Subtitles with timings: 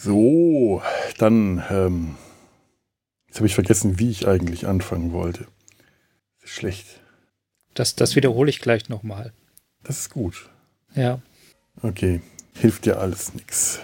[0.00, 0.80] So,
[1.18, 2.14] dann, ähm,
[3.26, 5.46] jetzt habe ich vergessen, wie ich eigentlich anfangen wollte.
[6.40, 6.86] Das ist schlecht.
[7.74, 9.32] Das, das wiederhole ich gleich nochmal.
[9.82, 10.48] Das ist gut.
[10.94, 11.18] Ja.
[11.82, 12.20] Okay,
[12.54, 13.80] hilft dir alles nichts.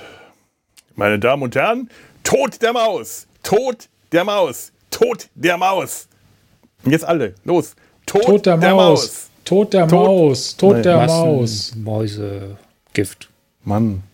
[0.95, 1.91] Meine Damen und Herren,
[2.23, 3.27] Tod der Maus!
[3.43, 4.71] Tod der Maus!
[4.91, 6.07] Tod der Maus!
[6.85, 7.75] Und jetzt alle, los!
[8.07, 9.01] Tod, Tod der, der Maus.
[9.03, 9.31] Maus!
[9.45, 10.57] Tod der Tod- Maus.
[10.57, 10.83] Tod Nein.
[10.85, 11.75] der Maus.
[11.75, 12.57] Mäuse,
[12.93, 13.29] Gift.
[13.65, 14.05] Mann,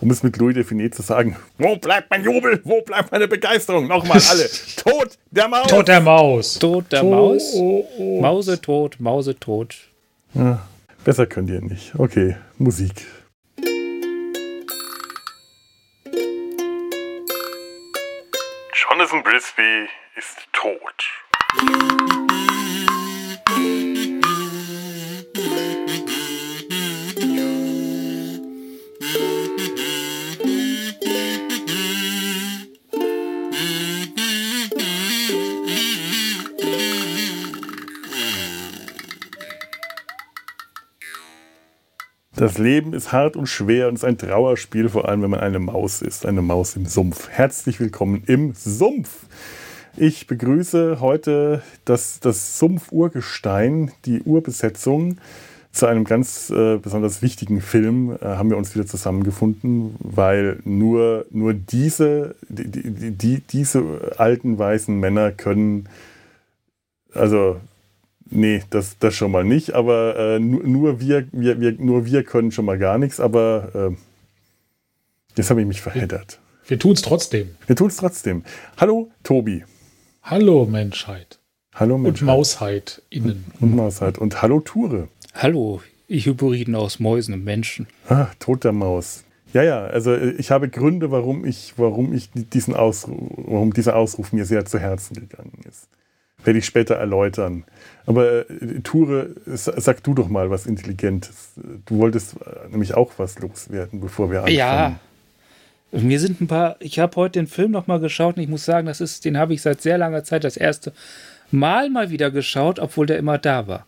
[0.00, 2.60] um es mit Louis Define zu sagen, wo bleibt mein Jubel?
[2.64, 3.86] Wo bleibt meine Begeisterung?
[3.86, 4.48] Nochmal alle.
[4.76, 5.68] Tod der Maus!
[5.68, 6.54] Tod der Maus.
[6.58, 7.52] Tod der Maus.
[7.54, 8.20] oh, oh.
[8.20, 9.76] Mause tot, Mause tot.
[10.34, 10.66] Ja,
[11.04, 11.94] besser könnt ihr nicht.
[11.98, 13.06] Okay, Musik.
[18.74, 22.25] Jonathan Brisby ist tot.
[42.36, 45.58] Das Leben ist hart und schwer und ist ein Trauerspiel, vor allem wenn man eine
[45.58, 47.30] Maus ist, eine Maus im Sumpf.
[47.30, 49.24] Herzlich willkommen im Sumpf.
[49.96, 55.16] Ich begrüße heute das, das Sumpf-Urgestein, die Urbesetzung.
[55.72, 61.24] Zu einem ganz äh, besonders wichtigen Film äh, haben wir uns wieder zusammengefunden, weil nur,
[61.30, 65.88] nur diese, die, die, die, diese alten weißen Männer können,
[67.14, 67.58] also
[68.28, 72.24] Nee, das, das schon mal nicht, aber äh, nur, nur, wir, wir, wir, nur wir
[72.24, 73.96] können schon mal gar nichts, aber äh,
[75.36, 76.40] jetzt habe ich mich verheddert.
[76.66, 77.50] Wir tun es trotzdem.
[77.66, 78.42] Wir tun es trotzdem.
[78.76, 79.64] Hallo, Tobi.
[80.22, 81.38] Hallo Menschheit.
[81.74, 82.22] Hallo, Und Mensch.
[82.22, 83.44] Mausheit innen.
[83.60, 84.18] Und Mausheit.
[84.18, 85.08] Und hallo, Ture.
[85.34, 87.86] Hallo, Hybriden aus Mäusen und Menschen.
[88.08, 89.22] Ah, Tod der Maus.
[89.52, 93.94] Ja, ja, also äh, ich habe Gründe, warum ich, warum ich diesen Ausruf, warum dieser
[93.94, 95.88] Ausruf mir sehr zu Herzen gegangen ist.
[96.46, 97.64] Werde ich später erläutern.
[98.06, 101.54] Aber äh, Ture, sag du doch mal was Intelligentes.
[101.86, 104.56] Du wolltest äh, nämlich auch was loswerden, bevor wir anfangen.
[104.56, 105.00] Ja.
[105.92, 108.86] Mir sind ein paar, ich habe heute den Film nochmal geschaut und ich muss sagen,
[108.86, 110.92] das ist, den habe ich seit sehr langer Zeit das erste
[111.50, 113.86] Mal mal wieder geschaut, obwohl der immer da war.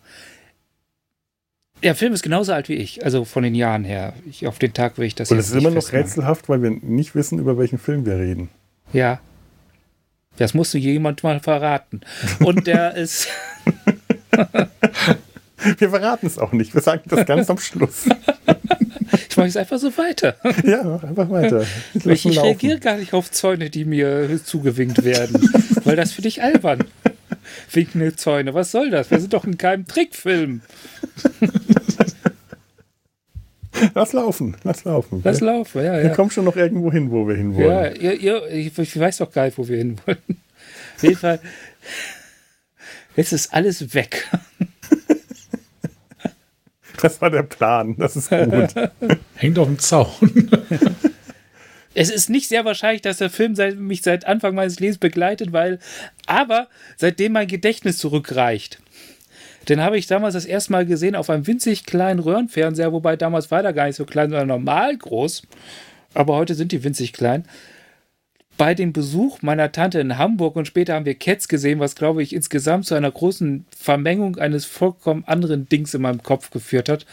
[1.83, 4.13] Der Film ist genauso alt wie ich, also von den Jahren her.
[4.29, 6.71] Ich, auf den Tag will ich das Und es ist immer noch rätselhaft, weil wir
[6.71, 8.49] nicht wissen, über welchen Film wir reden.
[8.91, 9.21] Ja.
[10.39, 12.01] Das musste jemand mal verraten.
[12.39, 13.27] Und der ist,
[15.77, 16.73] Wir verraten es auch nicht.
[16.73, 18.05] Wir sagen das ganz am Schluss.
[19.29, 20.35] ich mache es einfach so weiter.
[20.63, 21.65] Ja, einfach weiter.
[21.93, 25.49] Ich, ich reagiere gar nicht auf Zäune, die mir zugewinkt werden.
[25.83, 26.85] weil das finde ich albern.
[27.71, 29.11] Winkende Zäune, was soll das?
[29.11, 30.61] Wir sind doch in keinem Trickfilm.
[33.95, 35.21] Lass laufen, lass laufen.
[35.23, 36.15] Lass wir, laufen, ja, wir ja.
[36.15, 37.95] kommen schon noch irgendwo hin, wo wir Ja, hinwollen.
[38.01, 40.17] ihr, ihr, ich, ich weiß doch gar nicht, wo wir hinwollen.
[40.95, 41.39] Auf jeden Fall,
[43.15, 44.27] jetzt ist alles weg.
[47.01, 47.95] Das war der Plan.
[47.97, 48.73] Das ist gut.
[49.35, 50.07] Hängt auf dem Zaun.
[51.95, 55.51] Es ist nicht sehr wahrscheinlich, dass der Film seit, mich seit Anfang meines Lebens begleitet,
[55.51, 55.79] weil,
[56.27, 58.79] aber seitdem mein Gedächtnis zurückreicht.
[59.69, 63.51] Den habe ich damals das erste Mal gesehen auf einem winzig kleinen Röhrenfernseher, wobei damals
[63.51, 65.43] war der gar nicht so klein, sondern normal groß.
[66.15, 67.45] Aber heute sind die winzig klein.
[68.57, 72.23] Bei dem Besuch meiner Tante in Hamburg und später haben wir Cats gesehen, was glaube
[72.23, 77.05] ich insgesamt zu einer großen Vermengung eines vollkommen anderen Dings in meinem Kopf geführt hat.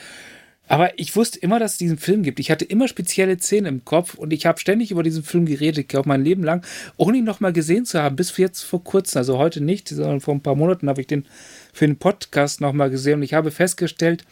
[0.68, 2.40] Aber ich wusste immer, dass es diesen Film gibt.
[2.40, 5.88] Ich hatte immer spezielle Szenen im Kopf und ich habe ständig über diesen Film geredet,
[5.88, 9.38] glaube mein Leben lang, ohne ihn nochmal gesehen zu haben, bis jetzt vor kurzem, also
[9.38, 11.26] heute nicht, sondern vor ein paar Monaten habe ich den
[11.76, 14.24] für den Podcast nochmal gesehen und ich habe festgestellt,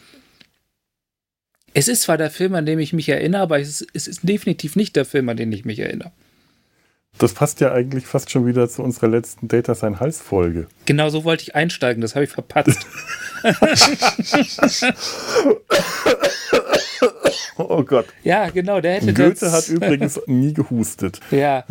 [1.73, 4.21] es ist zwar der Film, an den ich mich erinnere, aber es ist, es ist
[4.23, 6.11] definitiv nicht der Film, an den ich mich erinnere.
[7.17, 10.67] Das passt ja eigentlich fast schon wieder zu unserer letzten Data sein Hals-Folge.
[10.85, 12.85] Genau so wollte ich einsteigen, das habe ich verpatzt.
[17.57, 18.07] Oh Gott.
[18.23, 21.21] ja, genau, der hätte Goethe das, hat übrigens nie gehustet.
[21.31, 21.63] Ja,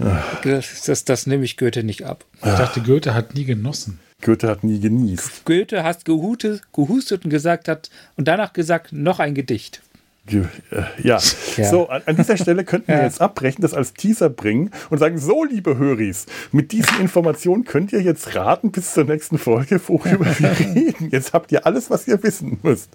[0.42, 2.24] das, das, das nehme ich Goethe nicht ab.
[2.36, 4.00] Ich dachte, Goethe hat nie genossen.
[4.22, 5.44] Goethe hat nie genießt.
[5.44, 9.82] Goethe hat gehustet, gehustet und gesagt hat und danach gesagt, noch ein Gedicht.
[10.26, 11.18] Ge äh, ja.
[11.58, 11.68] Ja.
[11.70, 13.02] so, an, an dieser Stelle könnten wir Ja.
[13.02, 17.92] jetzt abbrechen, das als Teaser bringen und sagen, so, liebe Höris, mit diesen Informationen könnt
[17.92, 21.10] ihr jetzt raten bis zur nächsten Folge, worüber wir reden.
[21.10, 22.88] Jetzt habt ihr alles, was ihr wissen müsst.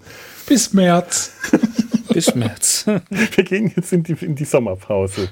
[0.48, 1.31] Bis März.
[2.12, 2.86] Bis März.
[3.36, 5.30] Wir gehen jetzt in die, in die Sommerpause.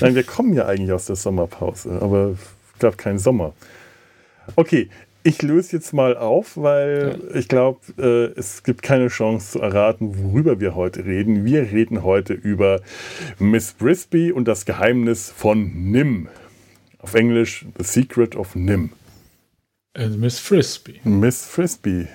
[0.00, 2.34] Nein, wir kommen ja eigentlich aus der Sommerpause, aber
[2.78, 3.54] gerade kein Sommer.
[4.54, 4.90] Okay,
[5.22, 7.36] ich löse jetzt mal auf, weil ja.
[7.36, 11.44] ich glaube, äh, es gibt keine Chance zu erraten, worüber wir heute reden.
[11.44, 12.80] Wir reden heute über
[13.38, 16.28] Miss Brisby und das Geheimnis von Nim.
[16.98, 18.90] Auf Englisch The Secret of Nim.
[19.94, 21.00] And Miss Frisbee.
[21.04, 22.08] Miss Frisbee.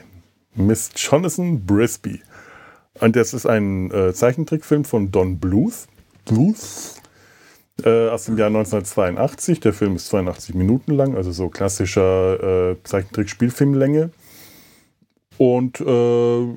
[0.55, 2.21] Miss Jonathan Brisby.
[2.99, 5.87] Und das ist ein äh, Zeichentrickfilm von Don Bluth.
[6.25, 7.01] Bluth
[7.83, 9.59] äh, aus dem Jahr 1982.
[9.59, 14.11] Der Film ist 82 Minuten lang, also so klassischer äh, Zeichentrick-Spielfilmlänge.
[15.37, 16.47] Und äh,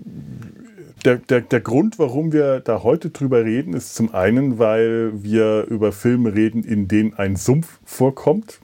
[1.04, 5.66] der, der, der Grund, warum wir da heute drüber reden, ist zum einen, weil wir
[5.68, 8.60] über Filme reden, in denen ein Sumpf vorkommt.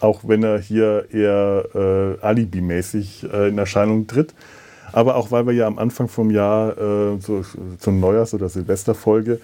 [0.00, 4.34] Auch wenn er hier eher äh, alibimäßig äh, in Erscheinung tritt
[4.92, 7.44] aber auch weil wir ja am Anfang vom Jahr äh, so,
[7.78, 9.40] zur Neujahrs- oder Silvesterfolge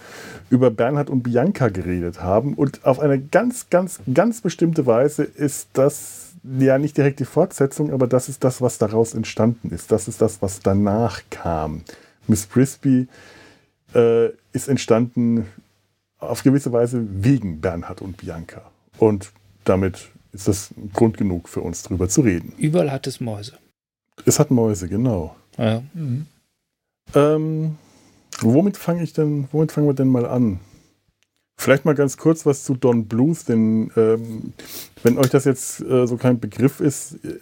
[0.51, 2.55] über Bernhard und Bianca geredet haben.
[2.55, 7.93] Und auf eine ganz, ganz, ganz bestimmte Weise ist das ja nicht direkt die Fortsetzung,
[7.93, 9.91] aber das ist das, was daraus entstanden ist.
[9.93, 11.83] Das ist das, was danach kam.
[12.27, 13.07] Miss Frisbee
[13.95, 15.47] äh, ist entstanden
[16.19, 18.63] auf gewisse Weise wegen Bernhard und Bianca.
[18.99, 19.33] Und
[19.65, 22.53] damit ist das Grund genug für uns drüber zu reden.
[22.59, 23.59] Überall hat es Mäuse.
[24.25, 25.35] Es hat Mäuse, genau.
[25.59, 25.83] Ja.
[25.93, 26.27] Mhm.
[27.15, 27.77] Ähm,
[28.41, 30.61] womit fange ich denn, womit fangen wir denn mal an?
[31.57, 34.53] Vielleicht mal ganz kurz was zu Don Bluth, denn ähm,
[35.03, 37.39] wenn euch das jetzt äh, so kein Begriff ist, äh,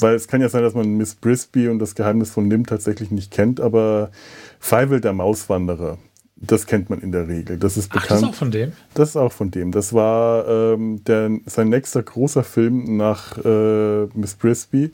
[0.00, 3.10] weil es kann ja sein, dass man Miss Brisby und das Geheimnis von Nim tatsächlich
[3.10, 4.10] nicht kennt, aber
[4.58, 5.98] Feivel der Mauswanderer,
[6.36, 7.58] das kennt man in der Regel.
[7.58, 8.06] Das ist bekannt.
[8.06, 8.72] Ach, das ist auch von dem?
[8.94, 9.70] Das ist auch von dem.
[9.70, 14.92] Das war ähm, der, sein nächster großer Film nach äh, Miss Brisby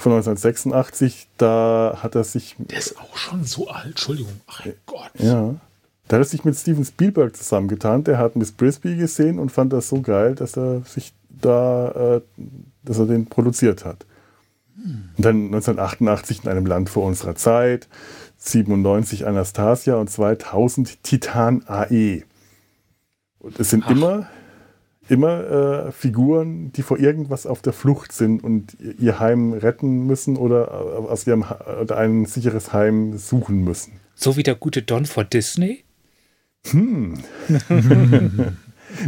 [0.00, 1.28] von 1986.
[1.36, 2.56] Da hat er sich.
[2.58, 4.40] Der ist auch schon so alt, Entschuldigung.
[4.46, 5.10] Ach Gott.
[5.18, 5.54] Ja.
[6.08, 8.02] Da hat er sich mit Steven Spielberg zusammengetan.
[8.04, 12.20] Der hat Miss Brisby gesehen und fand das so geil, dass er sich da, äh,
[12.82, 14.06] dass er den produziert hat.
[14.76, 15.10] Hm.
[15.16, 17.88] Und dann 1988 in einem Land vor unserer Zeit,
[18.38, 22.24] 97 Anastasia und 2000 Titan AE.
[23.38, 23.90] Und es sind Ach.
[23.90, 24.28] immer
[25.10, 30.36] immer äh, Figuren, die vor irgendwas auf der Flucht sind und ihr Heim retten müssen
[30.36, 31.44] oder äh, aus ihrem
[31.80, 33.94] oder ein sicheres Heim suchen müssen.
[34.14, 35.84] So wie der gute Don vor Disney?
[36.70, 37.14] Hm.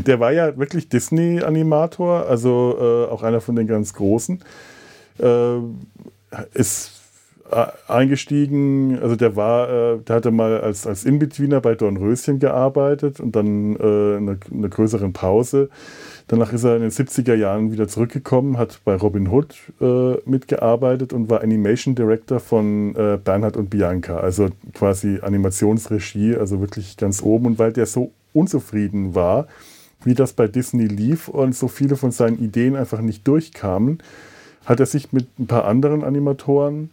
[0.06, 4.42] der war ja wirklich Disney-Animator, also äh, auch einer von den ganz großen.
[5.18, 5.56] Äh,
[6.54, 7.01] ist
[7.88, 13.36] eingestiegen, also der war, äh, der hatte mal als, als Inbetweener bei Dornröschen gearbeitet und
[13.36, 15.68] dann äh, eine, eine größere Pause.
[16.28, 21.12] Danach ist er in den 70er Jahren wieder zurückgekommen, hat bei Robin Hood äh, mitgearbeitet
[21.12, 27.22] und war Animation Director von äh, Bernhard und Bianca, also quasi Animationsregie, also wirklich ganz
[27.22, 27.46] oben.
[27.46, 29.46] Und weil der so unzufrieden war,
[30.04, 33.98] wie das bei Disney lief und so viele von seinen Ideen einfach nicht durchkamen,
[34.64, 36.90] hat er sich mit ein paar anderen Animatoren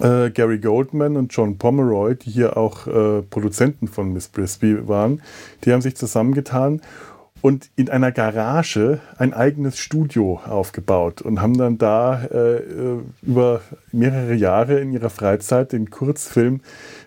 [0.00, 5.22] äh, Gary Goldman und John Pomeroy, die hier auch äh, Produzenten von Miss Brisby waren,
[5.64, 6.80] die haben sich zusammengetan
[7.40, 12.62] und in einer Garage ein eigenes Studio aufgebaut und haben dann da äh,
[13.22, 13.60] über
[13.92, 16.60] mehrere Jahre in ihrer Freizeit den Kurzfilm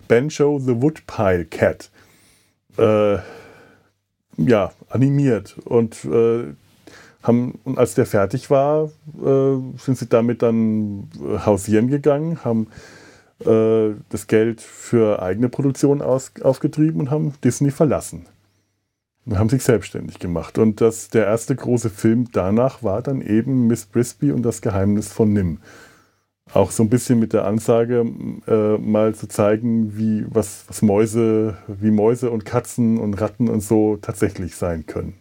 [0.08, 1.90] Banjo the Woodpile Cat
[2.78, 3.18] äh,
[4.38, 5.58] ja, animiert.
[5.66, 6.54] Und äh,
[7.24, 8.86] haben, und als der fertig war,
[9.24, 12.68] äh, sind sie damit dann äh, hausieren gegangen, haben
[13.46, 18.26] äh, das Geld für eigene Produktion aus, aufgetrieben und haben Disney verlassen.
[19.26, 20.58] Und haben sich selbstständig gemacht.
[20.58, 25.10] Und das, der erste große Film danach war dann eben Miss Brisby und das Geheimnis
[25.10, 25.60] von Nim.
[26.54, 28.04] Auch so ein bisschen mit der Ansage,
[28.48, 33.62] äh, mal zu zeigen, wie, was, was Mäuse, wie Mäuse und Katzen und Ratten und
[33.62, 35.21] so tatsächlich sein können.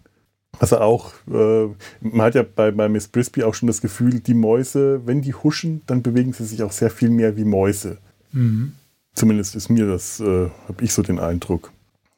[0.58, 1.68] Also auch, äh,
[2.00, 5.32] man hat ja bei, bei Miss Brisby auch schon das Gefühl, die Mäuse, wenn die
[5.32, 7.98] huschen, dann bewegen sie sich auch sehr viel mehr wie Mäuse.
[8.32, 8.72] Mhm.
[9.14, 11.72] Zumindest ist mir das, äh, habe ich so den Eindruck.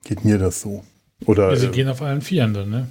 [0.05, 0.85] Geht mir das so.
[1.27, 2.89] Oder, ja, sie äh, gehen auf allen Vieren dann, ne?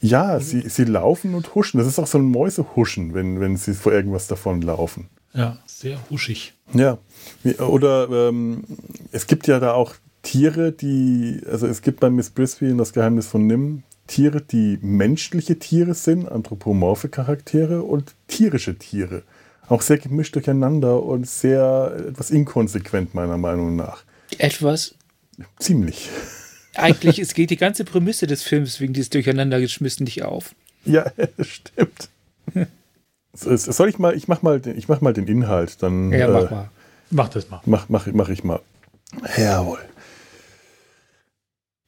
[0.00, 1.78] Ja, sie, sie laufen und huschen.
[1.78, 5.08] Das ist auch so ein Mäusehuschen, wenn, wenn sie vor irgendwas davon laufen.
[5.32, 6.54] Ja, sehr huschig.
[6.72, 6.98] Ja.
[7.58, 8.64] Oder ähm,
[9.12, 13.26] es gibt ja da auch Tiere, die, also es gibt bei Miss Brisby das Geheimnis
[13.26, 19.22] von Nim Tiere, die menschliche Tiere sind, anthropomorphe Charaktere und tierische Tiere.
[19.68, 24.04] Auch sehr gemischt durcheinander und sehr etwas inkonsequent, meiner Meinung nach.
[24.38, 24.94] Etwas?
[25.58, 26.10] Ziemlich.
[26.74, 30.54] Eigentlich es geht die ganze Prämisse des Films wegen dieses Durcheinandergeschmissen nicht auf.
[30.84, 32.08] Ja, stimmt.
[33.32, 36.12] Soll ich mal, ich mach mal, ich mach mal den Inhalt, dann.
[36.12, 36.70] Ja, mach äh, mal.
[37.10, 37.60] Mach das mal.
[37.64, 38.60] Mach, mach, mach ich mal.
[39.36, 39.78] Jawohl.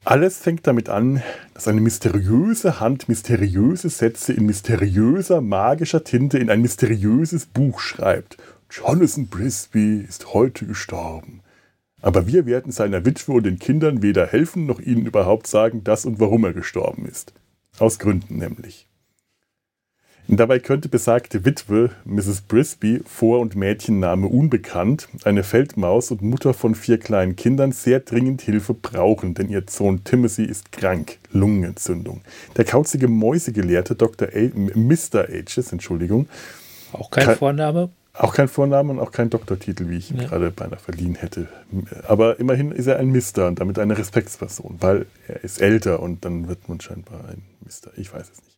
[0.09, 1.21] Alles fängt damit an,
[1.53, 8.37] dass eine mysteriöse Hand mysteriöse Sätze in mysteriöser magischer Tinte in ein mysteriöses Buch schreibt.
[8.71, 11.41] Jonathan Brisby ist heute gestorben.
[12.01, 16.05] Aber wir werden seiner Witwe und den Kindern weder helfen noch ihnen überhaupt sagen, dass
[16.05, 17.33] und warum er gestorben ist.
[17.77, 18.86] Aus Gründen nämlich.
[20.29, 22.41] Dabei könnte besagte Witwe, Mrs.
[22.41, 28.41] Brisby, Vor- und Mädchenname unbekannt, eine Feldmaus und Mutter von vier kleinen Kindern, sehr dringend
[28.41, 32.21] Hilfe brauchen, denn ihr Sohn Timothy ist krank, Lungenentzündung.
[32.57, 34.27] Der kauzige Mäusegelehrte Dr.
[34.27, 35.29] A Mr.
[35.29, 36.27] Ages, Entschuldigung.
[36.91, 37.89] Auch kein Vorname?
[38.13, 40.27] Auch kein Vorname und auch kein Doktortitel, wie ich ihn ja.
[40.27, 41.47] gerade beinahe verliehen hätte.
[42.05, 46.25] Aber immerhin ist er ein Mister und damit eine Respektsperson, weil er ist älter und
[46.25, 47.91] dann wird man scheinbar ein Mister.
[47.95, 48.56] Ich weiß es nicht.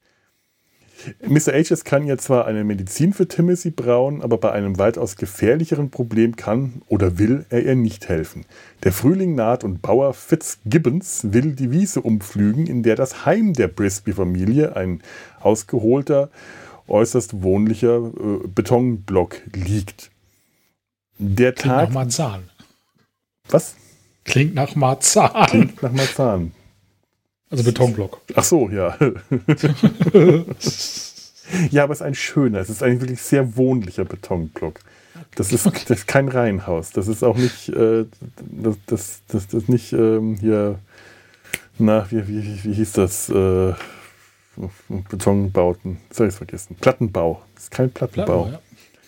[1.25, 1.53] Mr.
[1.53, 6.35] Ages kann ja zwar eine Medizin für Timothy brauen, aber bei einem weitaus gefährlicheren Problem
[6.35, 8.45] kann oder will er ihr nicht helfen.
[8.83, 13.67] Der Frühling naht und Bauer Fitzgibbons will die Wiese umpflügen, in der das Heim der
[13.67, 15.01] Brisby-Familie, ein
[15.39, 16.29] ausgeholter,
[16.87, 20.11] äußerst wohnlicher äh, Betonblock, liegt.
[21.17, 21.89] Der Klingt Tag.
[21.89, 22.49] Nach Marzahn.
[23.49, 23.75] Was?
[24.23, 25.47] Klingt nach Marzahn.
[25.47, 26.51] Klingt nach Marzahn.
[27.49, 28.21] Also Betonblock.
[28.35, 28.95] Ach so, ja.
[31.71, 34.79] ja, aber es ist ein schöner, es ist ein wirklich sehr wohnlicher Betonblock.
[35.35, 36.91] Das ist, das ist kein Reihenhaus.
[36.91, 38.05] Das ist auch nicht, äh,
[38.51, 40.79] das, das, das, das nicht ähm, hier,
[41.77, 43.29] na, wie, wie, wie hieß das?
[43.29, 43.73] Äh,
[45.09, 45.97] Betonbauten.
[46.11, 46.75] Soll ich es vergessen?
[46.79, 47.41] Plattenbau.
[47.55, 48.43] Das ist kein Plattenbau.
[48.43, 48.59] Platten,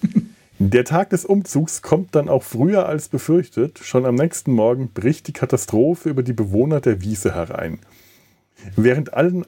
[0.04, 0.22] ja.
[0.60, 3.80] Der Tag des Umzugs kommt dann auch früher als befürchtet.
[3.80, 7.80] Schon am nächsten Morgen bricht die Katastrophe über die Bewohner der Wiese herein.
[8.76, 9.46] Während, allen,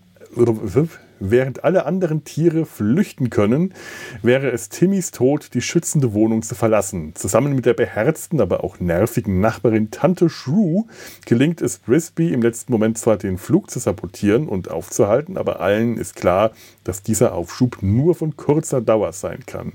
[1.20, 3.74] während alle anderen Tiere flüchten können,
[4.22, 7.16] wäre es Timmys Tod, die schützende Wohnung zu verlassen.
[7.16, 10.84] Zusammen mit der beherzten, aber auch nervigen Nachbarin Tante Shrew
[11.26, 15.98] gelingt es Brisby im letzten Moment zwar den Flug zu sabotieren und aufzuhalten, aber allen
[15.98, 16.52] ist klar,
[16.84, 19.74] dass dieser Aufschub nur von kurzer Dauer sein kann.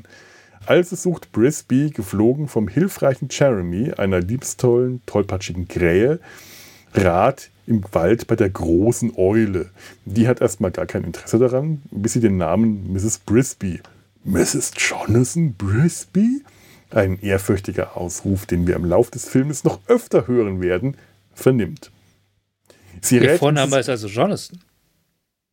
[0.66, 6.20] Also sucht Brisby, geflogen vom hilfreichen Jeremy, einer liebstollen, tollpatschigen Krähe,
[6.94, 9.70] Rat im Wald bei der großen Eule.
[10.04, 13.18] Die hat erstmal gar kein Interesse daran, bis sie den Namen Mrs.
[13.18, 13.80] Brisby.
[14.24, 14.72] Mrs.
[14.76, 16.42] Jonathan Brisby?
[16.90, 20.96] Ein ehrfürchtiger Ausruf, den wir im Lauf des Filmes noch öfter hören werden,
[21.34, 21.90] vernimmt.
[23.02, 24.60] Sie Ihr Vorname ist also Jonathan.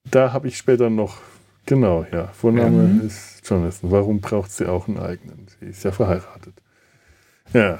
[0.09, 1.17] Da habe ich später noch,
[1.65, 3.07] genau, ja, Vorname mhm.
[3.07, 3.91] ist Jonathan.
[3.91, 5.47] Warum braucht sie auch einen eigenen?
[5.59, 6.53] Sie ist ja verheiratet.
[7.53, 7.79] Ja.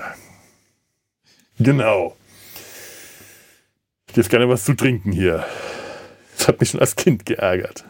[1.58, 2.16] Genau.
[4.16, 5.46] Ich hätte gerne was zu trinken hier.
[6.38, 7.84] Das hat mich schon als Kind geärgert.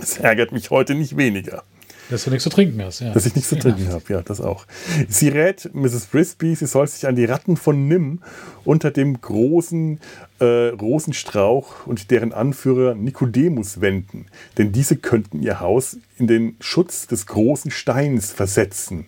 [0.00, 1.64] Es ärgert mich heute nicht weniger.
[2.08, 3.12] Dass du nichts zu trinken hast, ja.
[3.12, 4.64] Dass ich nichts zu trinken habe, ja, das auch.
[5.08, 6.06] Sie rät Mrs.
[6.06, 8.22] Brisby, sie soll sich an die Ratten von Nim
[8.62, 9.98] unter dem großen
[10.38, 17.08] äh, Rosenstrauch und deren Anführer Nikodemus wenden, denn diese könnten ihr Haus in den Schutz
[17.08, 19.06] des großen Steins versetzen.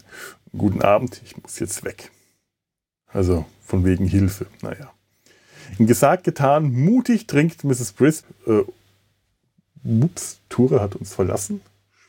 [0.59, 2.11] Guten Abend, ich muss jetzt weg.
[3.07, 4.94] Also von wegen Hilfe, naja.
[5.79, 7.93] Gesagt, getan, mutig trinkt Mrs.
[7.93, 8.25] Brisk.
[8.47, 8.63] Äh,
[9.85, 11.61] ups, Ture hat uns verlassen.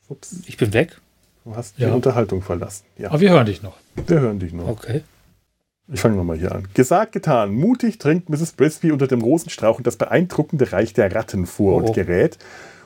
[0.08, 0.36] Ups.
[0.46, 1.00] Ich bin weg.
[1.44, 1.88] Du hast ja.
[1.88, 2.86] die Unterhaltung verlassen.
[2.98, 3.10] Ja.
[3.10, 3.78] Aber wir hören dich noch.
[4.08, 4.68] Wir hören dich noch.
[4.68, 5.04] Okay.
[5.88, 6.68] Ich fange nochmal hier an.
[6.74, 7.54] Gesagt, getan.
[7.54, 8.54] Mutig trinkt Mrs.
[8.54, 11.86] Brisby unter dem Rosenstrauch in das beeindruckende Reich der Ratten vor oh.
[11.86, 12.40] und gerät,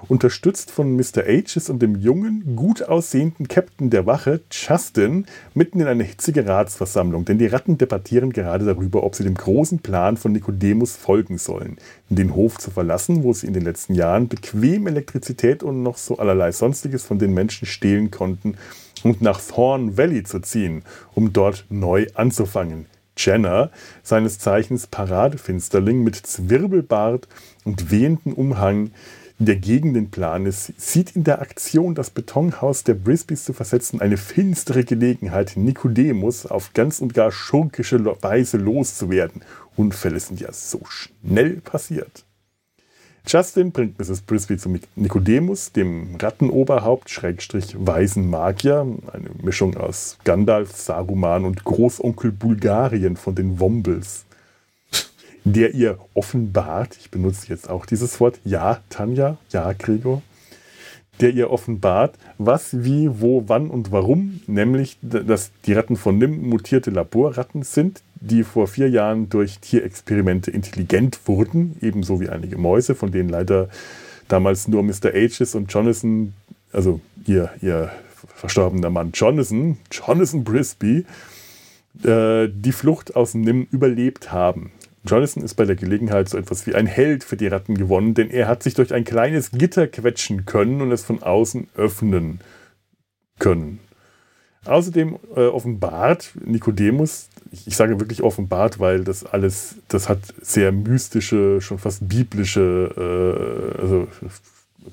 [0.08, 1.24] unterstützt von Mr.
[1.28, 7.26] Ages und dem jungen, gut aussehenden Captain der Wache, Justin, mitten in eine hitzige Ratsversammlung,
[7.26, 11.78] denn die Ratten debattieren gerade darüber, ob sie dem großen Plan von Nicodemus folgen sollen,
[12.10, 16.18] den Hof zu verlassen, wo sie in den letzten Jahren bequem Elektrizität und noch so
[16.18, 18.56] allerlei Sonstiges von den Menschen stehlen konnten,
[19.04, 20.84] und nach Thorn Valley zu ziehen,
[21.16, 22.86] um dort neu anzufangen.
[23.18, 27.28] Jenner, seines Zeichens Paradefinsterling mit Zwirbelbart
[27.66, 28.92] und wehenden Umhang,
[29.40, 34.02] der gegen den Plan ist, sieht in der Aktion, das Betonhaus der Brisbys zu versetzen,
[34.02, 39.42] eine finstere Gelegenheit, Nikodemus auf ganz und gar schurkische Weise loszuwerden.
[39.78, 42.26] Unfälle sind ja so schnell passiert.
[43.26, 44.22] Justin bringt Mrs.
[44.22, 52.32] Brisby zu Nikodemus, dem Rattenoberhaupt, Schrägstrich Weisen Magier, eine Mischung aus Gandalf, Saruman und Großonkel
[52.32, 54.26] Bulgarien von den Wombles
[55.44, 60.22] der ihr offenbart, ich benutze jetzt auch dieses Wort, ja, Tanja, ja, Gregor,
[61.20, 66.50] der ihr offenbart, was, wie, wo, wann und warum, nämlich, dass die Ratten von Nim
[66.50, 72.96] mutierte Laborratten sind, die vor vier Jahren durch Tierexperimente intelligent wurden, ebenso wie einige Mäuse,
[72.96, 73.70] von denen leider
[74.28, 75.14] damals nur Mr.
[75.14, 76.34] Ages und Jonathan,
[76.72, 77.92] also ihr, ihr
[78.36, 81.06] verstorbener Mann Jonathan, Jonathan Brisby,
[82.04, 84.72] äh, die Flucht aus Nim überlebt haben.
[85.06, 88.30] Jonathan ist bei der Gelegenheit so etwas wie ein Held für die Ratten gewonnen, denn
[88.30, 92.42] er hat sich durch ein kleines Gitter quetschen können und es von außen öffnen
[93.40, 93.80] können.
[94.66, 100.74] Außerdem äh, offenbart Nikodemus, ich, ich, sage wirklich offenbart, weil das alles, das hat sehr
[100.74, 104.08] mystische, schon fast biblische, äh, also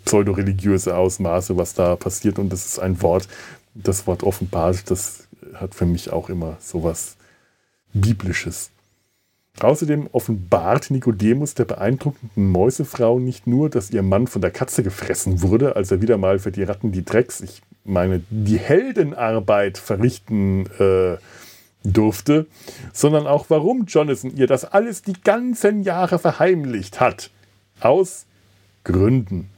[0.05, 2.39] pseudoreligiöse Ausmaße, was da passiert.
[2.39, 3.29] Und das ist ein Wort,
[3.75, 7.17] das Wort offenbart, das hat für mich auch immer sowas
[7.93, 8.71] Biblisches.
[9.61, 15.41] Außerdem offenbart Nikodemus der beeindruckenden Mäusefrau nicht nur, dass ihr Mann von der Katze gefressen
[15.41, 20.67] wurde, als er wieder mal für die Ratten die Drecks, ich meine, die Heldenarbeit verrichten
[20.79, 21.17] äh,
[21.85, 22.47] durfte,
[22.93, 27.31] sondern auch, warum Jonathan ihr das alles die ganzen Jahre verheimlicht hat.
[27.81, 28.27] Aus
[28.85, 29.51] Gründen.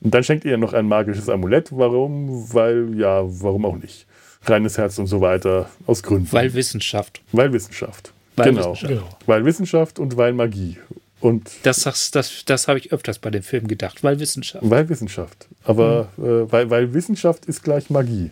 [0.00, 1.70] Und dann schenkt ihr noch ein magisches Amulett.
[1.72, 2.54] Warum?
[2.54, 4.06] Weil, ja, warum auch nicht?
[4.42, 5.68] Reines Herz und so weiter.
[5.86, 6.32] Aus Gründen.
[6.32, 7.20] Weil Wissenschaft.
[7.32, 8.12] Weil Wissenschaft.
[8.38, 8.74] Weil genau.
[8.80, 9.08] Genau.
[9.26, 10.78] Weil Wissenschaft und weil Magie.
[11.20, 14.68] Und das das, das, das habe ich öfters bei dem Film gedacht, weil Wissenschaft.
[14.68, 15.48] Weil Wissenschaft.
[15.64, 16.24] Aber mhm.
[16.24, 18.30] äh, weil, weil Wissenschaft ist gleich Magie.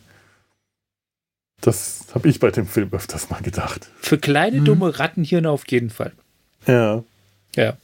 [1.61, 3.91] Das habe ich bei dem Film öfters mal gedacht.
[3.99, 4.65] Für kleine, mhm.
[4.67, 6.13] dumme Rattenhirne auf jeden Fall.
[6.67, 7.03] Ja.
[7.57, 7.77] Ja.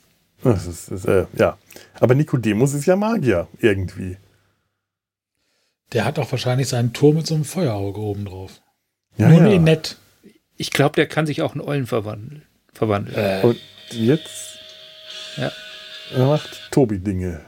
[0.45, 1.57] Das ist, das, äh, ja.
[2.01, 4.17] Aber Nikodemus ist ja Magier, irgendwie.
[5.93, 8.61] Der hat auch wahrscheinlich seinen Turm mit so einem Feuerauge oben drauf.
[9.17, 9.59] Ja, Nur ja.
[9.59, 9.99] nett.
[10.63, 12.43] Ich glaube, der kann sich auch in Eulen verwandeln.
[12.73, 13.17] verwandeln.
[13.17, 13.45] Äh.
[13.45, 13.59] Und
[13.91, 14.61] jetzt
[15.37, 15.51] ja.
[16.17, 17.41] macht Tobi Dinge.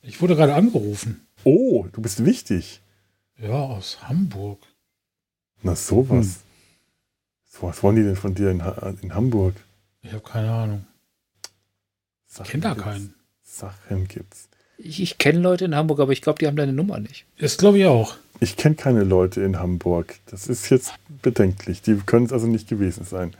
[0.00, 1.26] Ich wurde gerade angerufen.
[1.44, 2.80] Oh, du bist wichtig.
[3.38, 4.58] Ja, aus Hamburg.
[5.60, 6.40] Na, sowas.
[7.60, 7.68] Hm.
[7.68, 8.62] Was wollen die denn von dir in,
[9.02, 9.54] in Hamburg?
[10.00, 10.86] Ich habe keine Ahnung.
[12.26, 13.14] Sachen ich kenne da keinen.
[13.42, 14.48] Sachen gibt's.
[14.78, 17.26] Ich, ich kenne Leute in Hamburg, aber ich glaube, die haben deine Nummer nicht.
[17.36, 18.16] Das glaube ich auch.
[18.42, 20.16] Ich kenne keine Leute in Hamburg.
[20.28, 21.80] Das ist jetzt bedenklich.
[21.80, 23.36] Die können es also nicht gewesen sein.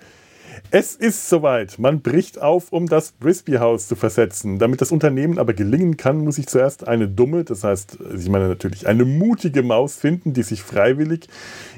[0.70, 1.80] Es ist soweit.
[1.80, 4.60] Man bricht auf, um das Brisby-Haus zu versetzen.
[4.60, 8.46] Damit das Unternehmen aber gelingen kann, muss ich zuerst eine dumme, das heißt, ich meine
[8.46, 11.26] natürlich eine mutige Maus finden, die sich freiwillig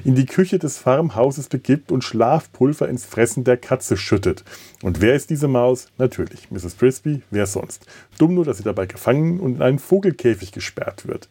[0.05, 4.45] in die Küche des Farmhauses begibt und Schlafpulver ins Fressen der Katze schüttet.
[4.83, 5.87] Und wer ist diese Maus?
[5.97, 6.75] Natürlich, Mrs.
[6.75, 7.87] Brisby, wer sonst?
[8.19, 11.31] Dumm nur, dass sie dabei gefangen und in einen Vogelkäfig gesperrt wird.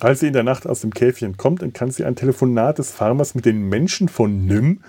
[0.00, 2.90] Als sie in der Nacht aus dem Käfchen kommt, dann kann sie ein Telefonat des
[2.90, 4.80] Farmers mit den Menschen von Nym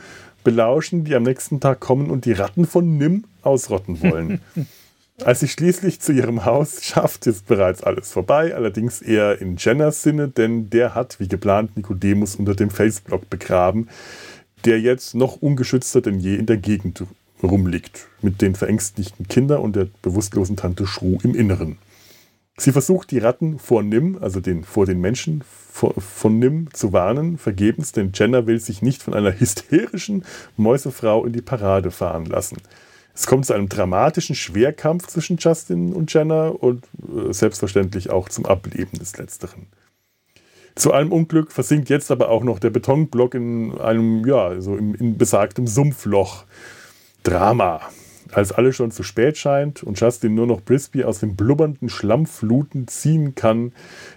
[0.43, 4.41] belauschen, die am nächsten Tag kommen und die Ratten von Nim ausrotten wollen.
[5.23, 10.03] Als sie schließlich zu ihrem Haus schafft, ist bereits alles vorbei, allerdings eher in Jenners
[10.03, 13.89] Sinne, denn der hat, wie geplant, Nikodemus unter dem Felsblock begraben,
[14.63, 17.03] der jetzt noch ungeschützter denn je in der Gegend
[17.41, 21.77] rumliegt, mit den verängstigten Kindern und der bewusstlosen Tante Schru im Inneren.
[22.59, 26.91] Sie versucht, die Ratten vor Nim, also den, vor den Menschen vor, von Nim, zu
[26.91, 32.25] warnen, vergebens, denn Jenna will sich nicht von einer hysterischen Mäusefrau in die Parade fahren
[32.25, 32.57] lassen.
[33.13, 38.45] Es kommt zu einem dramatischen Schwerkampf zwischen Justin und Jenna und äh, selbstverständlich auch zum
[38.45, 39.67] Ableben des Letzteren.
[40.75, 44.93] Zu allem Unglück versinkt jetzt aber auch noch der Betonblock in einem, ja, so in,
[44.95, 46.45] in besagtem Sumpfloch.
[47.23, 47.81] Drama.
[48.33, 52.87] Als alles schon zu spät scheint und Justin nur noch Brisby aus den blubbernden Schlammfluten
[52.87, 53.71] ziehen kann,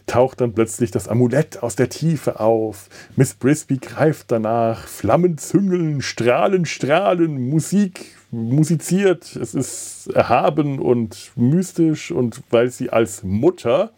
[0.06, 2.88] taucht dann plötzlich das Amulett aus der Tiefe auf.
[3.16, 9.36] Miss Brisby greift danach, Flammen züngeln, Strahlen, Strahlen, Musik musiziert.
[9.36, 13.90] Es ist erhaben und mystisch und weil sie als Mutter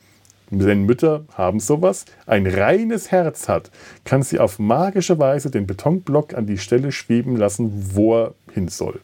[0.50, 3.70] denn Mütter haben sowas, ein reines Herz hat,
[4.04, 8.68] kann sie auf magische Weise den Betonblock an die Stelle schweben lassen, wo er hin
[8.68, 9.00] soll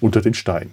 [0.00, 0.72] unter den Stein.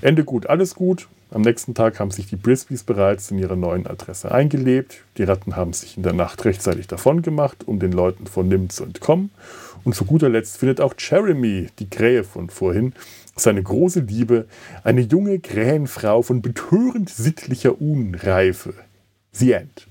[0.00, 1.08] Ende gut, alles gut.
[1.30, 5.04] Am nächsten Tag haben sich die Brisbys bereits in ihrer neuen Adresse eingelebt.
[5.16, 8.68] Die Ratten haben sich in der Nacht rechtzeitig davon gemacht, um den Leuten von Nim
[8.70, 9.30] zu entkommen.
[9.84, 12.94] Und zu guter Letzt findet auch Jeremy, die Krähe von vorhin,
[13.36, 14.46] seine große Liebe,
[14.82, 18.74] eine junge Krähenfrau von betörend sittlicher Unreife.
[19.32, 19.86] The End.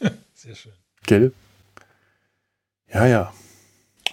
[0.34, 0.72] Sehr schön.
[1.06, 1.32] Gell?
[2.92, 3.32] Ja, ja.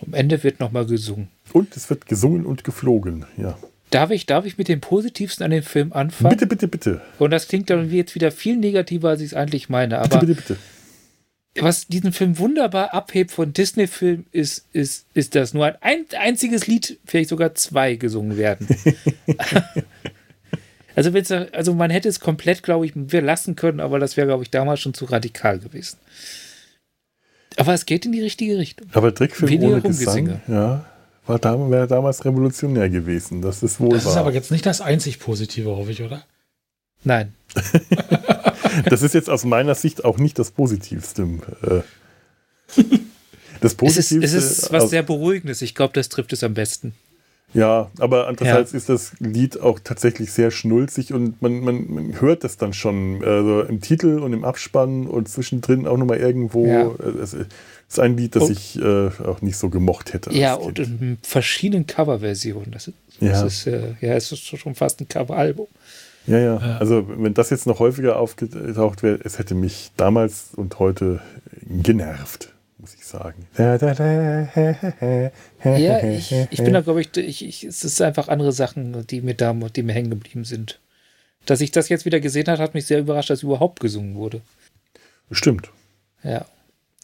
[0.06, 1.30] Am Ende wird nochmal gesungen.
[1.54, 3.58] Und es wird gesungen und geflogen, ja.
[3.92, 6.30] Darf ich, darf ich mit dem Positivsten an dem Film anfangen?
[6.30, 7.02] Bitte, bitte, bitte.
[7.20, 10.00] Und das klingt dann jetzt wieder viel negativer, als ich es eigentlich meine.
[10.00, 10.58] Aber bitte, bitte, bitte.
[11.60, 17.00] Was diesen Film wunderbar abhebt von Disney-Filmen, ist, ist, ist, dass nur ein einziges Lied,
[17.06, 18.68] vielleicht sogar zwei, gesungen werden.
[20.96, 21.12] also,
[21.52, 24.50] also man hätte es komplett, glaube ich, wir lassen können, aber das wäre, glaube ich,
[24.50, 25.98] damals schon zu radikal gewesen.
[27.58, 28.88] Aber es geht in die richtige Richtung.
[28.94, 30.86] Aber Trickfilm ohne Gesang, ja,
[31.32, 33.42] war da, wäre damals revolutionär gewesen.
[33.42, 34.12] Das ist wohl Das wahr.
[34.12, 36.24] ist aber jetzt nicht das einzig Positive, hoffe ich, oder?
[37.04, 37.34] Nein.
[38.90, 41.24] das ist jetzt aus meiner Sicht auch nicht das Positivste.
[41.64, 42.84] Äh,
[43.62, 44.18] das Positivste.
[44.24, 45.62] Es ist, es ist was sehr Beruhigendes.
[45.62, 46.94] Ich glaube, das trifft es am besten.
[47.54, 48.78] Ja, aber andererseits ja.
[48.78, 53.22] ist das Lied auch tatsächlich sehr schnulzig und man, man, man, hört das dann schon
[53.26, 56.66] also im Titel und im Abspann und zwischendrin auch nochmal irgendwo.
[56.66, 56.92] Ja.
[57.22, 57.36] Es
[57.94, 58.52] ist ein Lied, das oh.
[58.52, 60.34] ich äh, auch nicht so gemocht hätte.
[60.34, 62.72] Ja, und in verschiedenen Coverversionen.
[62.72, 65.68] Das, ist, das ist, äh, ja, es ist schon fast ein Coveralbum.
[66.28, 66.78] Ja, ja, ja.
[66.78, 71.22] Also, wenn das jetzt noch häufiger aufgetaucht wäre, es hätte mich damals und heute
[71.66, 73.46] genervt muss ich sagen.
[73.58, 73.76] Ja,
[76.04, 79.36] ich, ich bin da, glaube ich, ich, ich, es ist einfach andere Sachen, die mir
[79.36, 80.80] da, die mir hängen geblieben sind.
[81.46, 84.42] Dass ich das jetzt wieder gesehen habe, hat mich sehr überrascht, dass überhaupt gesungen wurde.
[85.32, 85.70] Stimmt.
[86.24, 86.46] Ja.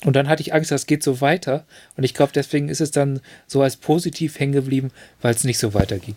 [0.04, 1.66] Und dann hatte ich Angst, das geht so weiter.
[1.96, 5.58] Und ich glaube, deswegen ist es dann so als positiv hängen geblieben, weil es nicht
[5.58, 6.16] so weiterging.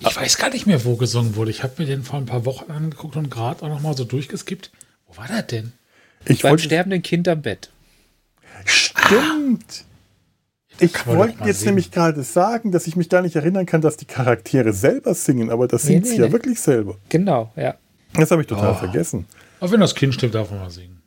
[0.00, 1.50] Ich weiß gar nicht mehr, wo gesungen wurde.
[1.50, 4.04] Ich habe mir den vor ein paar Wochen angeguckt und gerade auch noch mal so
[4.04, 4.70] durchgeskippt.
[5.08, 5.72] Wo war das denn?
[6.24, 7.70] Ich Beim sterbenden Kind am Bett.
[8.64, 9.84] Stimmt.
[10.78, 11.72] Ich wollte jetzt singen.
[11.72, 15.50] nämlich gerade sagen, dass ich mich gar nicht erinnern kann, dass die Charaktere selber singen,
[15.50, 16.26] aber das nee, singt nee, sie nee.
[16.26, 16.96] ja wirklich selber.
[17.10, 17.74] Genau, ja.
[18.14, 18.74] Das habe ich total oh.
[18.74, 19.26] vergessen.
[19.60, 20.99] Aber wenn das Kind stirbt, darf man mal singen.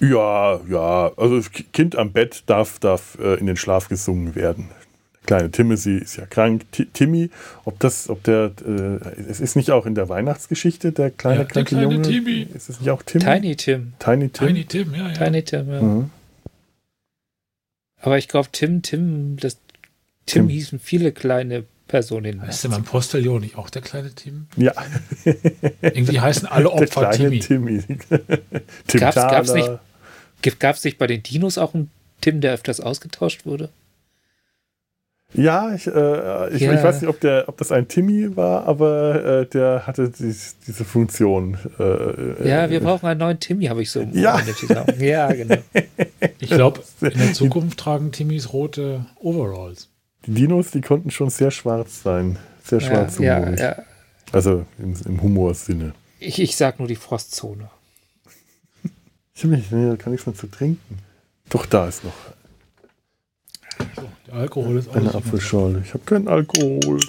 [0.00, 1.12] Ja, ja.
[1.16, 1.40] Also
[1.72, 4.68] Kind am Bett darf, darf äh, in den Schlaf gesungen werden.
[5.14, 6.64] Der kleine Timothy ist ja krank.
[6.72, 7.30] T Timmy,
[7.64, 11.44] ob das, ob der, äh, es ist nicht auch in der Weihnachtsgeschichte der kleine, ja,
[11.44, 12.02] der kleine Junge.
[12.02, 12.48] Timmy.
[12.52, 13.20] Ist es nicht auch Tim?
[13.20, 13.92] Tiny Tim.
[14.00, 14.48] Tiny Tim.
[14.48, 15.14] Tiny Tim, ja, ja.
[15.14, 15.82] Tiny Tim, ja.
[15.82, 16.10] Mhm.
[18.00, 19.54] Aber ich glaube, Tim, Tim, das
[20.26, 20.48] Tim, Tim.
[20.48, 22.40] hießen viele kleine Personen.
[22.40, 24.46] Heißt denn mein Postillon nicht auch der kleine Tim?
[24.56, 24.72] Ja.
[25.82, 27.82] Irgendwie heißen alle Opfer der kleine Timmy.
[28.86, 29.70] Tim gab's, gab's nicht,
[30.58, 31.90] gab es nicht bei den Dinos auch einen
[32.22, 33.68] Tim, der öfters ausgetauscht wurde?
[35.34, 36.72] Ja, ich, äh, ich, ja.
[36.72, 40.56] ich, weiß nicht, ob, der, ob das ein Timmy war, aber äh, der hatte dies,
[40.66, 41.58] diese Funktion.
[41.78, 44.40] Äh, ja, wir brauchen einen neuen Timmy, habe ich so ja.
[44.98, 45.56] ja, genau.
[46.38, 49.91] Ich glaube, in der Zukunft tragen Timmys rote Overalls.
[50.26, 52.38] Die Dinos, die konnten schon sehr schwarz sein.
[52.64, 53.58] Sehr schwarz ja, humorig.
[53.58, 53.84] Ja, ja.
[54.32, 55.94] Also im, im Humorsinne.
[56.20, 57.70] Ich, ich sag nur die Frostzone.
[59.34, 60.98] Ich habe nicht, nee, kann nichts mehr zu trinken.
[61.48, 62.12] Doch, da ist noch
[63.96, 65.82] so, der Alkohol ist Eine Apfelschorle.
[65.84, 67.00] Ich habe keinen Alkohol.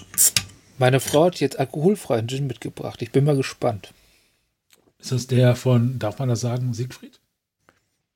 [0.78, 3.02] Meine Frau hat jetzt alkoholfreien Gin mitgebracht.
[3.02, 3.94] Ich bin mal gespannt.
[5.00, 7.20] Ist das der von, darf man das sagen, Siegfried?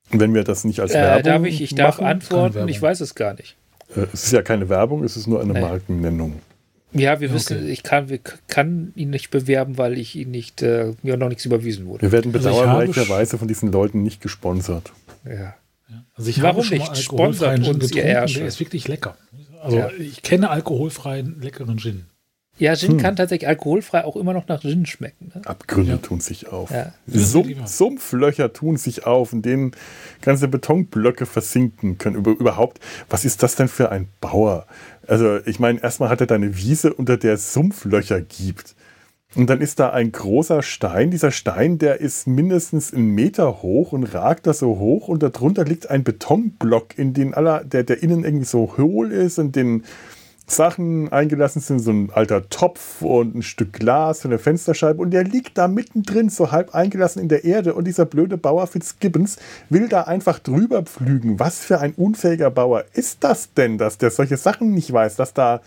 [0.10, 3.02] Wenn wir das nicht als äh, Werbung darf ich, ich machen, darf antworten, ich weiß
[3.02, 3.56] es gar nicht.
[3.96, 5.62] Äh, es ist ja keine Werbung, es ist nur eine nee.
[5.62, 6.42] Markennennung.
[6.94, 7.70] Ja, wir wissen, okay.
[7.70, 11.46] ich kann, wir, kann ihn nicht bewerben, weil ich ihn nicht, äh, mir noch nichts
[11.46, 12.02] überwiesen wurde.
[12.02, 14.94] Wir werden also bedauerlicherweise von diesen Leuten nicht gesponsert.
[15.26, 15.56] Ja.
[16.16, 16.98] Also ich Warum habe schon nicht?
[16.98, 18.40] Sponsert uns ihr Ärsche.
[18.40, 19.16] Der ist wirklich lecker.
[19.62, 19.90] Also ja.
[20.00, 22.06] ich kenne alkoholfreien leckeren Gin.
[22.60, 22.98] Ja, Gin hm.
[22.98, 25.32] kann tatsächlich alkoholfrei auch immer noch nach Gin schmecken.
[25.34, 25.42] Ne?
[25.46, 25.98] Abgründe ja.
[25.98, 26.72] tun sich auf.
[26.72, 26.94] Ja.
[27.06, 29.72] Sumpf, Sumpflöcher tun sich auf, in denen
[30.22, 32.16] ganze Betonblöcke versinken können.
[32.16, 34.66] Über, überhaupt, was ist das denn für ein Bauer?
[35.08, 38.76] Also, ich meine, erstmal hat er da eine Wiese, unter der es Sumpflöcher gibt.
[39.36, 41.12] Und dann ist da ein großer Stein.
[41.12, 45.10] Dieser Stein, der ist mindestens einen Meter hoch und ragt da so hoch.
[45.10, 49.38] Und darunter liegt ein Betonblock, in den aller, der, der innen irgendwie so hohl ist
[49.38, 49.84] und den
[50.48, 51.80] Sachen eingelassen sind.
[51.80, 55.02] So ein alter Topf und ein Stück Glas von der Fensterscheibe.
[55.02, 57.74] Und der liegt da mittendrin, so halb eingelassen in der Erde.
[57.74, 59.38] Und dieser blöde Bauer Fitzgibbons
[59.70, 61.40] will da einfach drüber pflügen.
[61.40, 65.34] Was für ein unfähiger Bauer ist das denn, dass der solche Sachen nicht weiß, dass
[65.34, 65.62] da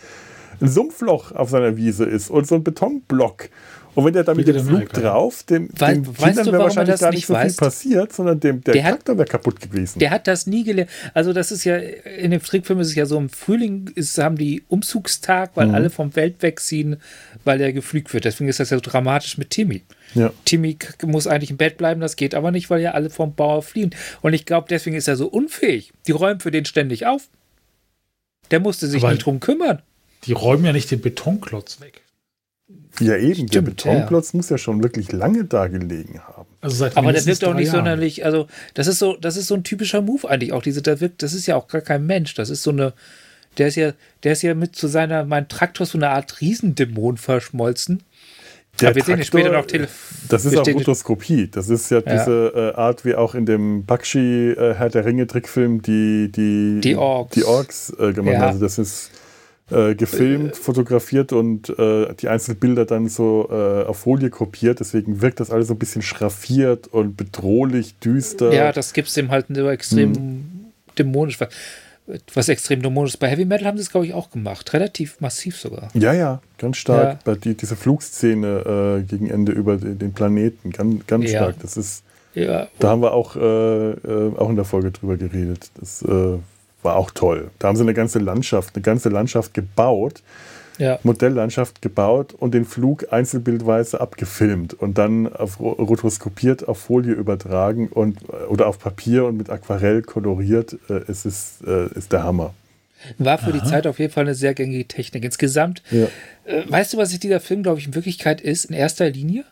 [0.61, 3.49] ein Sumpfloch auf seiner Wiese ist und so ein Betonblock.
[3.95, 7.01] Und wenn der da mit dem Flug drauf, dem, Weil, dem weißt du, wäre wahrscheinlich
[7.01, 7.59] gar nicht so weißt?
[7.59, 9.99] viel passiert, sondern dem, der, der Traktor wäre kaputt gewesen.
[9.99, 10.91] Der hat das nie gelernt.
[11.13, 14.37] Also das ist ja, in dem Trickfilm ist es ja so, im Frühling ist, haben
[14.37, 15.75] die Umzugstag, weil mhm.
[15.75, 16.97] alle vom Welt wegziehen,
[17.45, 18.25] weil er geflügt wird.
[18.25, 19.83] Deswegen ist das ja so dramatisch mit Timmy.
[20.15, 20.33] Ja.
[20.45, 23.63] Timmy muss eigentlich im Bett bleiben, das geht aber nicht, weil ja alle vom Bauer
[23.63, 23.91] fliehen.
[24.23, 25.93] Und ich glaube, deswegen ist er so unfähig.
[26.07, 27.29] Die räumen für den ständig auf.
[28.51, 29.83] Der musste sich aber nicht drum kümmern.
[30.25, 32.03] Die räumen ja nicht den Betonklotz weg.
[32.99, 33.35] Ja, eben.
[33.35, 34.37] Stimmt, der Betonklotz ja.
[34.37, 36.49] muss ja schon wirklich lange da gelegen haben.
[36.61, 37.79] Also Aber der wirkt auch nicht Jahren.
[37.79, 40.63] sonderlich, also das ist so, das ist so ein typischer Move eigentlich auch.
[40.63, 42.35] Diese, der wirkt, das ist ja auch gar kein Mensch.
[42.35, 42.93] Das ist so eine,
[43.59, 47.17] der ist ja, der ist ja mit zu seiner, mein Traktor so eine Art Riesendämon
[47.17, 48.03] verschmolzen.
[48.81, 49.89] Der wir Traktor, später noch Tele
[50.29, 51.49] Das ist auch Rotoskopie.
[51.49, 52.13] Das ist ja, ja.
[52.13, 56.81] diese äh, Art, wie auch in dem Bakshi äh, Herr der Ringe Trickfilm die, die,
[56.81, 58.47] die Orks, die Orks äh, gemacht ja.
[58.47, 59.11] Also das ist
[59.71, 64.81] äh, gefilmt, fotografiert und äh, die einzelnen Bilder dann so äh, auf Folie kopiert.
[64.81, 68.53] Deswegen wirkt das alles so ein bisschen schraffiert und bedrohlich, düster.
[68.53, 70.43] Ja, das gibt es dem halt so extrem hm.
[70.99, 71.39] dämonisch.
[72.35, 73.19] Was extrem dämonisch ist.
[73.19, 74.73] Bei Heavy Metal haben sie es, glaube ich, auch gemacht.
[74.73, 75.91] Relativ massiv sogar.
[75.95, 77.05] Ja, ja, ganz stark.
[77.05, 77.19] Ja.
[77.25, 81.31] Bei die, dieser Flugszene äh, gegen Ende über den Planeten, ganz, ganz ja.
[81.31, 81.57] stark.
[81.63, 82.03] Das ist.
[82.35, 82.69] Ja.
[82.79, 85.71] Da haben wir auch, äh, äh, auch in der Folge drüber geredet.
[85.79, 86.03] Das
[86.83, 87.51] war auch toll.
[87.59, 90.23] Da haben sie eine ganze Landschaft, eine ganze Landschaft gebaut.
[90.79, 90.99] ja.
[91.03, 98.19] Modelllandschaft gebaut und den Flug einzelbildweise abgefilmt und dann auf, rotoskopiert auf Folie übertragen und,
[98.49, 100.79] oder auf Papier und mit Aquarell koloriert.
[100.89, 102.55] Äh, es ist, äh, ist der Hammer.
[103.19, 103.59] War für Aha.
[103.59, 105.25] die Zeit auf jeden Fall eine sehr gängige Technik.
[105.25, 106.07] Insgesamt, ja.
[106.45, 109.45] äh, weißt du, was dieser Film, glaube ich, in Wirklichkeit ist, in erster Linie?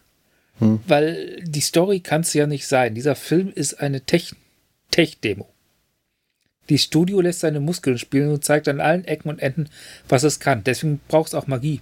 [0.59, 0.81] Hm.
[0.87, 2.95] Weil die Story kann es ja nicht sein.
[2.95, 4.37] Dieser Film ist eine Tech-Demo.
[4.91, 5.19] Tech
[6.69, 9.69] die Studio lässt seine Muskeln spielen und zeigt an allen Ecken und Enden,
[10.09, 10.65] was es kann.
[10.65, 11.81] Deswegen braucht es auch Magie,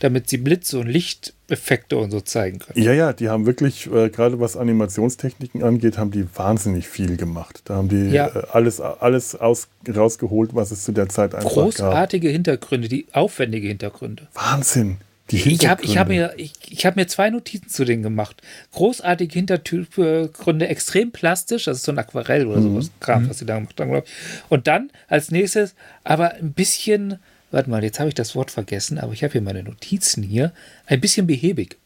[0.00, 2.82] damit sie Blitze und Lichteffekte und so zeigen können.
[2.82, 7.62] Ja, ja, die haben wirklich, äh, gerade was Animationstechniken angeht, haben die wahnsinnig viel gemacht.
[7.64, 8.28] Da haben die ja.
[8.28, 11.90] äh, alles, alles aus, rausgeholt, was es zu der Zeit einfach Großartige gab.
[11.92, 14.28] Großartige Hintergründe, die aufwendige Hintergründe.
[14.34, 14.98] Wahnsinn.
[15.28, 18.42] Ich habe ich hab mir, ich, ich hab mir zwei Notizen zu denen gemacht.
[18.72, 22.74] Großartige Hintergründe, extrem plastisch, das ist so ein Aquarell oder mhm.
[22.74, 23.30] sowas, Kram, mhm.
[23.30, 24.12] was sie da gemacht haben, glaube ich.
[24.48, 27.18] Und dann als nächstes, aber ein bisschen,
[27.50, 30.52] warte mal, jetzt habe ich das Wort vergessen, aber ich habe hier meine Notizen hier,
[30.86, 31.76] ein bisschen behäbig.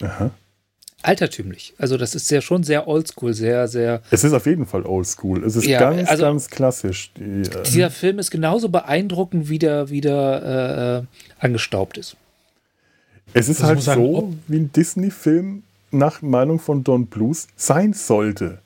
[0.00, 0.32] Aha
[1.06, 1.74] altertümlich.
[1.78, 4.02] Also das ist ja schon sehr oldschool, sehr, sehr.
[4.10, 5.44] Es ist auf jeden Fall oldschool.
[5.44, 7.12] Es ist ja, ganz, also ganz klassisch.
[7.16, 11.02] Die, äh dieser Film ist genauso beeindruckend, wie der wieder äh,
[11.38, 12.16] angestaubt ist.
[13.32, 18.58] Es ist also halt so, wie ein Disney-Film nach Meinung von Don Blues sein sollte.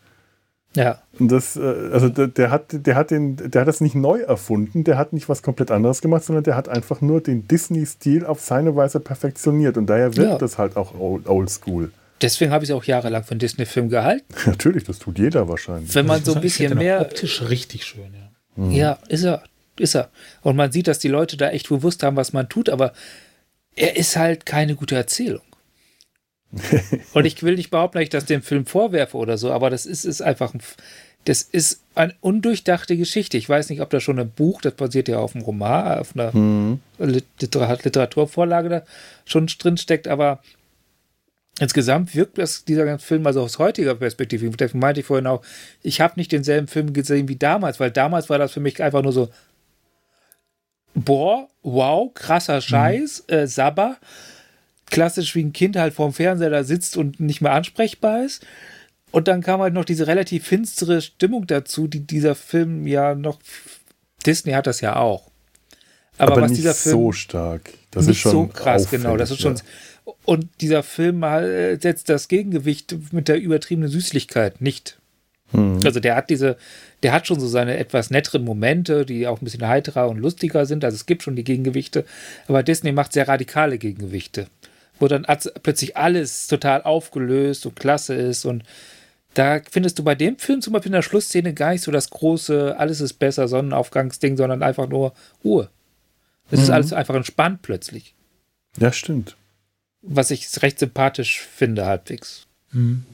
[0.75, 0.99] Ja.
[1.19, 4.21] Und das, äh, also der, der, hat, der, hat den, der hat das nicht neu
[4.21, 8.25] erfunden, der hat nicht was komplett anderes gemacht, sondern der hat einfach nur den Disney-Stil
[8.25, 9.77] auf seine Weise perfektioniert.
[9.77, 10.39] Und daher wird ja.
[10.39, 11.91] das halt auch oldschool
[12.21, 14.27] deswegen habe ich es auch jahrelang für einen Disney-Film gehalten.
[14.47, 15.95] Natürlich, das tut jeder wahrscheinlich.
[15.95, 17.01] Wenn man so ein bisschen mehr.
[17.01, 18.31] Optisch richtig schön, ja.
[18.57, 18.73] Mhm.
[18.73, 19.43] Ja, ist er.
[19.79, 20.11] Ist er.
[20.43, 22.93] Und man sieht, dass die Leute da echt bewusst haben, was man tut, aber
[23.77, 25.43] er ist halt keine gute Erzählung.
[27.15, 29.87] Und ich will nicht behaupten, dass ich das dem Film vorwerfe oder so, aber das
[29.87, 30.61] ist, ist einfach ein,
[31.25, 33.37] das ist eine undurchdachte Geschichte.
[33.37, 36.15] Ich weiß nicht, ob da schon ein Buch, das basiert ja auf einem Roman, auf
[36.15, 36.81] einer mhm.
[36.99, 38.83] Literaturvorlage da
[39.25, 40.43] schon drin steckt, aber
[41.61, 44.49] Insgesamt wirkt das, dieser ganze Film also aus heutiger Perspektive.
[44.49, 45.43] Deswegen meinte ich vorhin auch,
[45.83, 49.03] ich habe nicht denselben Film gesehen wie damals, weil damals war das für mich einfach
[49.03, 49.29] nur so,
[50.95, 53.35] boah, wow, krasser Scheiß, mhm.
[53.35, 53.99] äh, Sabber.
[54.87, 58.47] Klassisch wie ein Kind halt vorm Fernseher da sitzt und nicht mehr ansprechbar ist.
[59.11, 63.39] Und dann kam halt noch diese relativ finstere Stimmung dazu, die dieser Film ja noch.
[64.25, 65.31] Disney hat das ja auch.
[66.17, 66.97] Aber, Aber was dieser Film.
[66.97, 67.71] so stark.
[67.91, 69.19] Das ist schon so krass, genau.
[69.19, 69.57] Das ist schon.
[69.57, 69.63] Ja.
[70.25, 74.99] Und dieser Film äh, setzt das Gegengewicht mit der übertriebenen Süßlichkeit nicht.
[75.53, 75.81] Hm.
[75.85, 76.57] Also der hat diese,
[77.03, 80.67] der hat schon so seine etwas netteren Momente, die auch ein bisschen heiterer und lustiger
[80.67, 80.85] sind.
[80.85, 82.05] Also es gibt schon die Gegengewichte,
[82.47, 84.47] aber Disney macht sehr radikale Gegengewichte,
[84.99, 85.27] wo dann
[85.63, 88.63] plötzlich alles total aufgelöst und klasse ist und
[89.35, 92.11] da findest du bei dem Film zum Beispiel in der Schlussszene gar nicht so das
[92.11, 95.13] große, alles ist besser Sonnenaufgangsding, sondern einfach nur
[95.45, 95.71] Ruhe.
[96.51, 96.65] Es mhm.
[96.65, 98.15] ist alles einfach entspannt plötzlich.
[98.79, 99.37] Ja, stimmt
[100.03, 102.47] was ich recht sympathisch finde, halbwegs.
[102.73, 103.05] Mhm.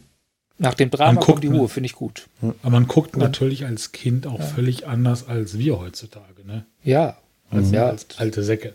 [0.59, 2.29] Nach dem Drama guckt, kommt die Ruhe, finde ich gut.
[2.41, 4.47] Aber man guckt Und, natürlich als Kind auch ja.
[4.47, 6.65] völlig anders als wir heutzutage, ne?
[6.83, 7.19] Ja.
[7.51, 7.89] Als, ja.
[7.89, 8.75] als alte Säcke.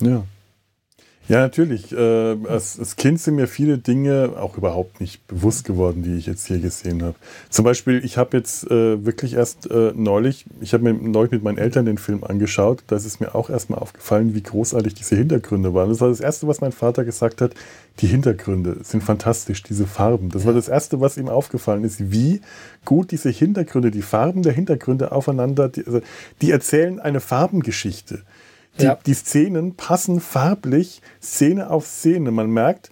[0.00, 0.24] Ja.
[1.30, 1.92] Ja, natürlich.
[1.92, 6.26] Äh, als, als, Kind sind mir viele Dinge auch überhaupt nicht bewusst geworden, die ich
[6.26, 7.14] jetzt hier gesehen habe.
[7.50, 11.44] Zum Beispiel, ich habe jetzt äh, wirklich erst äh, neulich, ich habe mir neulich mit
[11.44, 12.82] meinen Eltern den Film angeschaut.
[12.88, 15.88] Da ist es mir auch erstmal aufgefallen, wie großartig diese Hintergründe waren.
[15.88, 17.54] Das war das Erste, was mein Vater gesagt hat.
[18.00, 20.30] Die Hintergründe sind fantastisch, diese Farben.
[20.30, 22.40] Das war das Erste, was ihm aufgefallen ist, wie
[22.84, 26.00] gut diese Hintergründe, die Farben der Hintergründe aufeinander, die, also,
[26.42, 28.24] die erzählen eine Farbengeschichte.
[28.80, 28.98] Die, ja.
[29.06, 32.30] die Szenen passen farblich Szene auf Szene.
[32.30, 32.90] Man merkt,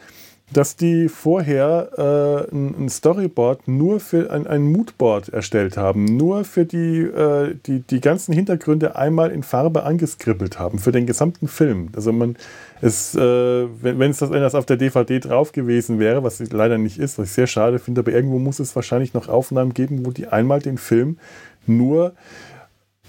[0.53, 6.65] dass die vorher äh, ein, Storyboard nur für ein, ein Moodboard erstellt haben, nur für
[6.65, 11.91] die, äh, die, die ganzen Hintergründe einmal in Farbe angeskribbelt haben, für den gesamten Film.
[11.95, 12.37] Also man
[12.81, 16.39] es, äh, wenn, wenn, es das, wenn das auf der DVD drauf gewesen wäre, was
[16.51, 19.75] leider nicht ist, was ich sehr schade finde, aber irgendwo muss es wahrscheinlich noch Aufnahmen
[19.75, 21.19] geben, wo die einmal den Film
[21.67, 22.15] nur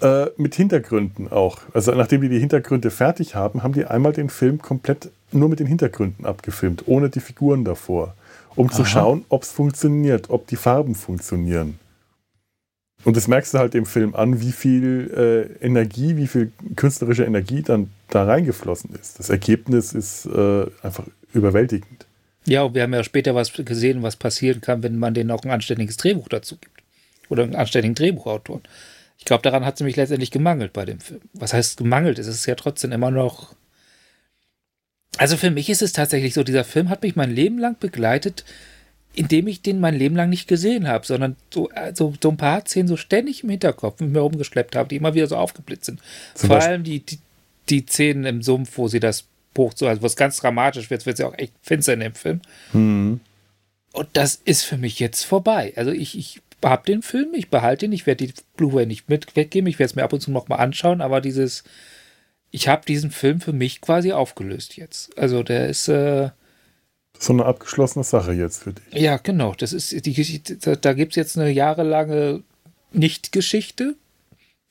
[0.01, 1.59] äh, mit Hintergründen auch.
[1.73, 5.59] Also nachdem die die Hintergründe fertig haben, haben die einmal den Film komplett nur mit
[5.59, 8.15] den Hintergründen abgefilmt, ohne die Figuren davor,
[8.55, 8.75] um Aha.
[8.75, 11.79] zu schauen, ob es funktioniert, ob die Farben funktionieren.
[13.05, 17.23] Und das merkst du halt im Film an, wie viel äh, Energie, wie viel künstlerische
[17.23, 19.19] Energie dann da reingeflossen ist.
[19.19, 22.05] Das Ergebnis ist äh, einfach überwältigend.
[22.45, 25.43] Ja, und wir haben ja später was gesehen, was passieren kann, wenn man denen auch
[25.43, 26.83] ein anständiges Drehbuch dazu gibt.
[27.29, 28.62] Oder einen anständigen Drehbuchautor.
[29.19, 31.21] Ich glaube, daran hat es nämlich letztendlich gemangelt bei dem Film.
[31.34, 32.17] Was heißt gemangelt?
[32.17, 33.53] Es ist ja trotzdem immer noch.
[35.17, 38.45] Also für mich ist es tatsächlich so, dieser Film hat mich mein Leben lang begleitet,
[39.13, 42.65] indem ich den mein Leben lang nicht gesehen habe, sondern so, also, so ein paar
[42.65, 45.99] Szenen so ständig im Hinterkopf mit mir rumgeschleppt habe, die immer wieder so aufgeblitzt sind.
[46.36, 46.73] Zum Vor Beispiel?
[46.73, 47.19] allem die, die,
[47.69, 51.17] die Szenen im Sumpf, wo sie das Buch so, also was ganz dramatisch wird, wird
[51.17, 52.39] sie auch echt finster in dem Film.
[52.71, 53.19] Mhm.
[53.91, 55.73] Und das ist für mich jetzt vorbei.
[55.75, 59.36] Also ich, ich habe den Film, ich behalte ihn, ich werde die Blu-ray nicht mit
[59.36, 61.63] weggeben, ich werde es mir ab und zu noch mal anschauen, aber dieses,
[62.52, 65.17] ich habe diesen Film für mich quasi aufgelöst jetzt.
[65.17, 66.30] Also der ist äh,
[67.17, 68.84] so eine abgeschlossene Sache jetzt für dich.
[68.93, 69.54] Ja, genau.
[69.54, 70.56] Das ist die Geschichte.
[70.78, 72.43] Da, gibt es jetzt eine jahrelange
[72.93, 73.95] Nicht-Geschichte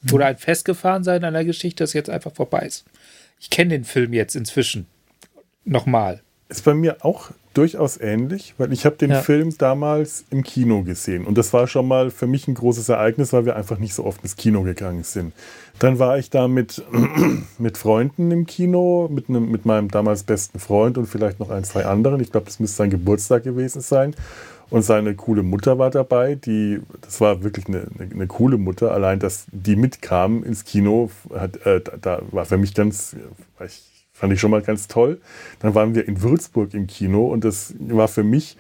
[0.00, 0.12] mhm.
[0.14, 2.84] oder ein Festgefahrensein einer Geschichte, das jetzt einfach vorbei ist.
[3.38, 4.86] Ich kenne den Film jetzt inzwischen.
[5.64, 6.22] Nochmal.
[6.48, 9.20] Ist bei mir auch durchaus ähnlich, weil ich habe den ja.
[9.20, 13.32] Film damals im Kino gesehen und das war schon mal für mich ein großes Ereignis,
[13.32, 15.32] weil wir einfach nicht so oft ins Kino gegangen sind.
[15.80, 16.84] Dann war ich da mit,
[17.58, 21.64] mit Freunden im Kino, mit, einem, mit meinem damals besten Freund und vielleicht noch ein,
[21.64, 22.20] zwei anderen.
[22.20, 24.14] Ich glaube, das müsste sein Geburtstag gewesen sein.
[24.70, 28.92] Und seine coole Mutter war dabei, die, das war wirklich eine, eine, eine coole Mutter.
[28.92, 33.16] Allein, dass die mitkam ins Kino, hat, äh, da war für mich ganz,
[33.64, 35.20] ich Fand ich schon mal ganz toll.
[35.60, 38.56] Dann waren wir in Würzburg im Kino und das war für mich,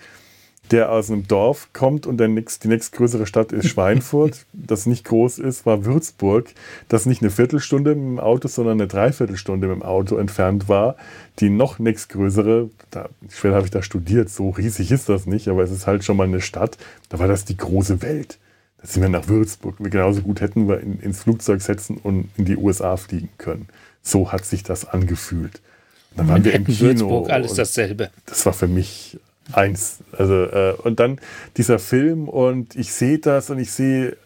[0.70, 5.04] der aus einem Dorf kommt und der nächst, die nächstgrößere Stadt ist Schweinfurt, das nicht
[5.04, 6.50] groß ist, war Würzburg,
[6.88, 10.94] das nicht eine Viertelstunde mit dem Auto, sondern eine Dreiviertelstunde mit dem Auto entfernt war.
[11.40, 15.64] Die noch nächstgrößere, da, schwer habe ich da studiert, so riesig ist das nicht, aber
[15.64, 18.38] es ist halt schon mal eine Stadt, da war das die große Welt.
[18.80, 19.74] Da sind wir nach Würzburg.
[19.80, 23.66] Wir genauso gut hätten wir in, ins Flugzeug setzen und in die USA fliegen können.
[24.08, 25.60] So hat sich das angefühlt.
[26.16, 26.80] Dann waren wir im Kino.
[26.80, 28.10] Würzburg alles dasselbe.
[28.26, 29.18] Das war für mich
[29.52, 29.98] eins.
[30.12, 31.20] Also, äh, und dann
[31.56, 34.16] dieser Film und ich sehe das und ich sehe,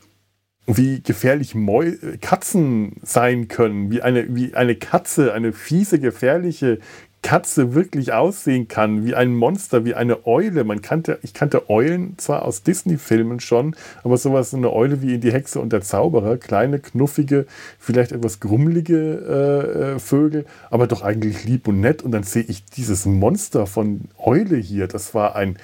[0.66, 6.78] wie gefährlich Mäu Katzen sein können, wie eine, wie eine Katze, eine fiese, gefährliche
[7.22, 10.64] Katze wirklich aussehen kann, wie ein Monster, wie eine Eule.
[10.64, 15.20] Man kannte, ich kannte Eulen zwar aus Disney-Filmen schon, aber sowas, eine Eule wie in
[15.20, 17.46] Die Hexe und der Zauberer, kleine, knuffige,
[17.78, 22.02] vielleicht etwas grummelige äh, äh, Vögel, aber doch eigentlich lieb und nett.
[22.02, 24.88] Und dann sehe ich dieses Monster von Eule hier.
[24.88, 25.58] Das war ein,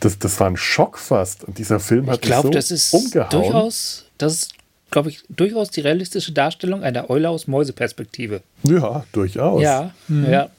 [0.00, 1.44] das, das war ein Schock fast.
[1.44, 3.30] Und dieser Film hat ich glaub, mich so das ist umgehauen.
[3.30, 4.54] Durchaus, das ist
[4.90, 8.42] glaube ich, durchaus die realistische Darstellung einer Eule aus Mäuseperspektive.
[8.64, 9.62] Ja, durchaus.
[9.62, 10.28] Ja, mhm.
[10.28, 10.50] ja.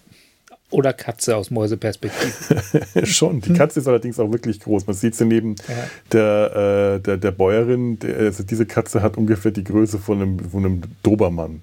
[0.72, 3.06] Oder Katze aus Mäuseperspektive.
[3.06, 3.42] Schon.
[3.42, 4.88] Die Katze ist allerdings auch wirklich groß.
[4.88, 5.76] Man sieht sie neben ja.
[6.12, 8.00] der, äh, der, der Bäuerin.
[8.00, 11.62] Der, also diese Katze hat ungefähr die Größe von einem, von einem Dobermann.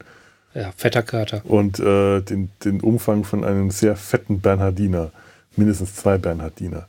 [0.55, 1.43] Ja, fetter Kater.
[1.45, 5.11] Und äh, den, den Umfang von einem sehr fetten Bernhardiner.
[5.57, 6.87] Mindestens zwei Bernhardiner.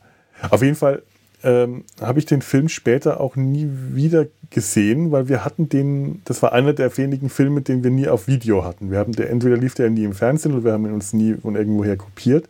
[0.49, 1.01] Auf jeden Fall
[1.43, 6.41] ähm, habe ich den Film später auch nie wieder gesehen, weil wir hatten den, das
[6.41, 8.91] war einer der wenigen Filme, den wir nie auf Video hatten.
[8.91, 11.35] Wir haben der, entweder lief der nie im Fernsehen oder wir haben ihn uns nie
[11.35, 12.47] von irgendwoher kopiert.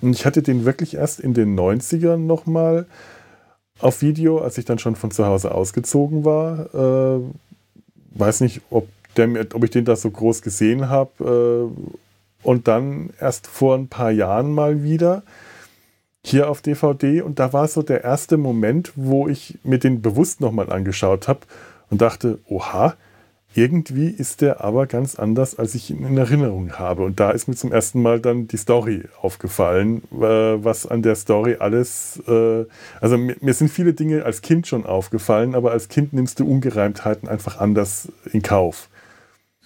[0.00, 2.86] Und ich hatte den wirklich erst in den 90ern nochmal
[3.80, 7.18] auf Video, als ich dann schon von zu Hause ausgezogen war.
[7.18, 7.20] Äh,
[8.18, 11.70] weiß nicht, ob, der, ob ich den da so groß gesehen habe.
[11.74, 15.22] Äh, und dann erst vor ein paar Jahren mal wieder
[16.24, 20.40] hier auf DVD und da war so der erste Moment, wo ich mir den bewusst
[20.40, 21.40] nochmal angeschaut habe
[21.90, 22.96] und dachte, oha,
[23.54, 27.04] irgendwie ist der aber ganz anders, als ich ihn in Erinnerung habe.
[27.04, 30.24] Und da ist mir zum ersten Mal dann die Story aufgefallen, äh,
[30.64, 32.64] was an der Story alles, äh,
[33.00, 37.28] also mir, sind viele Dinge als Kind schon aufgefallen, aber als Kind nimmst du Ungereimtheiten
[37.28, 38.88] einfach anders in Kauf.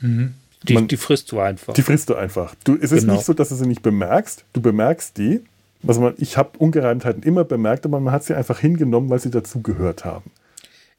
[0.00, 0.34] Mhm.
[0.64, 1.72] Die, Man, die frisst du einfach.
[1.72, 2.54] Die frisst du einfach.
[2.64, 3.14] Du, es ist genau.
[3.14, 4.44] nicht so, dass du sie nicht bemerkst.
[4.52, 5.40] Du bemerkst die,
[5.86, 9.30] also man, ich habe Ungereimtheiten immer bemerkt, aber man hat sie einfach hingenommen, weil sie
[9.30, 10.30] dazugehört haben.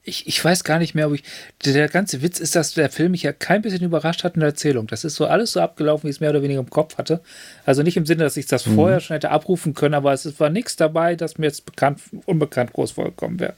[0.02, 1.24] Ich, ich weiß gar nicht mehr, ob ich.
[1.62, 4.48] Der ganze Witz ist, dass der Film mich ja kein bisschen überrascht hat in der
[4.48, 4.86] Erzählung.
[4.86, 7.20] Das ist so alles so abgelaufen, wie ich es mehr oder weniger im Kopf hatte.
[7.66, 8.76] Also nicht im Sinne, dass ich das mhm.
[8.76, 12.72] vorher schon hätte abrufen können, aber es war nichts dabei, das mir jetzt bekannt, unbekannt
[12.72, 13.54] groß vorgekommen wäre.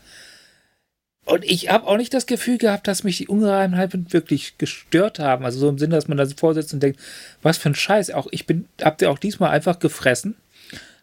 [1.24, 5.44] Und ich habe auch nicht das Gefühl gehabt, dass mich die Ungereimtheiten wirklich gestört haben.
[5.44, 6.98] Also so im Sinne, dass man da vorsitzt und denkt,
[7.42, 8.10] was für ein Scheiß.
[8.10, 10.34] Auch ich bin, habt ihr auch diesmal einfach gefressen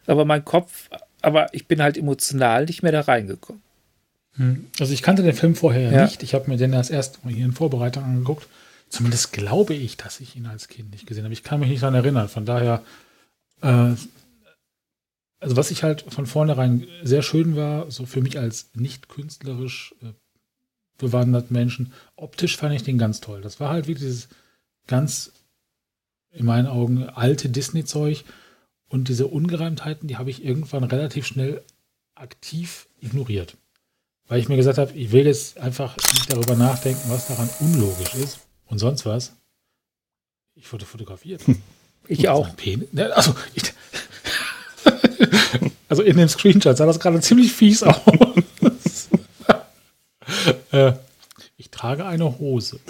[0.06, 0.88] aber mein Kopf,
[1.22, 3.62] aber ich bin halt emotional nicht mehr da reingekommen.
[4.36, 4.66] Hm.
[4.78, 6.04] Also ich kannte den Film vorher ja.
[6.04, 6.22] nicht.
[6.22, 8.48] Ich habe mir den erst erst mal hier in Vorbereitung angeguckt.
[8.88, 11.32] Zumindest glaube ich, dass ich ihn als Kind nicht gesehen habe.
[11.32, 12.28] Ich kann mich nicht daran erinnern.
[12.28, 12.82] Von daher,
[13.62, 13.94] äh,
[15.38, 19.94] also was ich halt von vornherein sehr schön war, so für mich als nicht künstlerisch
[20.02, 20.12] äh,
[20.98, 23.40] bewanderten Menschen, optisch fand ich den ganz toll.
[23.40, 24.28] Das war halt wie dieses
[24.86, 25.32] ganz,
[26.32, 28.24] in meinen Augen, alte Disney-Zeug,
[28.90, 31.62] und diese Ungereimtheiten, die habe ich irgendwann relativ schnell
[32.14, 33.56] aktiv ignoriert.
[34.26, 38.14] Weil ich mir gesagt habe, ich will jetzt einfach nicht darüber nachdenken, was daran unlogisch
[38.14, 39.32] ist und sonst was.
[40.54, 41.42] Ich wurde fotografiert.
[42.06, 42.48] Ich auch.
[42.92, 43.72] Ne, also, ich,
[45.88, 48.00] also in dem Screenshot sah das gerade ziemlich fies aus.
[50.72, 50.92] äh,
[51.56, 52.80] ich trage eine Hose.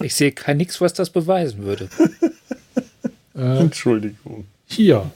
[0.00, 1.88] Ich sehe kein nichts, was das beweisen würde.
[3.36, 4.46] äh, Entschuldigung.
[4.66, 5.10] Hier.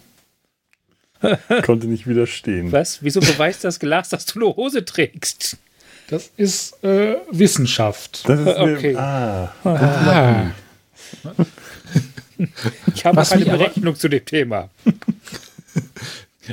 [1.65, 2.73] Konnte nicht widerstehen.
[2.73, 3.03] Was?
[3.03, 5.57] Wieso beweist das Glas, dass du eine Hose trägst?
[6.09, 8.29] Das ist äh, Wissenschaft.
[8.29, 8.97] Das ist okay.
[8.97, 9.53] Eine, ah.
[9.65, 10.53] ah.
[12.95, 14.71] Ich habe noch eine Berechnung zu dem Thema.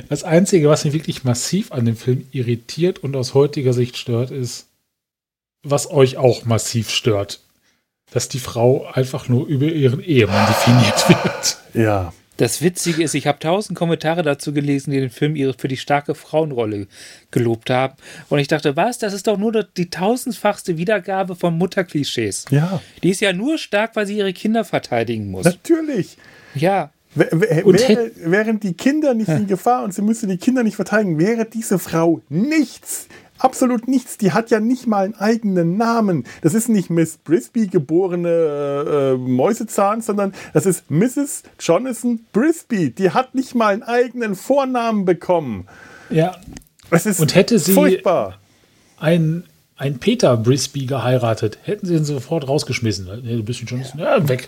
[0.08, 4.30] Das Einzige, was mich wirklich massiv an dem Film irritiert und aus heutiger Sicht stört,
[4.30, 4.66] ist,
[5.62, 7.40] was euch auch massiv stört,
[8.10, 11.58] dass die Frau einfach nur über ihren Ehemann definiert wird.
[11.74, 12.12] Ja.
[12.36, 16.16] Das Witzige ist, ich habe tausend Kommentare dazu gelesen, die den Film für die starke
[16.16, 16.88] Frauenrolle
[17.30, 17.94] gelobt haben.
[18.28, 18.98] Und ich dachte, was?
[18.98, 22.46] Das ist doch nur die tausendfachste Wiedergabe von Mutterklischees.
[22.50, 22.80] Ja.
[23.04, 25.44] Die ist ja nur stark, weil sie ihre Kinder verteidigen muss.
[25.44, 26.16] Natürlich.
[26.56, 26.90] Ja.
[27.14, 31.44] Wäre, wären die Kinder nicht in Gefahr und sie müsste die Kinder nicht verteidigen, wäre
[31.44, 33.06] diese Frau nichts.
[33.38, 34.16] Absolut nichts.
[34.16, 36.24] Die hat ja nicht mal einen eigenen Namen.
[36.42, 41.42] Das ist nicht Miss Brisby, geborene äh, äh, Mäusezahn, sondern das ist Mrs.
[41.58, 42.90] Jonathan Brisby.
[42.90, 45.66] Die hat nicht mal einen eigenen Vornamen bekommen.
[46.10, 46.36] Ja.
[46.90, 48.38] Es ist und hätte sie furchtbar.
[48.98, 49.44] Ein,
[49.76, 53.06] ein Peter Brisby geheiratet, hätten sie ihn sofort rausgeschmissen.
[53.06, 54.46] Du bist schon ja, weg.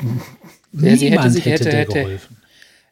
[0.73, 2.37] Ja, sie hätte sich hätte, hätte, geholfen.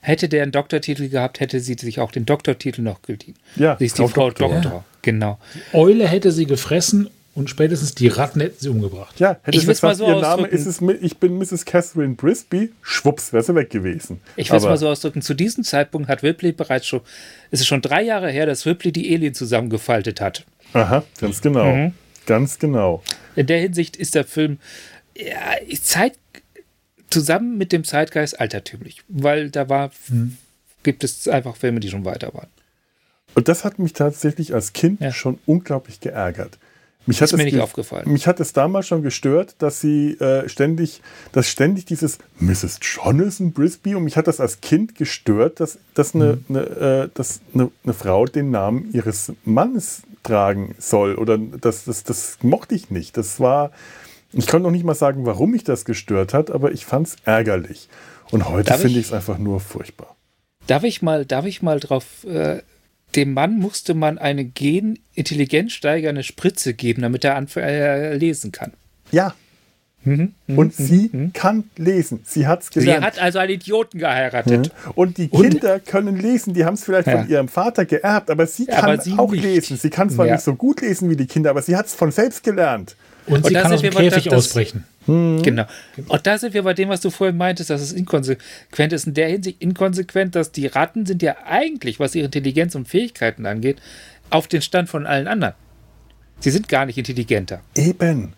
[0.07, 3.37] Hätte der einen Doktortitel gehabt, hätte sie sich auch den Doktortitel noch geliehen.
[3.57, 4.51] Ja, sie ist die Frau Doktor.
[4.51, 4.73] Doktor.
[4.73, 4.85] Ja.
[5.01, 5.39] Genau.
[5.55, 9.19] Die Eule hätte sie gefressen und spätestens die Ratten hätten sie umgebracht.
[9.19, 11.65] Ja, hätte ich sie gesagt, so ihr Name ist es, ich bin Mrs.
[11.65, 14.21] Catherine Brisby, schwupps, wäre sie weg gewesen.
[14.37, 17.01] Ich will es mal so ausdrücken, zu diesem Zeitpunkt hat Ripley bereits schon,
[17.51, 20.45] es ist schon drei Jahre her, dass Ripley die Alien zusammengefaltet hat.
[20.75, 21.75] Aha, ganz genau.
[21.75, 21.93] Mhm.
[22.27, 23.03] Ganz genau.
[23.37, 24.59] In der Hinsicht ist der Film
[25.17, 26.19] ja, Zeit,
[27.15, 30.37] zusammen mit dem Zeitgeist altertümlich, weil da war, hm.
[30.83, 32.49] gibt es einfach Filme, die schon weiter waren.
[33.35, 35.13] Und das hat mich tatsächlich als Kind ja.
[35.13, 36.59] schon unglaublich geärgert.
[37.07, 38.11] Mich hat ist mir nicht aufgefallen.
[38.11, 41.03] Mich hat es damals schon gestört, dass sie äh, ständig,
[41.33, 42.79] dass ständig dieses Mrs.
[42.81, 46.57] Jonathan Brisby und mich hat das als Kind gestört, dass, dass, eine, mhm.
[46.57, 46.61] eine,
[47.05, 51.17] äh, dass eine, eine, Frau den Namen ihres Mannes tragen soll.
[51.17, 53.19] Oder das, das, das mochte ich nicht.
[53.19, 53.71] Das war,
[54.37, 57.17] ich kann noch nicht mal sagen, warum mich das gestört hat, aber ich fand es
[57.25, 57.89] ärgerlich.
[58.31, 60.17] Und heute finde ich es einfach nur furchtbar.
[60.67, 62.25] Darf ich mal, darf ich mal drauf.
[62.25, 62.63] Äh,
[63.15, 68.73] dem Mann musste man eine gen-intelligenzsteigernde Spritze geben, damit er äh, lesen kann.
[69.13, 69.35] Ja.
[70.05, 71.33] Mhm, mhm und mhm, sie mhm.
[71.33, 72.21] kann lesen.
[72.25, 73.03] Sie hat es gelernt.
[73.03, 74.71] Sie hat also einen Idioten geheiratet.
[74.95, 75.87] Und die Kinder und?
[75.87, 76.53] können lesen.
[76.53, 77.19] Die haben es vielleicht ja.
[77.19, 79.45] von ihrem Vater geerbt, aber sie kann aber sie auch nicht.
[79.45, 79.77] lesen.
[79.77, 80.35] Sie kann zwar ja.
[80.35, 82.97] nicht so gut lesen wie die Kinder, aber sie hat es von selbst gelernt.
[83.27, 84.85] Und, und sie kann aus dem Käfig das, ausbrechen.
[85.07, 85.43] Hm.
[85.43, 85.65] Genau.
[86.09, 89.07] Und da sind wir bei dem, was du vorhin meintest, dass es inkonsequent ist.
[89.07, 93.47] In der Hinsicht inkonsequent, dass die Ratten sind ja eigentlich, was ihre Intelligenz und Fähigkeiten
[93.47, 93.79] angeht,
[94.31, 95.55] auf den Stand von allen anderen.
[96.41, 97.61] Sie sind gar nicht intelligenter.
[97.75, 98.35] Eben.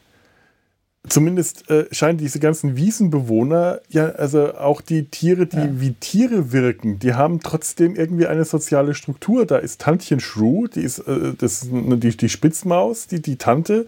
[1.08, 5.68] Zumindest äh, scheinen diese ganzen Wiesenbewohner, ja, also auch die Tiere, die ja.
[5.80, 9.46] wie Tiere wirken, die haben trotzdem irgendwie eine soziale Struktur.
[9.46, 13.86] Da ist Tantchen Shrew, die ist äh, das, die, die Spitzmaus, die, die Tante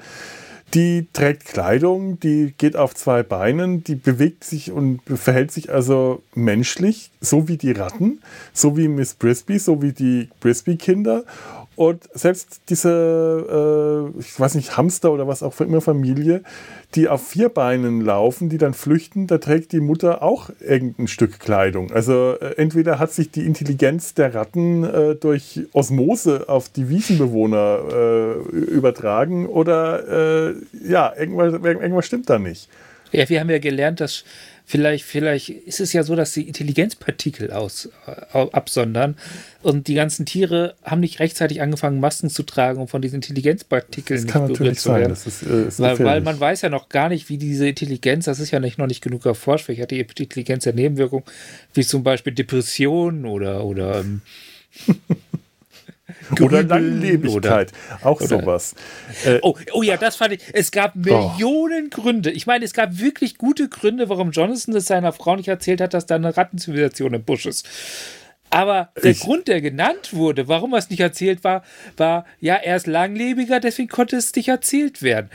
[0.74, 6.22] die trägt Kleidung, die geht auf zwei Beinen, die bewegt sich und verhält sich also
[6.34, 8.20] menschlich, so wie die Ratten,
[8.52, 11.24] so wie Miss Brisby, so wie die Brisby-Kinder.
[11.74, 16.42] Und selbst diese, äh, ich weiß nicht, Hamster oder was auch immer Familie,
[16.94, 21.38] die auf vier Beinen laufen, die dann flüchten, da trägt die Mutter auch irgendein Stück
[21.38, 21.92] Kleidung.
[21.92, 27.80] Also äh, entweder hat sich die Intelligenz der Ratten äh, durch Osmose auf die Wiesenbewohner
[27.92, 32.68] äh, übertragen oder äh, ja, irgendwas, irgendwas stimmt da nicht.
[33.12, 34.24] Ja, wir haben ja gelernt, dass
[34.70, 39.16] Vielleicht, vielleicht ist es ja so, dass sie Intelligenzpartikel aus, äh, absondern
[39.62, 44.24] und die ganzen Tiere haben nicht rechtzeitig angefangen, Masken zu tragen, um von diesen Intelligenzpartikeln
[44.24, 45.08] das kann nicht natürlich zu werden.
[45.08, 48.26] Das ist, äh, ist weil, weil, man weiß ja noch gar nicht, wie diese Intelligenz,
[48.26, 51.24] das ist ja nicht, noch nicht genug erforscht, vielleicht hat die Intelligenz ja Nebenwirkungen,
[51.72, 54.20] wie zum Beispiel Depressionen oder, oder ähm,
[56.40, 57.72] oder Langlebigkeit.
[57.72, 58.74] Oder, auch oder, sowas.
[59.24, 60.40] Äh, oh, oh ja, das fand ich.
[60.52, 60.98] Es gab oh.
[60.98, 62.00] Millionen oh.
[62.00, 62.30] Gründe.
[62.30, 65.94] Ich meine, es gab wirklich gute Gründe, warum Jonathan es seiner Frau nicht erzählt hat,
[65.94, 67.66] dass da eine Rattenzivilisation im Busch ist.
[68.50, 71.62] Aber der ich, Grund, der genannt wurde, warum er es nicht erzählt war,
[71.96, 75.30] war, ja, er ist langlebiger, deswegen konnte es nicht erzählt werden.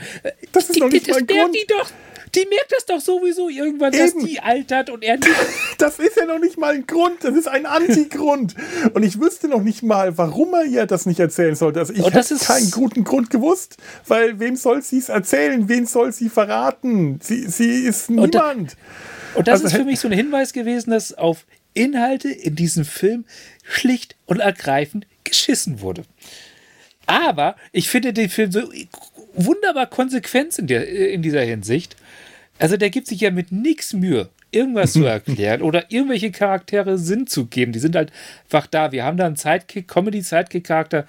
[0.52, 1.54] Das ist doch nicht das mein Grund.
[1.54, 1.90] Die doch
[2.34, 4.02] die merkt das doch sowieso irgendwann, Eben.
[4.02, 5.30] dass die altert und er nicht.
[5.78, 8.54] Das ist ja noch nicht mal ein Grund, das ist ein Antigrund.
[8.94, 11.80] und ich wüsste noch nicht mal, warum er ihr das nicht erzählen sollte.
[11.80, 13.76] Also ich hätte keinen guten Grund gewusst,
[14.06, 15.68] weil wem soll sie es erzählen?
[15.68, 17.18] Wen soll sie verraten?
[17.22, 18.34] Sie, sie ist niemand.
[18.34, 18.52] Und, da,
[19.34, 22.84] und das also, ist für mich so ein Hinweis gewesen, dass auf Inhalte in diesem
[22.84, 23.24] Film
[23.64, 26.04] schlicht und ergreifend geschissen wurde.
[27.06, 28.62] Aber ich finde den Film so
[29.34, 31.96] wunderbar konsequent in, der, in dieser Hinsicht,
[32.58, 37.26] Also der gibt sich ja mit nichts Mühe, irgendwas zu erklären oder irgendwelche Charaktere Sinn
[37.26, 37.72] zu geben.
[37.72, 38.12] Die sind halt
[38.44, 38.92] einfach da.
[38.92, 41.06] Wir haben da einen Sidekick, Comedy-Sidekick-Charakter,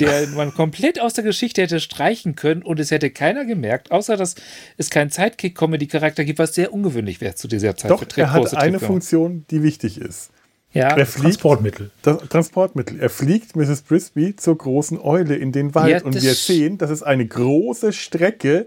[0.00, 4.16] der man komplett aus der Geschichte hätte streichen können und es hätte keiner gemerkt, außer
[4.16, 4.36] dass
[4.76, 7.90] es keinen Sidekick-Comedy-Charakter gibt, was sehr ungewöhnlich wäre zu dieser Zeit.
[7.90, 10.30] Doch, er hat eine Funktion, die wichtig ist.
[10.72, 11.90] Ja, er fliegt, Transportmittel.
[12.02, 13.00] Das Transportmittel.
[13.00, 13.80] Er fliegt Mrs.
[13.80, 17.94] Brisby zur großen Eule in den Wald ja, und wir sehen, das ist eine große
[17.94, 18.66] Strecke,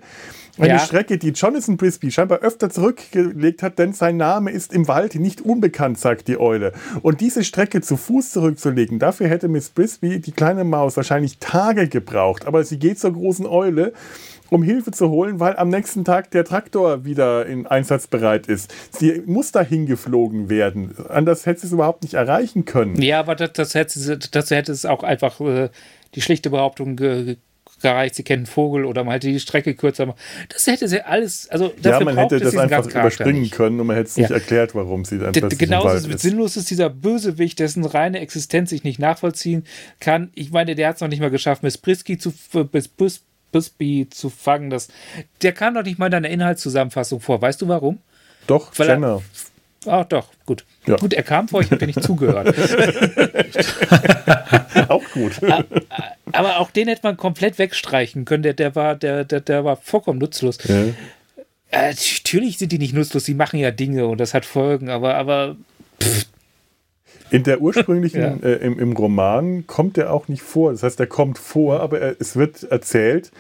[0.59, 0.79] eine ja.
[0.79, 5.41] Strecke, die Jonathan Brisby scheinbar öfter zurückgelegt hat, denn sein Name ist im Wald nicht
[5.41, 6.73] unbekannt, sagt die Eule.
[7.01, 11.87] Und diese Strecke zu Fuß zurückzulegen, dafür hätte Miss Brisby, die kleine Maus, wahrscheinlich Tage
[11.87, 12.45] gebraucht.
[12.45, 13.93] Aber sie geht zur großen Eule
[14.49, 18.73] um Hilfe zu holen, weil am nächsten Tag der Traktor wieder in einsatzbereit ist.
[18.91, 20.95] Sie muss dahin geflogen werden.
[21.07, 23.01] Anders hätte sie es überhaupt nicht erreichen können.
[23.01, 25.69] Ja, aber das, das hätte, dazu hätte es auch einfach äh,
[26.15, 27.37] die schlichte Behauptung ge
[27.81, 30.19] gereicht, sie kennen Vogel oder man hätte die Strecke kürzer machen.
[30.49, 34.09] Das hätte sie alles, also Ja, man hätte das einfach überspringen können und man hätte
[34.09, 34.35] es nicht ja.
[34.35, 38.99] erklärt, warum sie dann plötzlich Genauso sinnlos ist dieser Bösewicht, dessen reine Existenz ich nicht
[38.99, 39.65] nachvollziehen
[39.99, 40.31] kann.
[40.35, 42.33] Ich meine, der hat es noch nicht mal geschafft, Miss Brisky zu,
[42.71, 42.89] Miss
[43.51, 44.69] Bisbee zu fangen.
[44.69, 44.89] Das,
[45.41, 47.41] der kam doch nicht mal in deiner Inhaltszusammenfassung vor.
[47.41, 47.99] Weißt du warum?
[48.47, 49.21] Doch, Weil Jenner.
[49.85, 50.65] Ah, doch, gut.
[50.85, 50.97] Ja.
[50.97, 52.49] Gut, er kam vor, ich habe dir nicht zugehört.
[54.89, 55.39] auch gut.
[56.31, 58.43] Aber auch den hätte man komplett wegstreichen können.
[58.43, 60.57] Der, der, war, der, der, der war vollkommen nutzlos.
[60.67, 60.85] Ja.
[61.71, 65.15] Äh, natürlich sind die nicht nutzlos, sie machen ja Dinge und das hat Folgen, aber,
[65.15, 65.55] aber
[66.01, 66.25] pff,
[67.31, 68.49] in der ursprünglichen, ja.
[68.49, 70.71] äh, im, im, Roman kommt er auch nicht vor.
[70.71, 73.31] Das heißt, er kommt vor, aber er, es wird erzählt,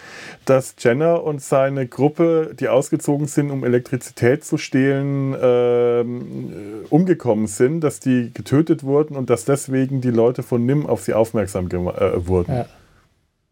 [0.45, 6.21] dass Jenner und seine Gruppe, die ausgezogen sind, um Elektrizität zu stehlen, ähm,
[6.51, 11.01] äh, umgekommen sind, dass die getötet wurden und dass deswegen die Leute von Nim auf
[11.01, 12.53] sie aufmerksam äh, wurden.
[12.53, 12.65] Ja.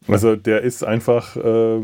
[0.06, 1.80] Also der ist einfach äh,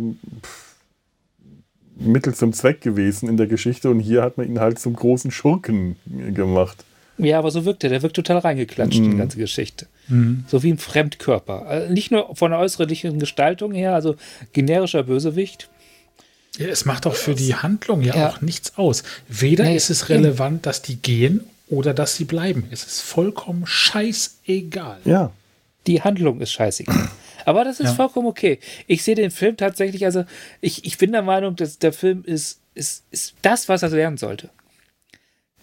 [1.97, 5.31] Mittel zum Zweck gewesen in der Geschichte und hier hat man ihn halt zum großen
[5.31, 5.97] Schurken
[6.33, 6.85] gemacht.
[7.19, 7.91] Ja, aber so wirkt er.
[7.91, 9.13] Der wirkt total reingeklatscht, mhm.
[9.13, 9.87] die ganze Geschichte.
[10.09, 10.45] Mhm.
[10.49, 11.67] So wie ein Fremdkörper.
[11.67, 14.17] Also nicht nur von der äußerlichen Gestaltung her, also
[14.53, 15.69] generischer Bösewicht.
[16.59, 18.29] Ja, es macht auch für die Handlung ja, ja.
[18.29, 19.03] auch nichts aus.
[19.29, 20.63] Weder nee, ist es relevant, eben.
[20.63, 22.67] dass die gehen oder dass sie bleiben.
[22.71, 24.99] Es ist vollkommen scheißegal.
[25.05, 25.33] Ja.
[25.87, 27.11] Die Handlung ist scheißegal.
[27.45, 27.95] Aber das ist ja.
[27.95, 28.59] vollkommen okay.
[28.87, 30.25] Ich sehe den Film tatsächlich, also
[30.61, 34.17] ich, ich bin der Meinung, dass der Film ist, ist, ist das, was er werden
[34.17, 34.49] sollte.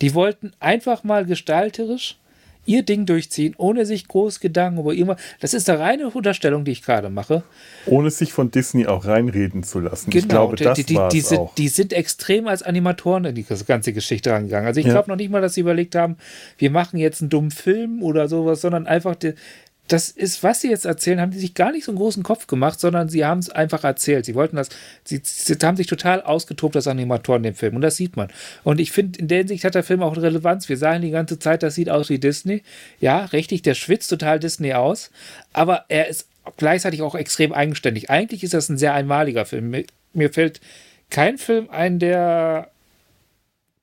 [0.02, 2.18] Die wollten einfach mal gestalterisch
[2.66, 5.20] ihr Ding durchziehen, ohne sich groß Gedanken über irgendwas.
[5.40, 7.44] Das ist eine reine Unterstellung, die ich gerade mache.
[7.86, 10.12] Ohne sich von Disney auch reinreden zu lassen.
[10.12, 11.56] Genau, ich glaube, das die, die, die, sind, auch.
[11.56, 14.68] die sind extrem als Animatoren in die ganze Geschichte rangegangen.
[14.68, 14.94] Also ich ja.
[14.94, 16.18] glaube noch nicht mal, dass sie überlegt haben,
[16.58, 19.34] wir machen jetzt einen dummen Film oder sowas, sondern einfach die,
[19.88, 22.48] das ist, was sie jetzt erzählen, haben die sich gar nicht so einen großen Kopf
[22.48, 24.26] gemacht, sondern sie haben es einfach erzählt.
[24.26, 24.70] Sie wollten das,
[25.04, 28.30] sie, sie haben sich total ausgetobt als Animatoren in dem Film und das sieht man.
[28.64, 30.70] Und ich finde, in der Hinsicht hat der Film auch Relevanz.
[30.70, 32.64] Wir sagen die ganze Zeit, das sieht aus wie Disney.
[33.00, 35.12] Ja, richtig, der schwitzt total Disney aus,
[35.52, 36.28] aber er ist
[36.58, 38.10] gleichzeitig auch extrem eigenständig.
[38.10, 39.70] Eigentlich ist das ein sehr einmaliger Film.
[39.72, 40.62] Mir, mir fällt
[41.10, 42.71] kein Film ein, der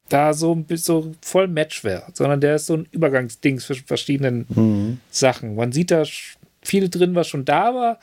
[0.09, 5.00] da so, so voll Match wäre, sondern der ist so ein Übergangsding zwischen verschiedenen mhm.
[5.11, 5.54] Sachen.
[5.54, 6.04] Man sieht da
[6.62, 7.98] viel drin, was schon da war.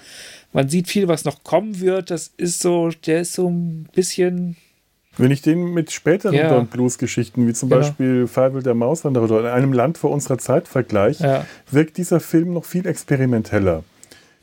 [0.53, 2.12] Man sieht viel, was noch kommen wird.
[2.12, 4.56] Das ist so, der ist so ein bisschen.
[5.18, 6.60] Wenn ich den mit späteren ja.
[6.60, 7.82] Blues-Geschichten, wie zum genau.
[7.82, 11.45] Beispiel Fabel der Mauswanderer oder in einem Land vor unserer Zeit vergleiche, ja.
[11.72, 13.84] wirkt dieser Film noch viel experimenteller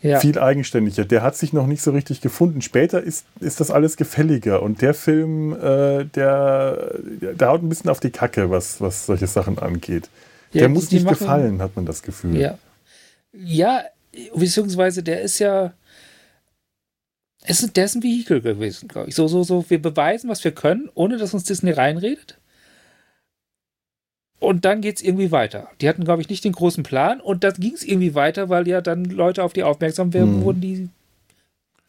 [0.02, 0.20] ja.
[0.20, 1.04] viel eigenständiger.
[1.04, 2.60] Der hat sich noch nicht so richtig gefunden.
[2.60, 7.90] Später ist, ist das alles gefälliger und der Film, äh, der, der haut ein bisschen
[7.90, 10.08] auf die Kacke, was, was solche Sachen angeht.
[10.52, 12.36] Ja, der muss nicht machen, gefallen, hat man das Gefühl.
[12.36, 12.58] Ja.
[13.32, 13.84] ja,
[14.34, 15.72] beziehungsweise der ist ja.
[17.46, 19.14] ist, der ist ein Vehikel gewesen, glaube ich.
[19.14, 22.38] So, so, so, wir beweisen, was wir können, ohne dass uns Disney reinredet.
[24.42, 25.68] Und dann geht es irgendwie weiter.
[25.80, 27.20] Die hatten, glaube ich, nicht den großen Plan.
[27.20, 30.42] Und dann ging es irgendwie weiter, weil ja dann Leute auf die aufmerksam werden, hm.
[30.42, 30.88] wurden, die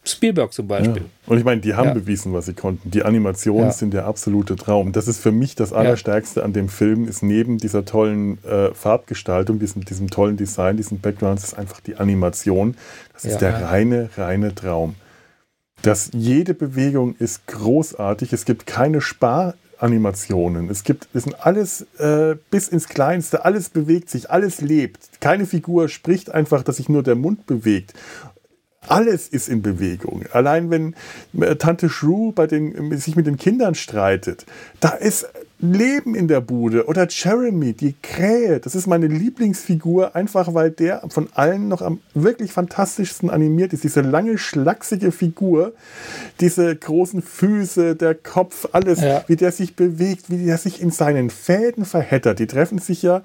[0.05, 1.01] Spielberg zum Beispiel.
[1.01, 1.09] Ja.
[1.25, 1.93] Und ich meine, die haben ja.
[1.95, 2.91] bewiesen, was sie konnten.
[2.91, 3.71] Die Animationen ja.
[3.71, 4.91] sind der absolute Traum.
[4.91, 9.57] Das ist für mich das Allerstärkste an dem Film, ist neben dieser tollen äh, Farbgestaltung,
[9.57, 12.75] diesem, diesem tollen Design, diesen Backgrounds, ist einfach die Animation.
[13.13, 14.93] Das ist der reine, reine Traum.
[15.81, 18.31] Das, jede Bewegung ist großartig.
[18.31, 20.69] Es gibt keine Spar Animationen.
[20.69, 25.09] Es gibt, es sind alles äh, bis ins Kleinste, alles bewegt sich, alles lebt.
[25.19, 27.93] Keine Figur spricht einfach, dass sich nur der Mund bewegt.
[28.87, 30.23] Alles ist in Bewegung.
[30.31, 30.95] Allein wenn
[31.39, 34.45] äh, Tante Shrew bei den, sich mit den Kindern streitet,
[34.79, 35.27] da ist
[35.63, 36.87] Leben in der Bude.
[36.87, 38.59] Oder Jeremy, die Krähe.
[38.59, 43.85] Das ist meine Lieblingsfigur, einfach weil der von allen noch am wirklich fantastischsten animiert ist.
[43.85, 45.71] Diese lange, schlachsige Figur,
[46.41, 49.23] diese großen Füße, der Kopf, alles, ja.
[49.27, 52.39] wie der sich bewegt, wie der sich in seinen Fäden verheddert.
[52.39, 53.23] Die treffen sich ja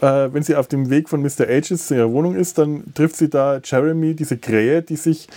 [0.00, 1.46] äh, wenn sie auf dem Weg von Mr.
[1.48, 5.28] Ages zu ihrer Wohnung ist, dann trifft sie da Jeremy, diese Krähe, die sich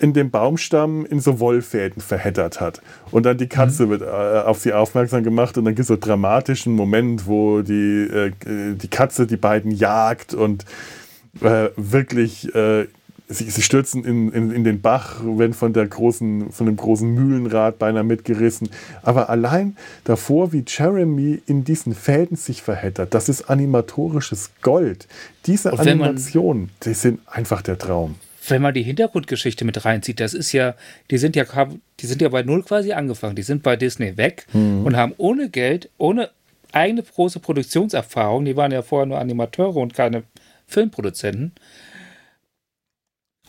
[0.00, 2.80] in dem Baumstamm in so Wollfäden verheddert hat.
[3.10, 3.90] Und dann die Katze mhm.
[3.90, 7.62] wird äh, auf sie aufmerksam gemacht und dann gibt es so einen dramatischen Moment, wo
[7.62, 8.32] die, äh,
[8.74, 10.64] die Katze die beiden jagt und
[11.40, 12.86] äh, wirklich äh,
[13.28, 17.12] sie, sie stürzen in, in, in, den Bach, werden von, der großen, von dem großen
[17.12, 18.70] Mühlenrad beinahe mitgerissen.
[19.02, 25.06] Aber allein davor, wie Jeremy in diesen Fäden sich verheddert, das ist animatorisches Gold.
[25.46, 28.16] Diese Animationen, die sind einfach der Traum.
[28.48, 30.74] Wenn man die Hintergrundgeschichte mit reinzieht, das ist ja,
[31.10, 31.44] die sind ja,
[32.00, 33.36] die sind ja bei Null quasi angefangen.
[33.36, 34.84] Die sind bei Disney weg mhm.
[34.84, 36.30] und haben ohne Geld, ohne
[36.72, 40.24] eigene große Produktionserfahrung, die waren ja vorher nur Animateure und keine
[40.66, 41.52] Filmproduzenten,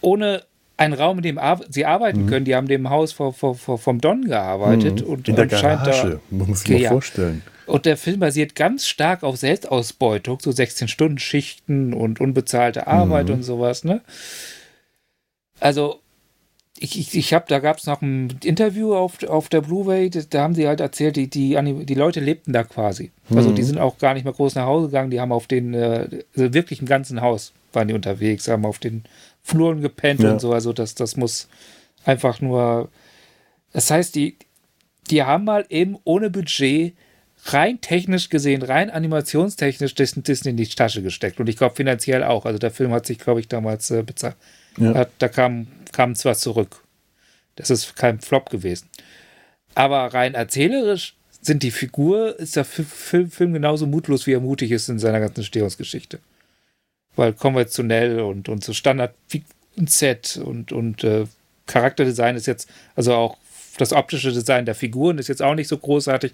[0.02, 0.44] ohne
[0.78, 2.28] einen Raum, in dem ar sie arbeiten mhm.
[2.28, 2.46] können.
[2.46, 5.02] Die haben dem Haus vor, vor, vor, vom Don gearbeitet.
[5.02, 5.08] Mhm.
[5.08, 6.90] Und, in der Garage, da, muss ich mir ja.
[6.90, 7.42] vorstellen.
[7.66, 13.36] Und der Film basiert ganz stark auf Selbstausbeutung, so 16-Stunden-Schichten und unbezahlte Arbeit mhm.
[13.36, 13.84] und sowas.
[13.84, 14.02] Ne?
[15.60, 16.00] Also,
[16.78, 20.44] ich, ich, ich habe, da gab es noch ein Interview auf, auf der Blu-ray, da
[20.44, 23.12] haben sie halt erzählt, die, die, die Leute lebten da quasi.
[23.34, 23.68] Also, die mhm.
[23.68, 26.54] sind auch gar nicht mehr groß nach Hause gegangen, die haben auf den, äh, also
[26.54, 29.04] wirklich im ganzen Haus waren die unterwegs, haben auf den
[29.44, 30.32] Fluren gepennt ja.
[30.32, 30.54] und so.
[30.54, 31.48] Also das, das muss
[32.06, 32.90] einfach nur.
[33.74, 34.38] Das heißt, die,
[35.10, 36.96] die haben mal eben ohne Budget
[37.46, 41.40] rein technisch gesehen, rein animationstechnisch Disney in die Tasche gesteckt.
[41.40, 42.46] Und ich glaube finanziell auch.
[42.46, 44.36] Also der Film hat sich, glaube ich, damals äh, bezahlt.
[44.78, 45.08] Ja.
[45.18, 46.84] da kam, kam zwar zurück.
[47.56, 48.88] Das ist kein Flop gewesen.
[49.76, 54.72] Aber rein erzählerisch sind die Figur, ist der Film, Film genauso mutlos, wie er mutig
[54.72, 56.20] ist in seiner ganzen Stehungsgeschichte
[57.20, 59.14] weil konventionell und, und so Standard
[59.86, 61.26] Set und, und äh,
[61.68, 63.38] Charakterdesign ist jetzt, also auch
[63.78, 66.32] das optische Design der Figuren ist jetzt auch nicht so großartig,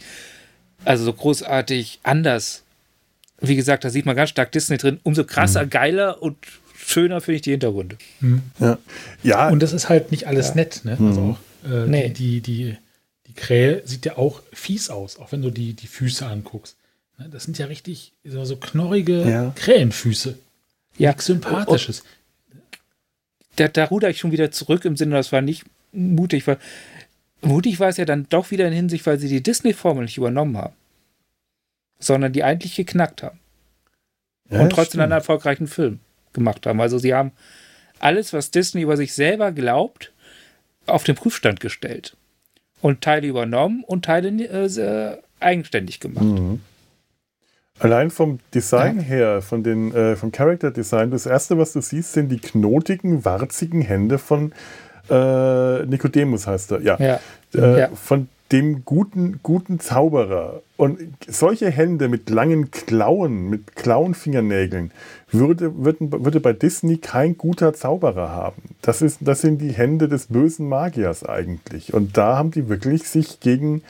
[0.83, 2.63] also so großartig anders.
[3.39, 4.99] Wie gesagt, da sieht man ganz stark Disney drin.
[5.03, 5.69] Umso krasser, mhm.
[5.71, 6.37] geiler und
[6.85, 7.97] schöner finde ich die Hintergründe.
[8.19, 8.43] Mhm.
[8.59, 8.77] Ja.
[9.23, 9.49] ja.
[9.49, 10.55] Und das ist halt nicht alles ja.
[10.55, 10.97] nett, ne?
[10.99, 11.31] Also mhm.
[11.31, 12.09] auch äh, nee.
[12.09, 12.77] die, die,
[13.27, 16.77] die Krähe sieht ja auch fies aus, auch wenn du die, die Füße anguckst.
[17.17, 17.29] Ne?
[17.31, 19.53] Das sind ja richtig so knorrige ja.
[19.55, 20.37] Krähenfüße.
[20.97, 21.09] Ja.
[21.11, 22.03] Nichts Sympathisches.
[23.57, 26.57] Da, da ruder ich schon wieder zurück im Sinne, das war nicht mutig, weil
[27.41, 30.57] mutig war es ja dann doch wieder in Hinsicht, weil sie die Disney-Formel nicht übernommen
[30.57, 30.73] haben,
[31.99, 33.39] sondern die eigentlich geknackt haben.
[34.49, 35.03] Ja, und trotzdem stimmt.
[35.03, 35.99] einen erfolgreichen Film
[36.35, 36.79] gemacht haben.
[36.79, 37.31] Also sie haben
[37.99, 40.13] alles, was Disney über sich selber glaubt,
[40.85, 42.15] auf den Prüfstand gestellt.
[42.81, 46.25] Und Teile übernommen und Teile äh, eigenständig gemacht.
[46.25, 46.61] Mhm.
[47.79, 49.03] Allein vom Design ja.
[49.03, 53.25] her, von den, äh, vom Character Design, das erste, was du siehst, sind die knotigen,
[53.25, 54.53] warzigen Hände von
[55.09, 56.81] äh, Nicodemus, heißt er.
[56.81, 56.97] Ja.
[56.99, 57.19] ja.
[57.53, 57.89] Äh, ja.
[57.89, 60.61] Von dem guten, guten Zauberer.
[60.77, 64.91] Und solche Hände mit langen Klauen, mit Klauenfingernägeln,
[65.31, 68.61] würde, würde, würde bei Disney kein guter Zauberer haben.
[68.81, 71.93] Das, ist, das sind die Hände des bösen Magiers eigentlich.
[71.93, 73.81] Und da haben die wirklich sich gegen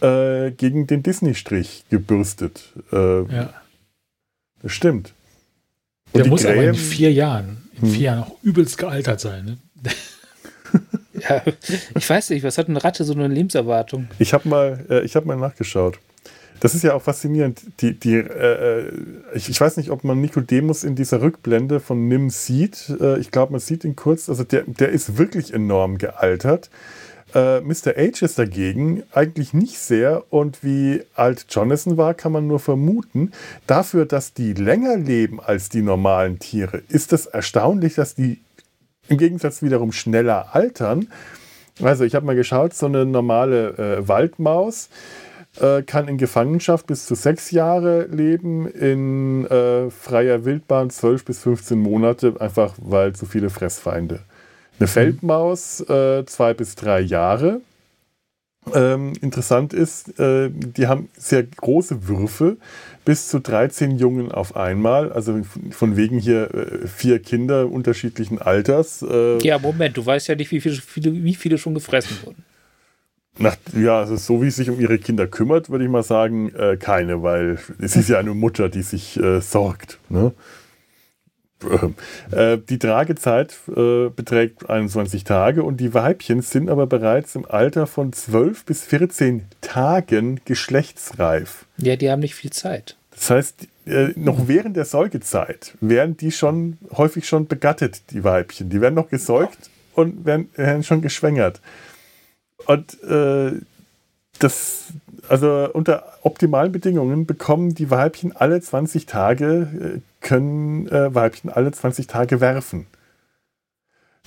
[0.00, 2.72] äh, gegen den Disney-Strich gebürstet.
[2.92, 3.54] Äh, ja.
[4.62, 5.14] Das stimmt.
[6.12, 7.90] Und Der muss Krähen, aber in vier Jahren, in hm.
[7.90, 9.44] vier Jahren auch übelst gealtert sein.
[9.44, 9.90] Ne?
[11.28, 11.42] Ja,
[11.96, 14.08] ich weiß nicht, was hat eine Ratte so eine Lebenserwartung?
[14.18, 15.98] Ich habe mal, äh, hab mal nachgeschaut.
[16.60, 17.60] Das ist ja auch faszinierend.
[17.80, 18.92] Die, die, äh, äh,
[19.34, 22.90] ich, ich, weiß nicht, ob man Nikodemus in dieser Rückblende von Nim sieht.
[23.00, 24.28] Äh, ich glaube, man sieht ihn kurz.
[24.28, 26.70] Also der, der ist wirklich enorm gealtert.
[27.34, 27.94] Äh, Mr.
[27.96, 33.32] H ist dagegen eigentlich nicht sehr und wie alt Jonathan war, kann man nur vermuten.
[33.66, 38.40] Dafür, dass die länger leben als die normalen Tiere, ist es erstaunlich, dass die
[39.08, 41.08] im Gegensatz wiederum schneller altern.
[41.82, 44.88] Also ich habe mal geschaut, so eine normale äh, Waldmaus
[45.60, 51.40] äh, kann in Gefangenschaft bis zu sechs Jahre leben, in äh, freier Wildbahn zwölf bis
[51.40, 54.20] 15 Monate, einfach weil zu viele Fressfeinde.
[54.78, 57.60] Eine Feldmaus, äh, zwei bis drei Jahre.
[58.72, 62.56] Ähm, interessant ist, äh, die haben sehr große Würfe,
[63.04, 65.12] bis zu 13 Jungen auf einmal.
[65.12, 65.40] Also
[65.70, 69.02] von wegen hier äh, vier Kinder unterschiedlichen Alters.
[69.02, 72.44] Äh, ja, Moment, du weißt ja nicht, wie viele, wie viele schon gefressen wurden.
[73.36, 76.54] Nach, ja, also so wie sie sich um ihre Kinder kümmert, würde ich mal sagen,
[76.54, 79.98] äh, keine, weil es ist ja eine Mutter, die sich äh, sorgt.
[80.08, 80.32] Ne?
[82.30, 87.86] Äh, die Tragezeit äh, beträgt 21 Tage und die Weibchen sind aber bereits im Alter
[87.86, 91.64] von 12 bis 14 Tagen geschlechtsreif.
[91.76, 92.96] Ja, die haben nicht viel Zeit.
[93.12, 98.70] Das heißt, äh, noch während der Säugezeit werden die schon häufig schon begattet, die Weibchen.
[98.70, 101.60] Die werden noch gesäugt und werden, werden schon geschwängert.
[102.66, 102.96] Und
[104.38, 104.84] das,
[105.28, 112.08] also unter optimalen Bedingungen bekommen die Weibchen alle 20 Tage, können äh, Weibchen alle 20
[112.08, 112.86] Tage werfen.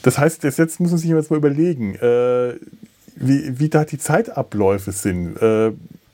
[0.04, 2.54] Das heißt, jetzt muss man sich jetzt mal überlegen, äh,
[3.16, 5.42] wie, wie da die Zeitabläufe sind.
[5.42, 5.74] Äh,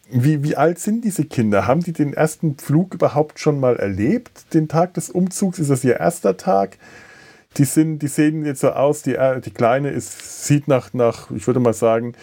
[0.10, 1.68] wie, wie alt sind diese Kinder?
[1.68, 4.54] Haben die den ersten Flug überhaupt schon mal erlebt?
[4.54, 5.60] Den Tag des Umzugs?
[5.60, 6.78] Ist das ihr erster Tag?
[7.58, 11.30] Die, sind, die sehen jetzt so aus, die, äh, die Kleine ist, sieht nach, nach,
[11.32, 12.14] ich würde mal sagen,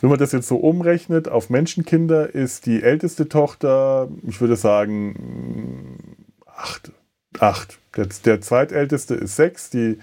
[0.00, 6.16] wenn man das jetzt so umrechnet auf Menschenkinder, ist die älteste Tochter, ich würde sagen,
[6.46, 6.92] acht.
[7.40, 7.78] Acht.
[7.96, 9.98] Der, der zweitälteste ist sechs, die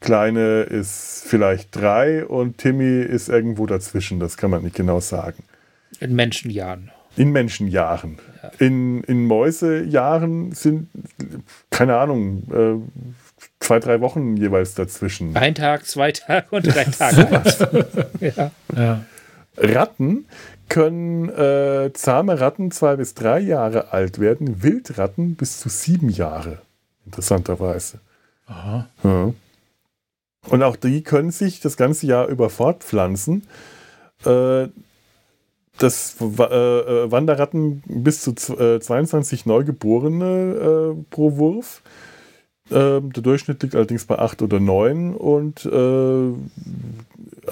[0.00, 4.18] Kleine ist vielleicht drei und Timmy ist irgendwo dazwischen.
[4.18, 5.44] Das kann man nicht genau sagen.
[6.00, 6.90] In Menschenjahren.
[7.16, 8.18] In Menschenjahren.
[8.42, 8.50] Ja.
[8.58, 10.88] In, in Mäusejahren sind,
[11.70, 15.36] keine Ahnung, äh, zwei, drei Wochen jeweils dazwischen.
[15.36, 18.06] Ein Tag, zwei Tage und drei Tage.
[18.20, 18.50] ja.
[18.74, 19.04] ja.
[19.58, 20.24] Ratten
[20.70, 26.62] können äh, zahme Ratten zwei bis drei Jahre alt werden, Wildratten bis zu sieben Jahre.
[27.10, 27.98] Interessanterweise.
[28.46, 28.86] Aha.
[29.02, 29.34] Ja.
[30.48, 33.42] Und auch die können sich das ganze Jahr über fortpflanzen.
[34.24, 34.68] Äh,
[35.76, 41.82] das äh, äh, Wanderratten bis zu äh, 22 Neugeborene äh, pro Wurf.
[42.70, 45.66] Ähm, der Durchschnitt liegt allerdings bei 8 oder 9 und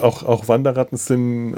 [0.01, 1.57] auch, auch Wanderratten sind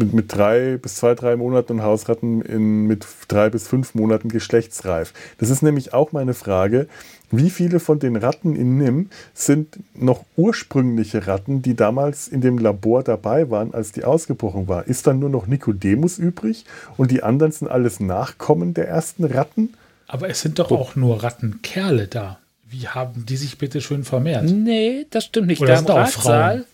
[0.00, 4.28] mit, mit drei bis zwei, drei Monaten und Hausratten in, mit drei bis fünf Monaten
[4.28, 5.12] geschlechtsreif.
[5.38, 6.88] Das ist nämlich auch meine Frage.
[7.30, 12.58] Wie viele von den Ratten in NIM sind noch ursprüngliche Ratten, die damals in dem
[12.58, 14.88] Labor dabei waren, als die ausgebrochen war?
[14.88, 16.64] Ist dann nur noch Nikodemus übrig
[16.96, 19.74] und die anderen sind alles Nachkommen der ersten Ratten?
[20.08, 22.38] Aber es sind doch auch nur Rattenkerle da.
[22.68, 24.44] Wie haben die sich bitte schön vermehrt?
[24.44, 25.60] Nee, das stimmt nicht.
[25.60, 26.64] Oder da im Ratsaal,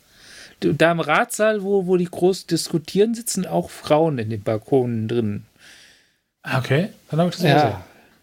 [0.60, 5.44] da im Ratsaal, wo, wo die groß diskutieren, sitzen auch Frauen in den Balkonen drin.
[6.42, 7.54] Okay, dann habe ich das ja.
[7.54, 7.76] gesehen.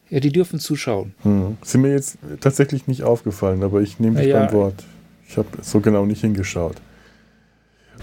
[0.10, 1.14] Ja, die dürfen zuschauen.
[1.24, 1.58] Hm.
[1.64, 4.84] Sind mir jetzt tatsächlich nicht aufgefallen, aber ich nehme dich ja, beim Wort.
[5.28, 6.76] Ich habe so genau nicht hingeschaut.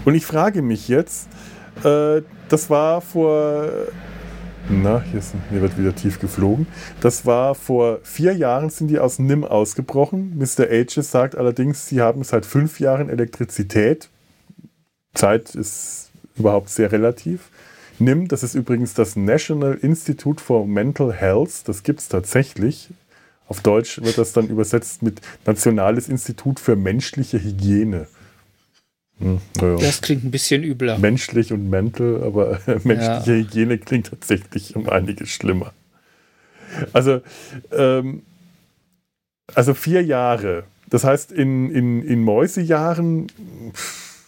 [0.03, 1.29] Und ich frage mich jetzt,
[1.83, 3.69] äh, das war vor
[4.69, 6.67] na, hier, ist, hier, wird wieder tief geflogen.
[7.01, 10.37] Das war vor vier Jahren, sind die aus NIM ausgebrochen.
[10.37, 10.69] Mr.
[10.69, 14.09] Ages sagt allerdings, sie haben seit fünf Jahren Elektrizität.
[15.13, 17.49] Zeit ist überhaupt sehr relativ.
[17.99, 21.67] NIM, das ist übrigens das National Institute for Mental Health.
[21.67, 22.89] Das gibt es tatsächlich.
[23.47, 28.07] Auf Deutsch wird das dann übersetzt mit Nationales Institut für menschliche Hygiene.
[29.19, 29.75] Hm, ja.
[29.75, 30.97] Das klingt ein bisschen übler.
[30.97, 33.43] Menschlich und mental, aber menschliche ja.
[33.43, 35.73] Hygiene klingt tatsächlich um einiges schlimmer.
[36.93, 37.21] Also,
[37.71, 38.23] ähm,
[39.53, 40.63] also vier Jahre.
[40.89, 43.27] Das heißt, in, in, in Mäusejahren,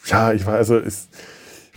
[0.06, 1.10] ja, ich weiß, also ist,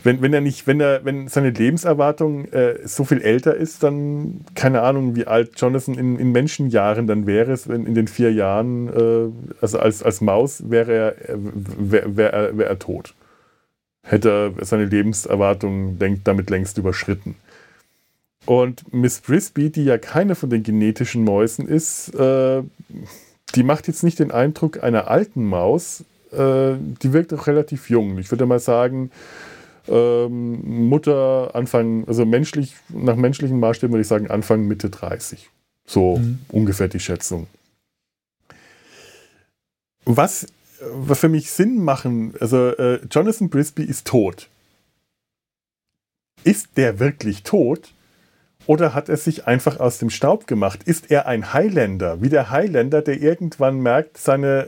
[0.07, 4.45] wenn, wenn er nicht, wenn er, wenn seine Lebenserwartung äh, so viel älter ist, dann
[4.55, 8.89] keine Ahnung, wie alt Jonathan in, in Menschenjahren dann wäre, wenn in den vier Jahren,
[8.89, 13.15] äh, also als, als Maus wäre er, äh, wär, wär, wär er tot.
[14.03, 17.35] Hätte er seine Lebenserwartung denk, damit längst überschritten.
[18.45, 22.63] Und Miss Frisbee, die ja keine von den genetischen Mäusen ist, äh,
[23.57, 26.05] die macht jetzt nicht den Eindruck einer alten Maus.
[26.33, 28.19] Äh, die wirkt auch relativ jung.
[28.19, 29.11] Ich würde mal sagen,
[29.89, 35.51] ähm, Mutter Anfang, also menschlich, nach menschlichen Maßstäben würde ich sagen Anfang, Mitte 30.
[35.87, 36.41] So mhm.
[36.49, 37.47] ungefähr die Schätzung.
[40.05, 40.47] Was,
[40.81, 44.49] was für mich Sinn machen, also äh, Jonathan Brisby ist tot.
[46.45, 47.93] Ist der wirklich tot?
[48.67, 50.81] Oder hat er sich einfach aus dem Staub gemacht?
[50.85, 54.67] Ist er ein Highlander, wie der Highlander, der irgendwann merkt, seine,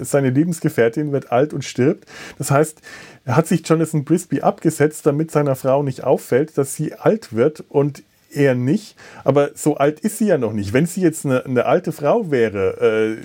[0.00, 2.08] äh, seine Lebensgefährtin wird alt und stirbt?
[2.38, 2.80] Das heißt,
[3.24, 7.64] er hat sich Jonathan Brisby abgesetzt, damit seiner Frau nicht auffällt, dass sie alt wird
[7.68, 8.96] und er nicht.
[9.24, 10.72] Aber so alt ist sie ja noch nicht.
[10.72, 13.24] Wenn sie jetzt eine, eine alte Frau wäre, äh,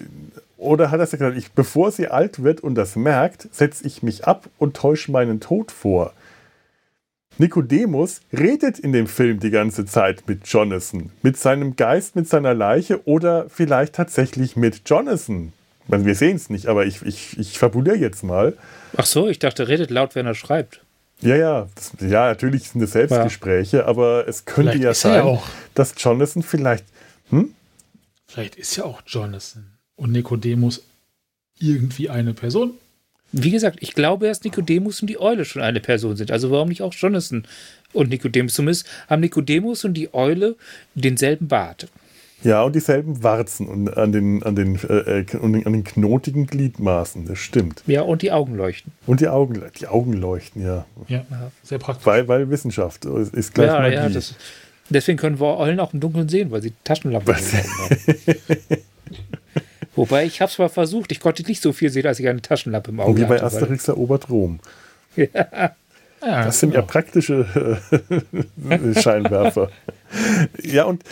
[0.57, 4.25] oder hat er gesagt, ich, bevor sie alt wird und das merkt, setze ich mich
[4.25, 6.13] ab und täusche meinen Tod vor?
[7.37, 12.53] Nikodemus redet in dem Film die ganze Zeit mit Jonathan, mit seinem Geist, mit seiner
[12.53, 15.51] Leiche oder vielleicht tatsächlich mit Jonathan.
[15.89, 18.57] Also wir sehen es nicht, aber ich, ich, ich fabuliere jetzt mal.
[18.97, 20.81] Ach so, ich dachte, redet laut, wenn er schreibt.
[21.21, 23.85] Ja, ja, das, ja, natürlich sind es Selbstgespräche, ja.
[23.85, 26.85] aber es könnte vielleicht ja sein, ja dass Jonathan vielleicht.
[27.29, 27.53] Hm?
[28.27, 30.83] Vielleicht ist ja auch Jonathan und Nikodemus
[31.59, 32.73] irgendwie eine Person?
[33.37, 36.31] Wie gesagt, ich glaube, dass Nikodemus und die Eule schon eine Person sind.
[36.31, 37.45] Also warum nicht auch Jonathan
[37.91, 38.53] und Nikodemus?
[38.53, 40.55] Zumindest haben Nikodemus und die Eule
[40.93, 41.89] denselben Bart.
[42.43, 47.25] Ja, und dieselben Warzen und an den, an den, äh, äh an den knotigen Gliedmaßen,
[47.25, 47.83] das stimmt.
[47.87, 48.93] Ja, und die Augen leuchten.
[49.05, 50.85] Und die Augen, die Augen leuchten, ja.
[51.09, 51.25] Ja,
[51.61, 52.05] sehr praktisch.
[52.05, 53.95] Weil, weil Wissenschaft ist gleich ja, Magie.
[53.95, 54.35] Ja, das,
[54.89, 57.97] deswegen können wir Eulen auch im Dunkeln sehen, weil sie Taschenlampen haben.
[59.95, 62.41] Wobei, ich habe es mal versucht, ich konnte nicht so viel sehen, als ich eine
[62.41, 64.59] Taschenlampe im Auge Wie bei Asterix erobert Rom.
[65.15, 65.73] Ja.
[66.21, 66.81] Ja, das sind genau.
[66.81, 67.81] ja praktische
[68.69, 69.69] äh, Scheinwerfer.
[70.61, 71.03] ja, und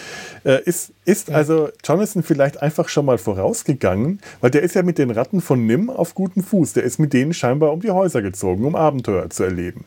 [0.43, 1.35] äh, ist, ist ja.
[1.35, 5.65] also Jonathan vielleicht einfach schon mal vorausgegangen, weil der ist ja mit den Ratten von
[5.65, 6.73] Nim auf gutem Fuß.
[6.73, 9.85] Der ist mit denen scheinbar um die Häuser gezogen, um Abenteuer zu erleben.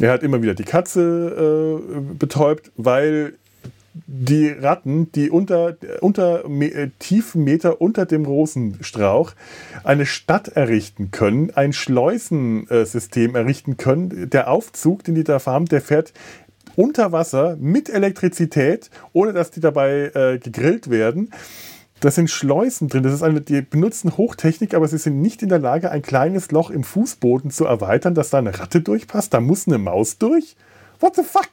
[0.00, 3.34] Er hat immer wieder die Katze äh, betäubt, weil
[3.94, 9.32] die Ratten, die unter, unter äh, tiefen Meter unter dem Rosenstrauch
[9.84, 14.30] eine Stadt errichten können, ein Schleusensystem errichten können.
[14.30, 16.12] Der Aufzug, den die da haben, der fährt
[16.74, 21.30] unter Wasser mit Elektrizität, ohne dass die dabei äh, gegrillt werden.
[22.00, 23.02] Da sind Schleusen drin.
[23.02, 26.50] Das ist eine, die benutzen Hochtechnik, aber sie sind nicht in der Lage, ein kleines
[26.50, 29.32] Loch im Fußboden zu erweitern, dass da eine Ratte durchpasst.
[29.34, 30.56] Da muss eine Maus durch.
[30.98, 31.50] What the fuck?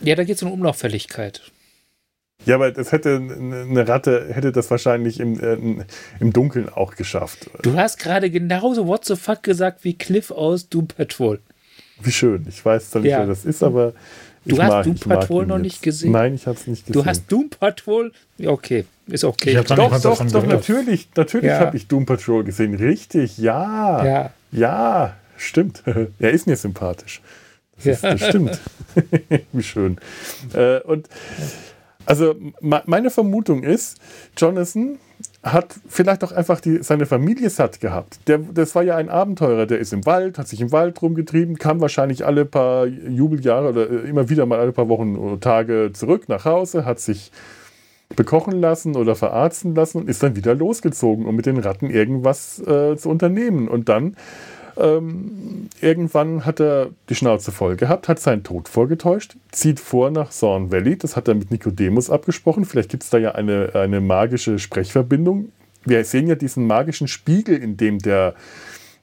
[0.00, 1.42] Ja, da geht es um Umlauffälligkeit.
[2.46, 5.84] Ja, aber das hätte eine Ratte hätte das wahrscheinlich im, äh,
[6.20, 7.50] im Dunkeln auch geschafft.
[7.62, 11.40] Du hast gerade genauso What the fuck gesagt wie Cliff aus Doom Patrol.
[12.02, 12.46] Wie schön.
[12.48, 13.18] Ich weiß zwar nicht, ja.
[13.18, 13.92] wer das ist, aber.
[14.46, 16.12] Du hast mag, Doom Patrol noch nicht gesehen?
[16.12, 17.02] Nein, ich habe es nicht gesehen.
[17.02, 18.10] Du hast Doom Patrol?
[18.42, 19.50] Okay, ist okay.
[19.50, 21.60] Ich doch, doch, doch, natürlich, natürlich ja.
[21.60, 22.74] habe ich Doom Patrol gesehen.
[22.74, 24.04] Richtig, ja.
[24.04, 25.82] Ja, ja stimmt.
[26.18, 27.20] er ist mir sympathisch.
[27.84, 28.12] Das, ja.
[28.12, 28.60] das stimmt.
[29.52, 29.98] Wie schön.
[30.54, 31.08] Äh, und
[32.06, 33.98] also meine Vermutung ist,
[34.36, 34.98] Jonathan
[35.42, 38.20] hat vielleicht auch einfach die, seine Familie satt gehabt.
[38.26, 41.56] Der, das war ja ein Abenteurer, der ist im Wald, hat sich im Wald rumgetrieben,
[41.56, 45.90] kam wahrscheinlich alle paar Jubeljahre oder äh, immer wieder mal alle paar Wochen oder Tage
[45.92, 47.30] zurück nach Hause, hat sich
[48.16, 52.58] bekochen lassen oder verarzten lassen und ist dann wieder losgezogen, um mit den Ratten irgendwas
[52.66, 53.68] äh, zu unternehmen.
[53.68, 54.16] Und dann
[54.80, 60.32] ähm, irgendwann hat er die Schnauze voll gehabt, hat seinen Tod vorgetäuscht, zieht vor nach
[60.32, 60.96] Thorn Valley.
[60.96, 62.64] Das hat er mit Nikodemus abgesprochen.
[62.64, 65.52] Vielleicht gibt es da ja eine, eine magische Sprechverbindung.
[65.84, 68.34] Wir sehen ja diesen magischen Spiegel, in dem der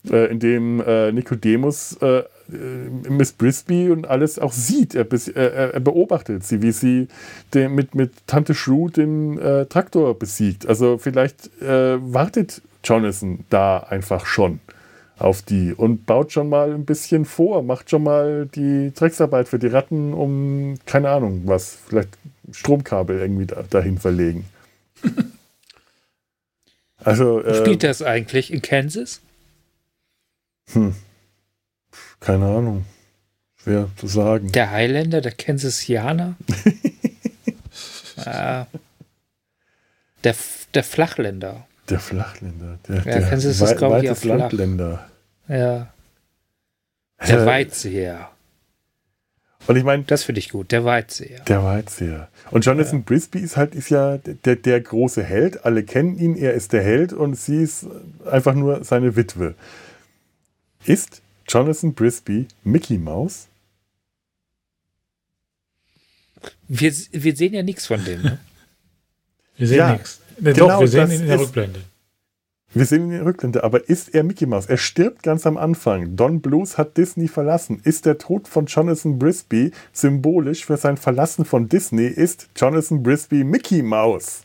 [0.09, 2.23] äh, in dem äh, Nikodemus äh, äh
[3.09, 4.95] Miss Brisby und alles auch sieht.
[4.95, 5.05] Er,
[5.35, 7.07] er beobachtet sie, wie sie
[7.53, 10.67] den, mit, mit Tante Shrew den äh, Traktor besiegt.
[10.67, 14.59] Also vielleicht äh, wartet Jonathan da einfach schon
[15.19, 19.59] auf die und baut schon mal ein bisschen vor, macht schon mal die Drecksarbeit für
[19.59, 22.09] die Ratten, um, keine Ahnung, was, vielleicht
[22.51, 24.45] Stromkabel irgendwie da, dahin verlegen.
[26.97, 29.21] also, äh, Spielt das eigentlich in Kansas?
[30.73, 30.95] Hm.
[32.19, 32.85] Keine Ahnung.
[33.57, 34.51] Schwer zu sagen.
[34.51, 36.35] Der Highlander, der Kansasianer?
[38.17, 38.65] ah.
[40.23, 40.35] der,
[40.73, 41.66] der Flachländer.
[41.89, 42.79] Der Flachländer.
[42.87, 44.37] Der, ja, der Kansas ist, glaube ich, flach.
[44.37, 45.09] Landländer.
[45.47, 45.93] Ja.
[47.25, 48.29] Der äh, Weitseher.
[49.67, 50.03] Und ich meine.
[50.03, 51.41] Das finde ich gut, der Weitseher.
[51.41, 52.29] Der Weitseher.
[52.51, 53.03] Und Jonathan ja.
[53.05, 55.65] Brisby ist halt ist ja der, der große Held.
[55.65, 57.85] Alle kennen ihn, er ist der Held und sie ist
[58.29, 59.55] einfach nur seine Witwe.
[60.85, 63.47] Ist Jonathan Brisby Mickey Mouse?
[66.67, 68.39] Wir, wir sehen ja nichts von dem, ne?
[69.57, 70.21] Wir sehen ja, nichts.
[70.39, 71.79] Ne, genau, doch, wir sehen ihn in der Rückblende.
[72.73, 74.67] Wir sehen ihn in der Rückblende, aber ist er Mickey Mouse?
[74.67, 76.15] Er stirbt ganz am Anfang.
[76.15, 77.79] Don Blues hat Disney verlassen.
[77.83, 82.07] Ist der Tod von Jonathan Brisby symbolisch für sein Verlassen von Disney?
[82.07, 84.41] Ist Jonathan Brisby Mickey Mouse?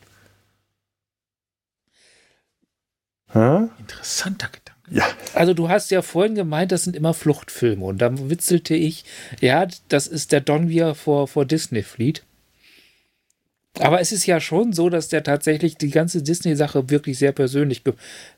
[3.34, 3.68] Ha?
[3.78, 4.72] Interessanter Gedanke.
[4.90, 5.04] Ja.
[5.34, 9.04] Also du hast ja vorhin gemeint, das sind immer Fluchtfilme und dann witzelte ich,
[9.40, 12.24] ja, das ist der Don, wie er vor, vor Disney flieht.
[13.80, 17.82] Aber es ist ja schon so, dass der tatsächlich die ganze Disney-Sache wirklich sehr persönlich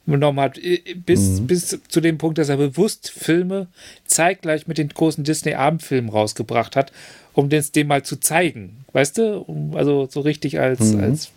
[0.06, 0.60] genommen hat.
[1.04, 1.46] Bis, mhm.
[1.48, 3.66] bis zu dem Punkt, dass er bewusst Filme
[4.06, 6.92] zeitgleich mit den großen Disney-Abendfilmen rausgebracht hat,
[7.32, 8.84] um das dem mal zu zeigen.
[8.92, 9.72] Weißt du?
[9.74, 11.00] Also so richtig als, mhm.
[11.02, 11.32] als,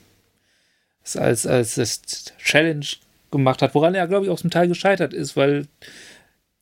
[1.15, 2.01] als, als, als
[2.37, 2.85] Challenge
[3.31, 5.67] gemacht hat, woran er, glaube ich, auch zum Teil gescheitert ist, weil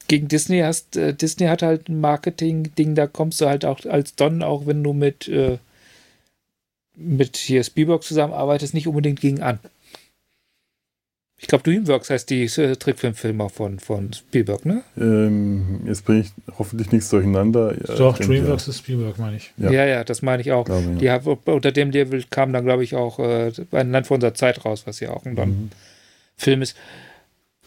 [0.07, 4.15] gegen Disney hast, äh, Disney hat halt ein Marketing-Ding, da kommst du halt auch als
[4.15, 5.57] Don, auch wenn du mit äh,
[6.95, 9.59] mit hier Spielberg zusammenarbeitest, nicht unbedingt gegen an.
[11.37, 14.83] Ich glaube, Dreamworks heißt die äh, Trickfilmfilmer von, von Spielberg, ne?
[14.97, 17.75] Ähm, jetzt bringe ich hoffentlich nichts durcheinander.
[17.87, 18.71] Ja, Doch, Dreamworks ja.
[18.71, 19.51] ist Spielberg, meine ich.
[19.57, 19.69] Ja.
[19.69, 20.65] ja, ja, das meine ich auch.
[20.65, 21.19] Glaube, ja.
[21.19, 24.63] Die, unter dem Level kam dann, glaube ich, auch äh, ein Land vor unserer Zeit
[24.63, 25.69] raus, was ja auch ein, mhm.
[26.37, 26.75] Film ist.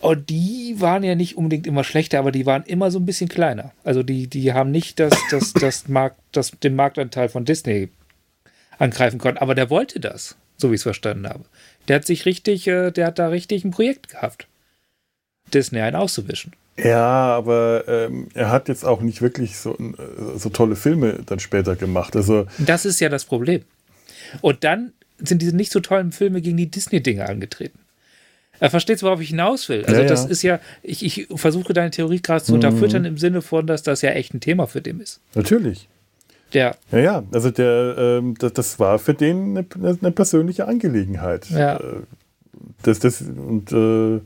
[0.00, 3.28] Und die waren ja nicht unbedingt immer schlechter, aber die waren immer so ein bisschen
[3.28, 3.72] kleiner.
[3.84, 7.90] Also die, die haben nicht das, das, das Markt, das, den Marktanteil von Disney
[8.78, 9.38] angreifen können.
[9.38, 11.44] Aber der wollte das, so wie ich es verstanden habe.
[11.88, 14.46] Der hat sich richtig, äh, der hat da richtig ein Projekt gehabt.
[15.52, 16.52] Disney einen auszuwischen.
[16.76, 21.40] Ja, aber ähm, er hat jetzt auch nicht wirklich so, äh, so tolle Filme dann
[21.40, 22.14] später gemacht.
[22.14, 23.62] Also das ist ja das Problem.
[24.42, 27.80] Und dann sind diese nicht so tollen Filme gegen die Disney-Dinge angetreten.
[28.60, 29.84] Er versteht, worauf ich hinaus will.
[29.84, 30.30] Also, ja, das ja.
[30.30, 32.56] ist ja, ich, ich versuche deine Theorie gerade zu mhm.
[32.56, 35.20] unterfüttern im Sinne von, dass das ja echt ein Thema für den ist.
[35.34, 35.88] Natürlich.
[36.54, 36.76] Der.
[36.90, 41.50] Ja, ja, also der, ähm, das, das, war für den eine, eine persönliche Angelegenheit.
[41.50, 41.76] Ja.
[41.76, 42.02] Äh,
[42.82, 44.20] das, das, und äh,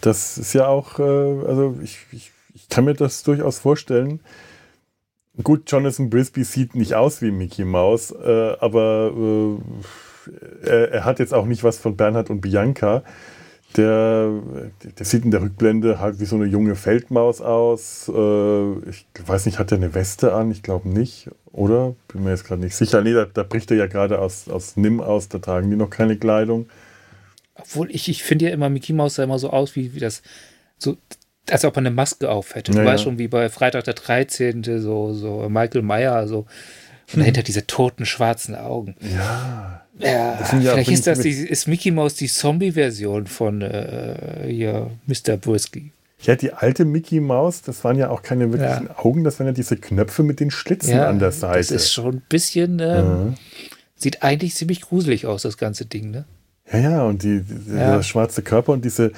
[0.00, 4.20] das ist ja auch, äh, also ich, ich, ich kann mir das durchaus vorstellen.
[5.42, 11.18] Gut, Jonathan Brisby sieht nicht aus wie Mickey Mouse, äh, aber äh, er, er, hat
[11.18, 13.02] jetzt auch nicht was von Bernhard und Bianca.
[13.76, 14.32] Der,
[14.98, 18.10] der sieht in der Rückblende halt wie so eine junge Feldmaus aus.
[18.12, 20.50] Äh, ich weiß nicht, hat er eine Weste an?
[20.50, 21.94] Ich glaube nicht, oder?
[22.08, 23.02] Bin mir jetzt gerade nicht sicher.
[23.02, 25.90] Nee, da, da, bricht er ja gerade aus, aus Nim aus, da tragen die noch
[25.90, 26.68] keine Kleidung.
[27.54, 30.22] Obwohl ich, ich finde ja immer, Mickey Mouse sah immer so aus, wie, wie das,
[30.78, 30.96] so,
[31.50, 32.72] als ob er eine Maske auf hätte.
[32.72, 36.46] Du ja, weißt schon, wie bei Freitag der 13., so, so Michael Meyer, so.
[37.08, 37.20] Und hm.
[37.20, 38.94] dahinter diese toten schwarzen Augen.
[39.00, 39.82] Ja.
[39.98, 45.36] Ja, ja vielleicht ist das die, ist Mickey Mouse die Zombie-Version von äh, hier Mr.
[46.22, 48.98] Ja, die alte Mickey Mouse, das waren ja auch keine wirklichen ja.
[48.98, 51.58] Augen, das waren ja diese Knöpfe mit den Schlitzen ja, an der Seite.
[51.58, 53.34] Das ist schon ein bisschen, ähm, mhm.
[53.96, 56.24] sieht eigentlich ziemlich gruselig aus, das ganze Ding, ne?
[56.70, 57.96] Ja, ja, und die, die ja.
[57.96, 59.12] der schwarze Körper und diese,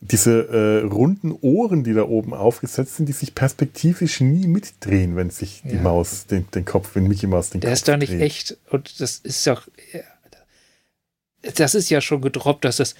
[0.00, 5.30] diese äh, runden Ohren, die da oben aufgesetzt sind, die sich perspektivisch nie mitdrehen, wenn
[5.30, 7.96] sich die Maus den, den Kopf, wenn Mickey Mouse den der Kopf Der ist doch
[7.96, 8.22] nicht dreht.
[8.22, 9.68] echt und das ist doch
[11.54, 12.94] das ist ja schon gedroppt, dass das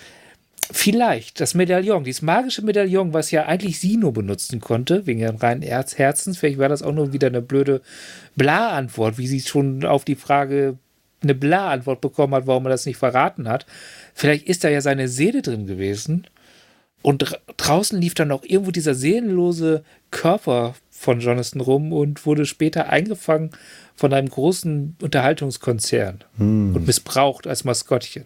[0.71, 5.37] vielleicht das Medaillon, dieses magische Medaillon, was ja eigentlich sie nur benutzen konnte, wegen ihren
[5.37, 7.81] reinen Herz Herzens, vielleicht war das auch nur wieder eine blöde
[8.37, 10.79] Bla-Antwort, wie sie schon auf die Frage
[11.23, 13.67] eine Bla-Antwort bekommen hat, warum er das nicht verraten hat.
[14.15, 16.27] Vielleicht ist da ja seine Seele drin gewesen.
[17.03, 22.89] Und draußen lief dann auch irgendwo dieser seelenlose Körper von Jonathan rum und wurde später
[22.89, 23.51] eingefangen
[23.95, 26.75] von einem großen Unterhaltungskonzern hm.
[26.75, 28.25] und missbraucht als Maskottchen.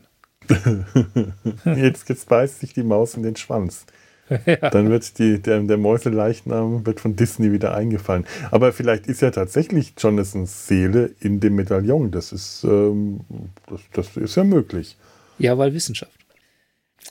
[1.64, 3.86] jetzt, jetzt beißt sich die Maus in den Schwanz.
[4.46, 4.70] Ja.
[4.70, 8.24] Dann wird die, der, der Mäuseleichnam wird von Disney wieder eingefallen.
[8.50, 12.10] Aber vielleicht ist ja tatsächlich Jonathans Seele in dem Medaillon.
[12.10, 13.20] Das ist, ähm,
[13.68, 14.96] das, das ist ja möglich.
[15.38, 16.12] Ja, weil Wissenschaft.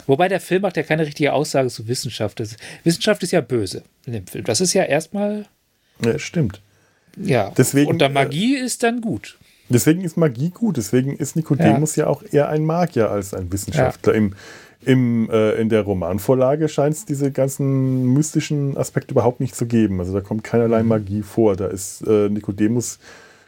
[0.08, 2.40] Wobei der Film macht ja keine richtige Aussage zu Wissenschaft.
[2.40, 4.46] Das, Wissenschaft ist ja böse in dem Film.
[4.46, 5.46] Das ist ja erstmal.
[6.04, 6.62] Ja, stimmt.
[7.18, 7.52] Ja.
[7.58, 9.38] Deswegen, und der Magie äh, ist dann gut.
[9.74, 10.78] Deswegen ist Magie gut.
[10.78, 14.14] Deswegen ist Nikodemus ja, ja auch eher ein Magier als ein Wissenschaftler.
[14.14, 14.20] Ja.
[14.20, 14.34] Im,
[14.84, 20.00] im, äh, in der Romanvorlage scheint es diese ganzen mystischen Aspekte überhaupt nicht zu geben.
[20.00, 20.90] Also da kommt keinerlei mhm.
[20.90, 21.56] Magie vor.
[21.56, 23.00] Da ist äh, Nikodemus,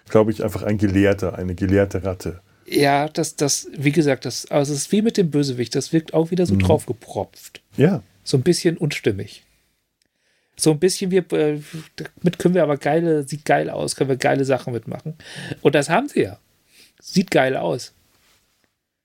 [0.09, 2.39] glaube ich, einfach ein Gelehrter, eine gelehrte Ratte.
[2.65, 6.13] Ja, das, das, wie gesagt, das, also es ist wie mit dem Bösewicht, das wirkt
[6.13, 6.59] auch wieder so mhm.
[6.59, 7.61] draufgepropft.
[7.75, 8.01] Ja.
[8.23, 9.43] So ein bisschen unstimmig.
[10.55, 11.59] So ein bisschen, wir, äh,
[12.21, 15.15] damit können wir aber geile, sieht geil aus, können wir geile Sachen mitmachen.
[15.61, 16.37] Und das haben sie ja.
[17.01, 17.93] Sieht geil aus.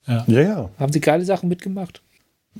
[0.06, 0.40] Ja, ja.
[0.40, 0.70] ja.
[0.78, 2.02] Haben sie geile Sachen mitgemacht.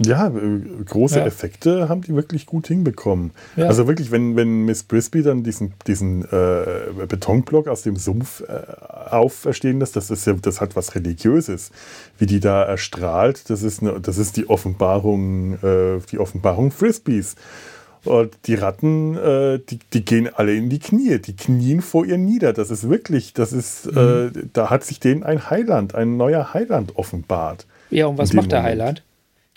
[0.00, 1.26] Ja, äh, große ja.
[1.26, 3.32] Effekte haben die wirklich gut hinbekommen.
[3.56, 3.66] Ja.
[3.66, 8.62] Also wirklich, wenn, wenn Miss Brisby dann diesen, diesen äh, Betonblock aus dem Sumpf äh,
[9.10, 11.72] auferstehen lässt, das ist ja, das hat was Religiöses.
[12.16, 17.34] Wie die da erstrahlt, das ist, eine, das ist die Offenbarung, äh, die Offenbarung Frisbees.
[18.04, 22.18] Und die Ratten, äh, die, die gehen alle in die Knie, die knien vor ihr
[22.18, 22.52] nieder.
[22.52, 24.32] Das ist wirklich, das ist, mhm.
[24.34, 27.66] äh, da hat sich denen ein Heiland, ein neuer Heiland offenbart.
[27.90, 28.80] Ja, und was macht der Moment.
[28.80, 29.02] Heiland?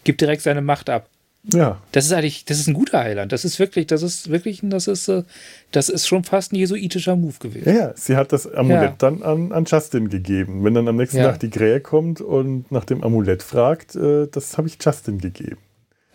[0.03, 1.07] Gibt direkt seine Macht ab.
[1.43, 1.81] Ja.
[1.91, 3.31] Das ist eigentlich, das ist ein guter Heiland.
[3.31, 5.23] Das ist wirklich, das ist wirklich, das ist, äh,
[5.71, 7.67] das ist schon fast ein jesuitischer Move gewesen.
[7.67, 7.93] Ja, ja.
[7.95, 8.95] sie hat das Amulett ja.
[8.99, 10.63] dann an, an Justin gegeben.
[10.63, 11.31] Wenn dann am nächsten ja.
[11.31, 15.57] Tag die Krähe kommt und nach dem Amulett fragt, äh, das habe ich Justin gegeben.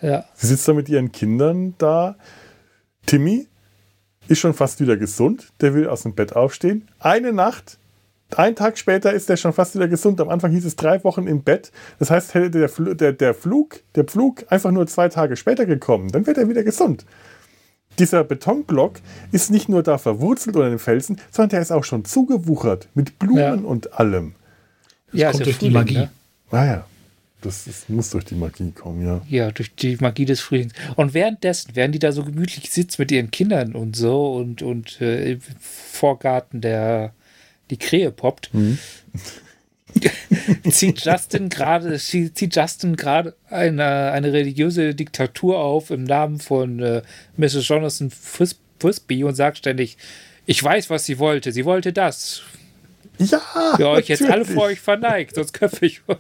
[0.01, 0.25] Ja.
[0.35, 2.17] Sie sitzt da mit ihren Kindern da.
[3.07, 3.47] Timmy
[4.29, 5.53] ist schon fast wieder gesund.
[5.61, 6.89] Der will aus dem Bett aufstehen.
[6.99, 7.79] Eine Nacht,
[8.35, 10.21] ein Tag später ist er schon fast wieder gesund.
[10.21, 11.71] Am Anfang hieß es drei Wochen im Bett.
[11.99, 15.65] Das heißt, hätte der, Fl der, der, Flug, der Flug einfach nur zwei Tage später
[15.65, 17.07] gekommen, dann wäre er wieder gesund.
[17.99, 18.97] Dieser Betonblock
[19.33, 23.19] ist nicht nur da verwurzelt unter den Felsen, sondern der ist auch schon zugewuchert mit
[23.19, 23.55] Blumen ja.
[23.55, 24.35] und allem.
[25.13, 25.95] Das ja, kommt durch die Magie.
[25.95, 26.11] Ne?
[26.51, 26.87] Ah ja.
[27.47, 29.23] Das, das, muss durch die Magie kommen, ja.
[29.29, 30.73] Ja, durch die Magie des Frühlings.
[30.97, 35.01] Und währenddessen, während die da so gemütlich sitzt mit ihren Kindern und so und, und
[35.01, 37.13] äh, im Vorgarten der
[37.71, 38.79] die Krähe poppt, mhm.
[40.71, 47.03] zieht Justin gerade zieht Justin gerade eine, eine religiöse Diktatur auf im Namen von äh,
[47.37, 47.69] Mrs.
[47.69, 49.97] Jonathan Fris Frisbee und sagt ständig,
[50.45, 51.51] ich weiß, was sie wollte.
[51.51, 52.43] Sie wollte das.
[53.19, 53.41] Ja.
[53.79, 56.19] Ja, euch jetzt alle vor euch verneigt, sonst köpfe ich euch.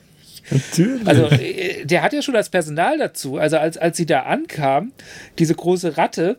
[0.51, 1.07] Natürlich.
[1.07, 3.36] Also, äh, der hat ja schon das Personal dazu.
[3.36, 4.92] Also, als, als sie da ankam,
[5.38, 6.38] diese große Ratte,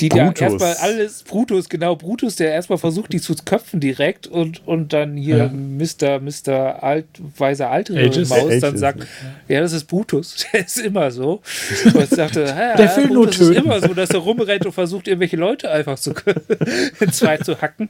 [0.00, 4.66] die da erstmal alles, Brutus, genau, Brutus, der erstmal versucht, die zu köpfen direkt und,
[4.66, 5.48] und dann hier Ja.
[5.48, 6.20] Mr.
[6.20, 6.82] Mr.
[6.82, 7.06] Alt,
[7.38, 7.92] weiser alte.
[8.28, 9.06] Maus dann sagt,
[9.48, 11.40] ja, das ist Brutus, der ist immer so.
[11.94, 13.64] Und dachte, ja, Der will nur Brutus ist töten.
[13.66, 16.12] immer so, dass er rumrennt und versucht, irgendwelche Leute einfach zu
[17.00, 17.88] in zwei zu hacken.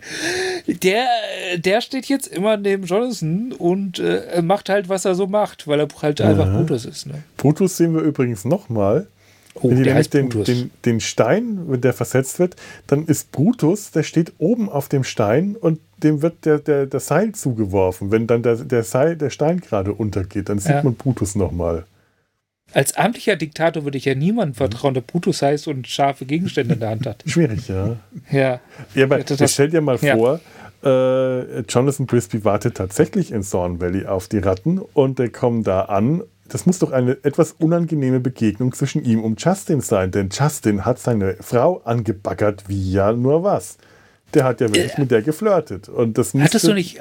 [0.67, 1.07] Der,
[1.57, 5.81] der steht jetzt immer neben Jonathan und äh, macht halt, was er so macht, weil
[5.81, 7.07] er halt einfach Brutus ist.
[7.07, 7.23] Ne?
[7.37, 9.07] Brutus sehen wir übrigens nochmal.
[9.55, 13.31] Oh, wenn die der nämlich den, den, den Stein, wenn der versetzt wird, dann ist
[13.31, 18.11] Brutus, der steht oben auf dem Stein und dem wird der, der, der Seil zugeworfen.
[18.11, 20.83] Wenn dann der, der, Seil, der Stein gerade untergeht, dann sieht Ja.
[20.83, 21.85] man Brutus nochmal.
[22.73, 26.81] Als amtlicher Diktator würde ich ja niemandem vertrauen, der Brutus heißt und scharfe Gegenstände in
[26.81, 27.23] der Hand hat.
[27.27, 27.97] Schwierig, ja.
[28.33, 28.61] Ja.
[28.95, 30.17] Ja, aber das, stell dir mal ja.
[30.17, 30.41] vor,
[30.85, 35.83] äh, Jonathan Crispy wartet tatsächlich in Thorn Valley auf die Ratten und die kommen da
[35.83, 36.23] an.
[36.49, 40.99] Das muss doch eine etwas unangenehme Begegnung zwischen ihm und Justin sein, denn Justin hat
[40.99, 43.79] seine Frau angebaggert wie ja nur was.
[44.35, 45.89] Der hat ja wirklich mit der geflirtet.
[45.89, 47.01] Und das Hattest du nicht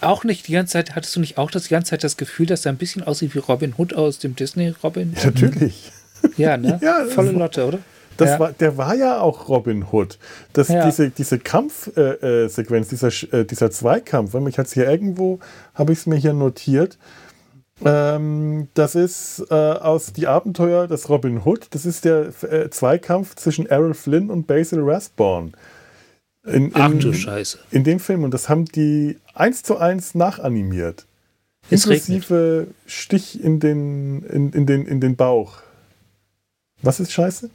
[0.00, 2.46] auch nicht die ganze Zeit, hattest du nicht auch das die ganze Zeit das Gefühl,
[2.46, 5.14] dass er ein bisschen aussieht wie Robin Hood aus dem Disney Robin?
[5.16, 5.92] Ja, natürlich.
[6.36, 6.78] Ja, ne?
[6.82, 7.78] Ja, Volle war- Lotte, oder?
[8.16, 8.38] Das ja.
[8.40, 10.18] war, der war ja auch Robin Hood.
[10.54, 10.86] Das, Ja.
[10.86, 15.38] Diese, diese Kampfsequenz, äh, Sequenz, dieser, äh, dieser Zweikampf, weil mich hat es hier irgendwo,
[15.74, 16.96] habe ich es mir hier notiert.
[17.84, 21.66] Ähm, das ist äh, aus Die Abenteuer des Robin Hood.
[21.70, 25.52] Das ist der äh, Zweikampf zwischen Errol Flynn und Basil Rathbone.
[26.44, 27.58] In, in, Ach du Scheiße.
[27.70, 28.24] in dem Film.
[28.24, 31.06] Und das haben die eins zu eins nachanimiert.
[31.70, 35.58] Es Inklusive Stich in den, in, in, den, in den Bauch.
[36.82, 37.50] Was ist scheiße?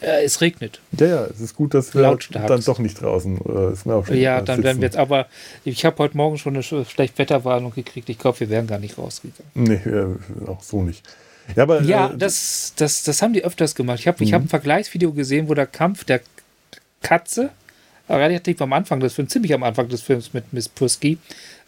[0.00, 0.80] Äh, es regnet.
[0.98, 2.46] Ja, ja, es ist gut, dass wir Lautstark.
[2.46, 4.80] dann doch nicht draußen äh, Ja, dann werden sitzen.
[4.80, 5.26] wir jetzt, aber
[5.64, 8.08] ich habe heute Morgen schon eine sch- Schlechtwetterwarnung gekriegt.
[8.08, 9.50] Ich glaube, wir wären gar nicht rausgegangen.
[9.54, 11.04] Nee, äh, auch so nicht.
[11.56, 13.98] Ja, aber Ja, äh, das, das, das haben die öfters gemacht.
[14.00, 14.26] Ich habe Mhm.
[14.28, 16.20] ich hab ein Vergleichsvideo gesehen, wo der Kampf der
[17.02, 17.50] Katze,
[18.16, 21.18] relativ am Anfang des Films, ziemlich am Anfang des Films mit Miss Pursky,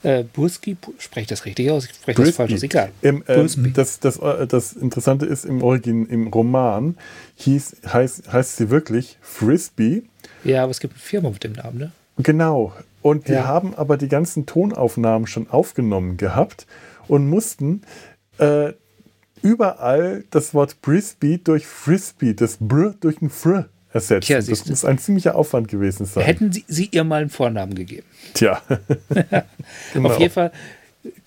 [0.03, 1.85] äh, Bursky, spreche ich das richtig aus?
[1.85, 2.91] Ich spreche das falsch aus, egal.
[3.03, 6.97] Im, äh, das, das, äh, das Interessante ist, im Origin, im Roman
[7.37, 10.05] hieß, heißt, heißt sie wirklich Frisbee.
[10.45, 11.93] Ja, aber es gibt eine Firma mit dem Namen, ne?
[12.19, 12.73] Genau.
[13.03, 13.47] Und die Ja.
[13.47, 16.67] haben aber die ganzen Tonaufnahmen schon aufgenommen gehabt
[17.09, 17.83] und mussten
[18.39, 18.73] äh,
[19.43, 24.27] überall das Wort Brisbee durch Frisbee, das Br durch ein Fr ersetzen.
[24.27, 26.25] Tja, das muss ein ziemlicher Aufwand gewesen sein.
[26.25, 28.07] Hätten sie, sie ihr mal einen Vornamen gegeben.
[28.35, 28.63] Tja.
[29.93, 30.09] Genau.
[30.11, 30.53] Auf jeden Fall,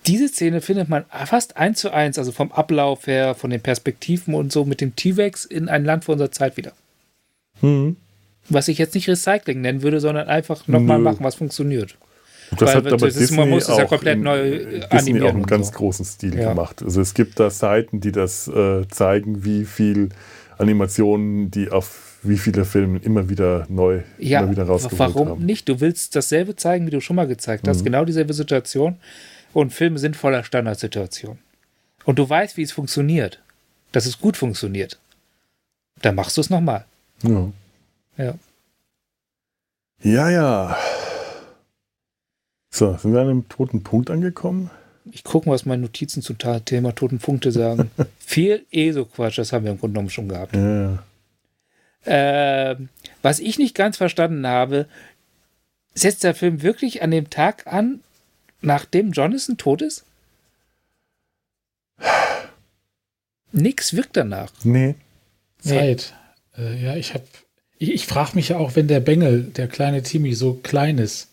[0.06, 4.34] diese Szene findet man fast eins zu eins, also vom Ablauf her, von den Perspektiven
[4.34, 6.72] und so mit dem T-Rex in ein Land vor unserer Zeit wieder.
[7.60, 7.96] Hm.
[8.48, 11.96] Was ich jetzt nicht Recycling nennen würde, sondern einfach nochmal machen, was funktioniert.
[12.50, 14.50] Das Weil hat aber das ist- man Disney muss es ja auch komplett in- neu,
[14.58, 15.72] Disney animieren auch im ganz so.
[15.72, 16.50] großen Stil Ja.
[16.50, 16.82] gemacht.
[16.82, 20.10] Also es gibt da Seiten, die das äh, zeigen, wie viel
[20.58, 25.46] Animationen, die auf wie viele Filme immer wieder neu Ja, immer wieder rausgeholt warum haben.
[25.46, 25.68] nicht?
[25.68, 27.80] Du willst dasselbe zeigen, wie du schon mal gezeigt hast.
[27.80, 27.84] Mhm.
[27.84, 28.96] Genau dieselbe Situation.
[29.52, 31.38] Und Filme sind voller Standardsituationen.
[32.04, 33.40] Und du weißt, wie es funktioniert.
[33.92, 34.98] Dass es gut funktioniert.
[36.02, 36.84] Dann machst du es nochmal.
[37.22, 37.52] Ja.
[38.16, 38.34] Ja.
[40.02, 40.76] ja, ja.
[42.70, 44.70] So, sind wir an einem toten Punkt angekommen?
[45.12, 47.90] Ich gucke, was meine Notizen zum Thema Toten Punkte sagen.
[48.18, 50.56] Viel eh so Quatsch, das haben wir im Grunde genommen schon gehabt.
[50.56, 50.98] Ja.
[52.06, 52.88] Ähm,
[53.22, 54.86] was ich nicht ganz verstanden habe,
[55.94, 58.00] setzt der Film wirklich an dem Tag an,
[58.60, 60.04] nachdem Jonathan tot ist?
[63.52, 64.50] Nix wirkt danach.
[64.64, 64.96] Nee.
[65.60, 66.14] Zeit.
[66.58, 67.24] Äh, ja, ich habe.
[67.78, 71.28] Ich, ich frage mich ja auch, wenn der Bengel, der kleine Timmy, so klein ist,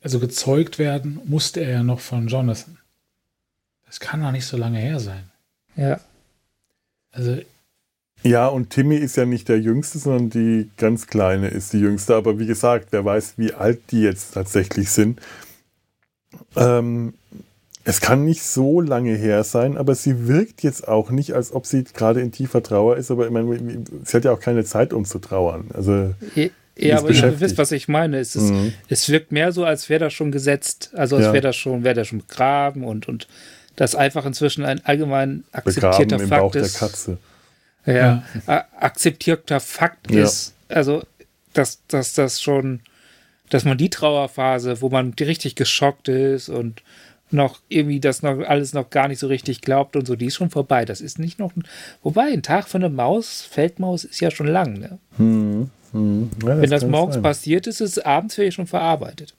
[0.00, 2.78] also gezeugt werden, musste er ja noch von Jonathan.
[3.86, 5.30] Das kann doch nicht so lange her sein.
[5.76, 6.00] Ja.
[7.10, 7.40] Also,
[8.28, 12.14] Ja, und Timmy ist ja nicht der Jüngste, sondern die ganz Kleine ist die Jüngste.
[12.14, 15.20] Aber wie gesagt, wer weiß, wie alt die jetzt tatsächlich sind.
[16.56, 17.14] Ähm,
[17.84, 21.64] es kann nicht so lange her sein, aber sie wirkt jetzt auch nicht, als ob
[21.64, 23.10] sie gerade in tiefer Trauer ist.
[23.10, 23.58] Aber ich meine,
[24.04, 25.68] sie hat ja auch keine Zeit, um zu trauern.
[25.72, 26.14] Also,
[26.76, 28.18] Ja, aber ihr wisst, was ich meine.
[28.18, 28.72] Es, ist, Mhm.
[28.88, 30.90] es wirkt mehr so, als wäre das schon gesetzt.
[30.94, 31.32] Also als Ja.
[31.32, 33.26] wäre das schon, wäre das schon begraben und, und
[33.74, 36.78] das einfach inzwischen ein allgemein begraben akzeptierter im Fakt Bauch der ist.
[36.78, 37.18] Katze.
[37.86, 40.24] Ja, a- akzeptierter Fakt Ja.
[40.24, 41.02] ist, also
[41.54, 42.80] dass, dass das schon
[43.50, 46.82] dass man die Trauerphase, wo man richtig geschockt ist und
[47.30, 50.34] noch irgendwie das noch alles noch gar nicht so richtig glaubt und so, die ist
[50.36, 50.84] schon vorbei.
[50.84, 51.52] Das ist nicht noch.
[52.02, 54.98] Wobei, ein Tag für eine Maus, Feldmaus, ist ja schon lang, ne?
[55.16, 56.30] Hm, hm.
[56.42, 57.22] Ja, das Wenn das morgens sein.
[57.22, 59.32] passiert ist, ist es abends vielleicht schon verarbeitet.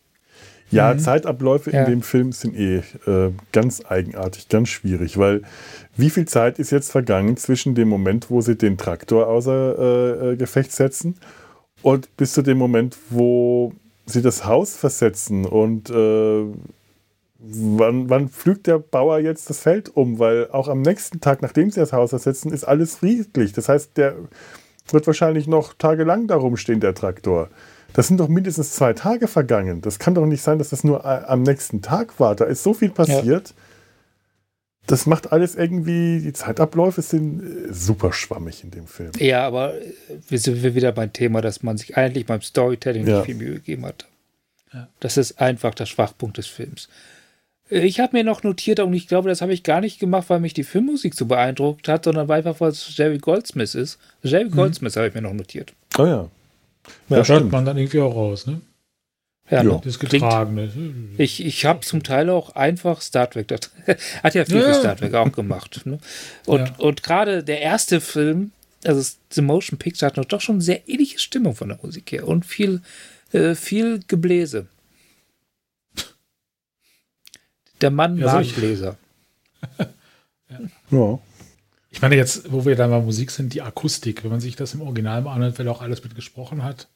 [0.71, 0.99] Ja, mhm.
[0.99, 1.83] Zeitabläufe ja.
[1.83, 5.41] in dem Film sind eh äh, ganz eigenartig, ganz schwierig, weil
[5.97, 10.31] wie viel Zeit ist jetzt vergangen zwischen dem Moment, wo sie den Traktor außer äh,
[10.31, 11.15] äh Gefecht setzen
[11.81, 13.73] und bis zu dem Moment, wo
[14.05, 16.45] sie das Haus versetzen und äh,
[17.39, 20.19] wann, wann pflügt der Bauer jetzt das Feld um?
[20.19, 23.53] Weil auch am nächsten Tag, nachdem sie das Haus ersetzen, ist alles friedlich.
[23.53, 24.15] Das heißt, der
[24.91, 27.49] wird wahrscheinlich noch tagelang darum stehen, der Traktor.
[27.94, 29.82] Das sind doch mindestens zwei Tage vergangen.
[29.82, 32.36] Das kann doch nicht sein, dass das nur am nächsten Tag war.
[32.36, 33.49] Da ist so viel passiert.
[33.49, 33.56] Ja.
[34.86, 39.11] Das macht alles irgendwie, die Zeitabläufe sind äh, super schwammig in dem Film.
[39.20, 39.74] Ja, aber
[40.28, 43.18] wir sind wieder beim Thema, dass man sich eigentlich beim Storytelling ja.
[43.18, 44.07] nicht viel Mühe gegeben hat.
[44.99, 46.90] Das ist einfach der Schwachpunkt des Films.
[47.72, 50.40] Ich habe mir noch notiert, und ich glaube, das habe ich gar nicht gemacht, weil
[50.40, 53.99] mich die Filmmusik so beeindruckt hat, sondern weil einfach, was Jerry Goldsmith ist.
[54.24, 54.52] Jerry mhm.
[54.52, 55.74] Goldsmith habe ich mir noch notiert.
[55.98, 56.30] Oh ja.
[57.10, 58.61] Ja, ja stimmt man dann irgendwie auch raus, ne?
[59.49, 59.82] Ja, ja.
[59.84, 60.72] das Getragene.
[61.18, 63.48] Ich, ich habe zum Teil auch einfach Star Trek.
[63.48, 63.72] Das
[64.24, 64.74] hat ja viel ja.
[64.74, 65.82] für Star Trek auch gemacht.
[65.86, 65.98] Ne?
[66.45, 66.76] Und, ja.
[66.78, 68.52] und gerade der erste Film,
[68.86, 72.11] also The Motion Picture, hat noch doch schon eine sehr ähnliche Stimmung von der Musik
[72.11, 72.82] her und viel,
[73.32, 74.68] äh, viel Gebläse.
[77.82, 78.98] Der Mann ja, mag Gläser.
[80.91, 81.20] ja.
[81.91, 84.74] Ich meine, jetzt, wo wir da mal Musik sind, die Akustik, wenn man sich das
[84.74, 86.88] im Original mal anhört, wer da auch alles mit gesprochen hat.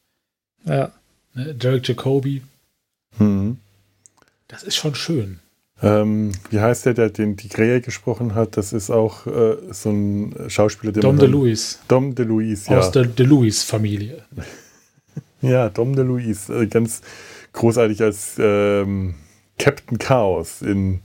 [0.66, 0.92] Ja.
[1.34, 2.44] Ne, Derek Jacobi.
[3.18, 3.58] Mhm.
[4.48, 5.40] Das ist schon schön.
[5.82, 8.56] Ähm, wie heißt der, der den die Krähe gesprochen hat?
[8.56, 11.78] Das ist auch äh, so ein Schauspieler, der Dom DeLuise.
[11.88, 12.80] Dom DeLuise, ja.
[12.80, 14.24] Aus der DeLuise-Familie.
[15.42, 16.54] ja, Dom DeLuise.
[16.54, 17.02] Äh, ganz
[17.52, 19.16] großartig als ähm,
[19.58, 21.02] Captain Chaos in,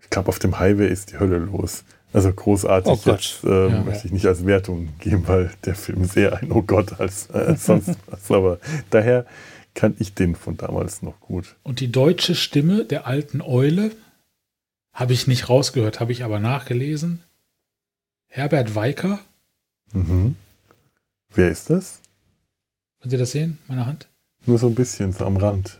[0.00, 1.82] ich glaube, auf dem Highway ist die Hölle los.
[2.16, 2.92] Also großartig.
[3.06, 6.38] Oh Jetzt ähm, ja, möchte ich nicht als Wertung geben, weil der Film ist eher
[6.38, 8.30] ein Oh Gott als, äh, als sonst was.
[8.30, 9.26] Aber daher
[9.74, 11.56] kann ich den von damals noch gut.
[11.62, 13.90] Und die deutsche Stimme der alten Eule
[14.94, 17.22] habe ich nicht rausgehört, habe ich aber nachgelesen.
[18.28, 19.18] Herbert Weicker.
[19.92, 20.36] Mhm.
[21.34, 22.00] Wer ist das?
[23.02, 24.08] Können Sie das sehen, meine Hand?
[24.46, 25.78] Nur so ein bisschen, so am Rand.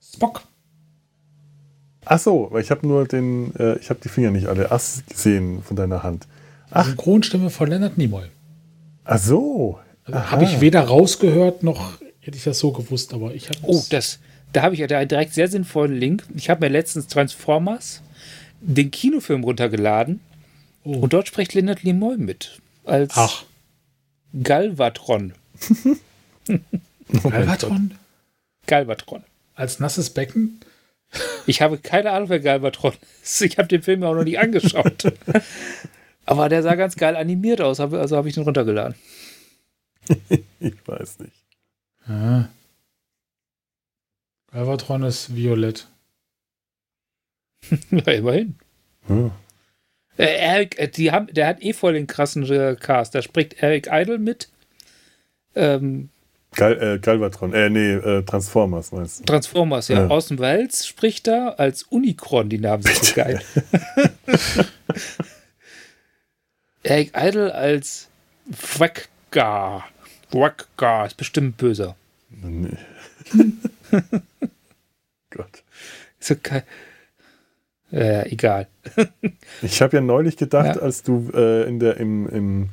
[0.00, 0.44] Spock.
[2.04, 5.02] Ach so, weil ich habe nur den, äh, ich habe die Finger nicht alle Ass
[5.08, 6.26] gesehen von deiner Hand.
[6.70, 6.86] Ach.
[6.86, 8.24] Synchronstimme von Leonard Nimoy.
[9.04, 9.78] Ach so.
[10.04, 13.58] Also habe ich weder rausgehört noch hätte ich das so gewusst, aber ich habe.
[13.62, 14.18] Oh, das,
[14.52, 16.24] da habe ich ja direkt sehr sinnvollen Link.
[16.34, 18.00] Ich habe mir letztens Transformers
[18.60, 20.20] den Kinofilm runtergeladen
[20.84, 21.00] oh.
[21.00, 23.44] und dort spricht Leonard Nimoy mit als Ach.
[24.40, 25.34] Galvatron.
[27.22, 27.94] Galvatron?
[28.66, 29.24] Galvatron.
[29.54, 30.60] Als nasses Becken?
[31.46, 33.42] Ich habe keine Ahnung, wer Galvatron ist.
[33.42, 35.12] Ich habe den Film ja auch noch nie angeschaut.
[36.24, 38.94] Aber der sah ganz geil animiert aus, also habe ich den runtergeladen.
[40.60, 41.36] ich weiß nicht.
[42.08, 42.48] Ja.
[44.52, 45.88] Galvatron ist violett.
[47.90, 48.56] ja, immerhin.
[49.06, 49.30] Hm.
[50.16, 53.14] Äh, Eric, äh, die haben, der hat eh voll den krassen Cast.
[53.14, 54.50] Da spricht Eric Idle mit.
[55.54, 56.10] Ähm,
[56.54, 59.24] Gal, äh, Galvatron, äh, nee, äh, Transformers meinst du?
[59.24, 60.00] Transformers, ja.
[60.00, 60.10] ja.
[60.10, 63.40] Orson Welles spricht da als Unicron, die Namen sind so geil.
[66.82, 68.08] Eric Idle als
[68.78, 69.84] Wacka.
[70.30, 71.96] Wacka ist bestimmt böser.
[72.30, 72.76] Nee.
[75.30, 75.62] Gott.
[76.20, 76.64] So geil.
[77.92, 78.68] Äh, egal.
[79.60, 80.82] ich habe ja neulich gedacht, ja.
[80.82, 82.70] als du äh, in der, im, im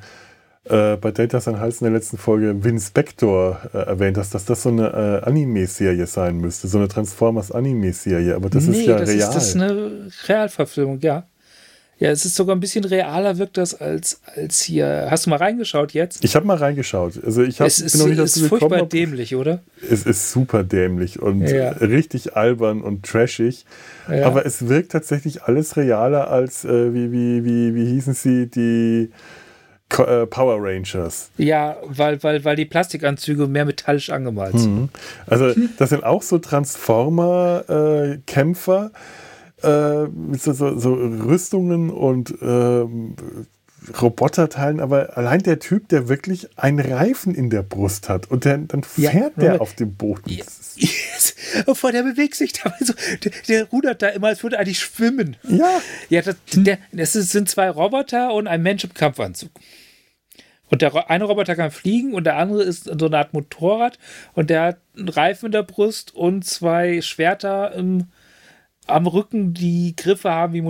[0.70, 4.64] äh, bei Data San Hals in der letzten Folge Winspector äh, erwähnt hast, dass das
[4.64, 9.10] so eine äh, Anime-Serie sein müsste, so eine Transformers-Anime-Serie, aber das nee, ist ja das
[9.10, 9.20] real.
[9.20, 11.26] Ist, das ist eine Realverfilmung, ja.
[12.00, 15.08] Ja, es ist sogar ein bisschen realer, wirkt das als, als hier.
[15.10, 16.24] Hast du mal reingeschaut jetzt?
[16.24, 17.22] Ich habe mal reingeschaut.
[17.26, 19.60] Also ich hab, es ist, bin noch nicht dazu ist furchtbar gekommen, dämlich, oder?
[19.82, 21.72] Es ist super dämlich und ja.
[21.72, 23.66] richtig albern und trashig.
[24.10, 24.28] Ja.
[24.28, 29.10] Aber es wirkt tatsächlich alles realer als, äh, wie, wie, wie, wie hießen sie, die
[29.90, 31.32] Power Rangers.
[31.38, 34.76] Ja, weil, weil, weil die Plastikanzüge mehr metallisch angemalt sind.
[34.76, 34.90] Mhm.
[35.26, 38.92] Also, das sind auch so Transformer-Kämpfer
[39.64, 42.86] äh, mit so, so, so, Rüstungen und äh,
[44.02, 48.58] Roboterteilen, aber allein der Typ, der wirklich einen Reifen in der Brust hat und der,
[48.58, 50.30] dann fährt ja, der auf dem Boden.
[50.30, 50.76] Yes.
[50.78, 51.36] Yes.
[51.74, 52.94] Vor der bewegt sich da so,
[53.24, 55.38] der, der, rudert da immer, als würde er eigentlich schwimmen.
[55.44, 55.82] Ja.
[56.10, 59.52] Ja, das, der, das sind zwei Roboter und ein Mensch im Kampfanzug.
[60.70, 63.98] Und der eine Roboter kann fliegen und der andere ist so eine Art Motorrad
[64.34, 68.06] und der hat einen Reifen in der Brust und zwei Schwerter im,
[68.86, 70.62] am Rücken, die Griffe haben wie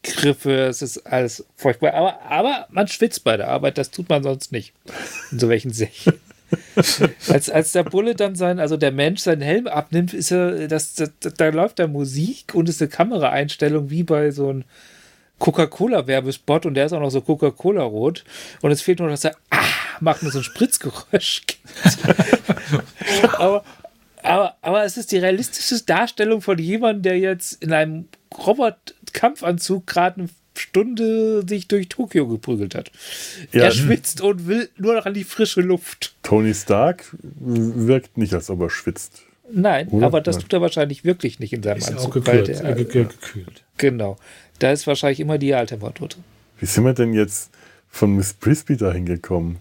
[0.00, 0.66] Motorradgriffe.
[0.66, 1.94] Es ist alles furchtbar.
[1.94, 4.72] Aber, aber man schwitzt bei der Arbeit, das tut man sonst nicht.
[5.30, 6.20] In so welchen Serien.
[7.28, 10.94] als, als der Bulle dann sein, also der Mensch seinen Helm abnimmt, ist er, das,
[10.94, 14.64] das, da läuft da Musik und ist eine Kameraeinstellung wie bei so einem
[15.38, 18.24] Coca-Cola-Werbespot und der ist auch noch so Coca-Cola-rot.
[18.62, 19.58] Und es fehlt nur, dass er ah,
[20.00, 21.42] macht nur so ein Spritzgeräusch.
[23.38, 23.64] aber,
[24.22, 30.20] aber, aber es ist die realistische Darstellung von jemandem, der jetzt in einem Robot-Kampfanzug gerade
[30.20, 32.90] eine Stunde sich durch Tokio geprügelt hat.
[33.52, 33.64] Ja.
[33.64, 36.14] Er schwitzt und will nur noch an die frische Luft.
[36.22, 39.22] Tony Stark wirkt nicht, als ob er schwitzt.
[39.52, 40.06] Nein, Oder?
[40.06, 42.08] aber das tut er wahrscheinlich wirklich nicht in seinem ist Anzug.
[42.08, 43.64] Auch gekühlt, der, äh, gekühlt.
[43.78, 44.16] Genau.
[44.58, 46.24] Da ist wahrscheinlich immer die Idealtemperatur drin.
[46.58, 47.50] Wie sind wir denn jetzt
[47.88, 49.58] von Miss Brisby dahin gekommen?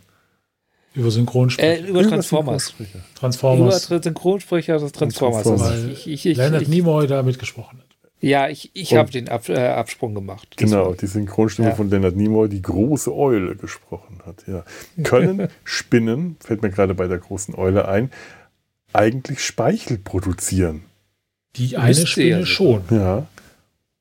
[0.93, 1.85] Über Synchronsprecher.
[1.85, 2.73] Äh, über Transformers.
[3.15, 3.87] Transformers.
[3.89, 5.43] Über Synchronsprecher des Transformers.
[5.43, 5.85] Transformers.
[5.85, 7.88] Ich, ich, ich, Leonard Nimoy da mitgesprochen hat.
[8.21, 10.55] Ja, ich, ich habe den Ab, äh, Absprung gemacht.
[10.57, 11.75] Genau, die Synchronstimme ja.
[11.75, 14.43] von Leonard Nimoy, die große Eule gesprochen hat.
[14.47, 14.65] Ja.
[15.03, 18.11] Können Spinnen, fällt mir gerade bei der großen Eule ein,
[18.91, 20.83] eigentlich Speichel produzieren?
[21.55, 22.83] Die eine Spinne schon.
[22.89, 23.27] Ja.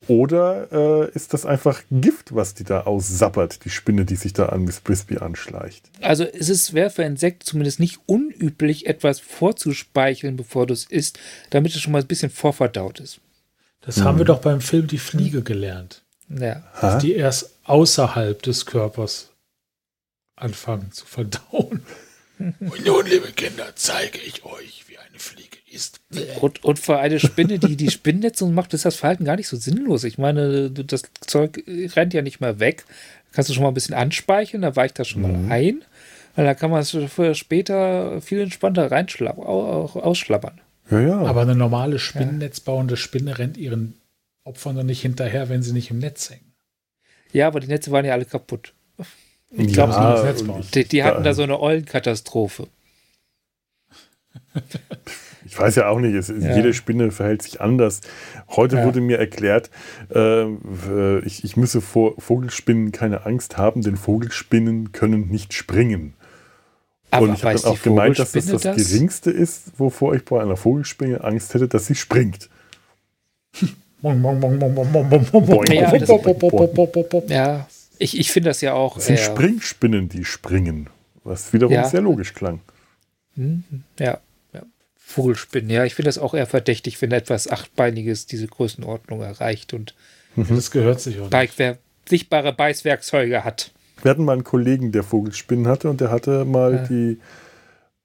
[0.09, 4.47] Oder äh, ist das einfach Gift, was die da aussappert, die Spinne, die sich da
[4.47, 5.91] an Miss Brisby anschleicht?
[6.01, 11.19] Also es ist wäre für Insekten zumindest nicht unüblich, etwas vorzuspeicheln, bevor du es isst,
[11.51, 13.21] damit es schon mal ein bisschen vorverdaut ist.
[13.81, 14.05] Das hm.
[14.05, 16.03] haben wir doch beim Film Die Fliege gelernt.
[16.29, 16.63] Ja.
[16.81, 16.99] Dass ha?
[16.99, 19.31] die erst außerhalb des Körpers
[20.37, 21.83] anfangen zu verdauen.
[22.39, 26.01] Und nun, liebe Kinder, zeige ich euch, wie eine Fliege ist.
[26.41, 29.57] Und, und für eine Spinne, die die Spinnennetze macht, ist das Verhalten gar nicht so
[29.57, 30.05] sinnlos.
[30.05, 32.85] Ich meine, das Zeug rennt ja nicht mehr weg.
[33.33, 35.49] Kannst du schon mal ein bisschen anspeicheln, da weicht das schon mhm.
[35.49, 35.85] mal ein.
[36.37, 36.97] Und dann kann man es
[37.37, 40.61] später viel entspannter ausschlappern.
[40.91, 41.21] Ja, ja.
[41.21, 44.01] Aber eine normale spinnennetzbauende Spinne rennt ihren
[44.45, 46.55] Opfern doch nicht hinterher, wenn sie nicht im Netz hängen.
[47.33, 48.73] Ja, aber die Netze waren ja alle kaputt.
[49.51, 50.33] Ich glaube, ja,
[50.75, 52.69] die, die, hatten da so eine Eulenkatastrophe.
[55.45, 56.57] Ich weiß ja auch nicht, es, ja.
[56.57, 58.03] jede Spinne verhält sich anders.
[58.51, 58.85] Heute ja.
[58.85, 59.71] wurde mir erklärt,
[60.15, 60.47] äh,
[61.21, 66.15] ich, ich müsse vor Vogelspinnen keine Angst haben, denn Vogelspinnen können nicht springen.
[67.11, 70.25] Aber und ich habe dann auch gemeint, dass das das, das Geringste ist, wovor ich
[70.25, 72.49] bei einer Vogelspinne Angst hätte, dass sie springt.
[77.29, 77.67] ja,
[77.99, 78.97] ich, ich finde das ja auch.
[78.97, 80.89] Das sind Springspinnen, die springen,
[81.25, 81.89] was wiederum ja.
[81.89, 82.61] sehr logisch klang.
[83.99, 84.19] Ja,
[84.53, 84.63] ja.
[84.97, 89.95] Vogelspinnen, ja, ich finde das auch eher verdächtig, wenn etwas Achtbeiniges diese Größenordnung erreicht und
[90.37, 90.47] mhm.
[90.49, 91.31] das gehört sich auch.
[91.31, 91.79] Nicht.
[92.09, 93.73] Sichtbare Beißwerkzeuge hat.
[94.03, 96.83] Wir hatten mal einen Kollegen, der Vogelspinnen hatte und der hatte mal ja.
[96.85, 97.21] die,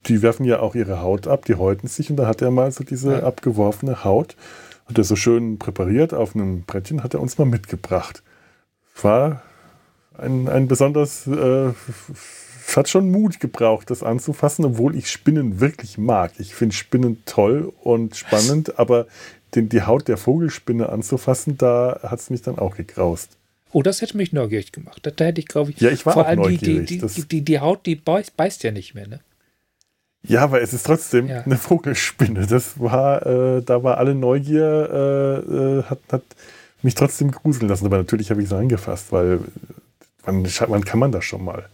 [0.08, 2.72] die werfen ja auch ihre Haut ab, die häuten sich und da hat er mal
[2.72, 3.24] so diese ja.
[3.24, 4.36] abgeworfene Haut,
[4.86, 8.24] hat er so schön präpariert auf einem Brettchen, hat er uns mal mitgebracht.
[9.02, 9.42] War
[10.18, 11.70] ein, ein besonders, äh,
[12.68, 16.34] es hat schon Mut gebraucht, das anzufassen, obwohl ich Spinnen wirklich mag.
[16.40, 19.08] Ich finde Spinnen toll und spannend, aber
[19.56, 23.38] den, die Haut der Vogelspinne anzufassen, da hat es mich dann auch gegraust.
[23.74, 25.00] Oh, das hätte mich neugierig gemacht.
[25.04, 26.88] Da, da hätte ich, glaube ich, ja, ich war vor allem neugierig.
[26.88, 29.20] Die, die, die, die, Haut, die beißt, beißt, ja nicht mehr, ne?
[30.26, 31.42] Ja, aber es ist trotzdem ja.
[31.42, 32.48] eine Vogelspinne.
[32.48, 36.24] Das war, äh, da war alle Neugier, äh, äh, hat, hat
[36.82, 37.86] mich trotzdem gruseln lassen.
[37.86, 39.40] Aber natürlich habe ich es angefasst, weil
[40.24, 41.68] wann, wann kann man das schon mal?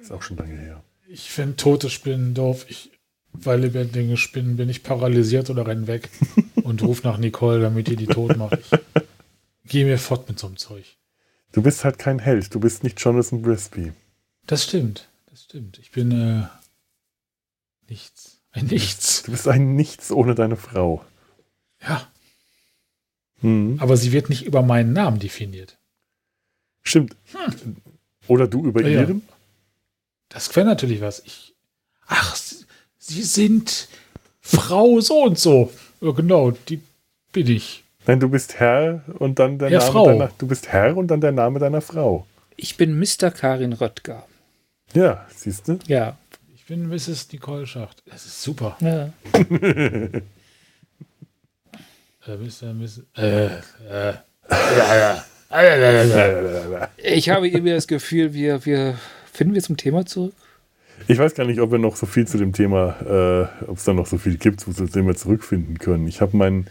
[0.00, 0.82] Ist auch schon lange her.
[1.08, 2.66] Ich finde tote Spinnen doof.
[2.68, 2.90] Ich,
[3.32, 6.10] bei lebendigen Spinnen bin ich paralysiert oder renn weg
[6.64, 8.58] und rufe nach Nicole, damit die die tot macht.
[9.68, 10.96] Geh mir fort mit so einem Zeug.
[11.52, 12.54] Du bist halt kein Held.
[12.54, 13.92] Du bist nicht Jonathan Brisby.
[14.46, 15.08] Das stimmt.
[15.26, 15.78] Das stimmt.
[15.78, 16.46] Ich bin äh,
[17.88, 18.40] nichts.
[18.50, 19.22] Ein Nichts.
[19.22, 21.04] Du bist ein Nichts ohne deine Frau.
[21.82, 22.10] Ja.
[23.40, 23.76] Hm.
[23.78, 25.78] Aber sie wird nicht über meinen Namen definiert.
[26.82, 27.14] Stimmt.
[27.32, 27.76] Hm.
[28.26, 29.22] Oder du über ja, ihren?
[30.28, 31.20] Das wäre natürlich was.
[31.20, 31.54] Ich.
[32.06, 32.36] Ach,
[32.98, 33.88] Sie sind
[34.40, 35.72] Frau so und so.
[36.00, 36.80] Ja, genau, die
[37.32, 37.84] bin ich.
[38.08, 40.06] Nein, du bist Herr und dann der ja, Name Frau.
[40.06, 40.30] deiner.
[40.38, 42.26] Du bist Herr und dann der Name deiner Frau.
[42.56, 43.30] Ich bin Mr.
[43.30, 44.24] Karin Röttger.
[44.94, 45.78] Ja, siehst du?
[45.86, 46.16] Ja.
[46.54, 47.30] Ich bin Mrs.
[47.30, 48.02] Nicole Schacht.
[48.06, 48.78] Das ist super.
[48.80, 49.12] Ja.
[49.34, 50.22] äh,
[52.26, 52.72] Mr.
[52.72, 53.02] Mrs.
[53.14, 53.48] Äh,
[53.90, 54.14] äh.
[56.96, 58.98] Ich habe irgendwie das Gefühl, wir, wir
[59.30, 60.32] finden wir zum Thema zurück.
[61.08, 63.84] Ich weiß gar nicht, ob wir noch so viel zu dem Thema, äh, ob es
[63.84, 66.08] da noch so viel gibt, wo wir zurückfinden können.
[66.08, 66.68] Ich habe meinen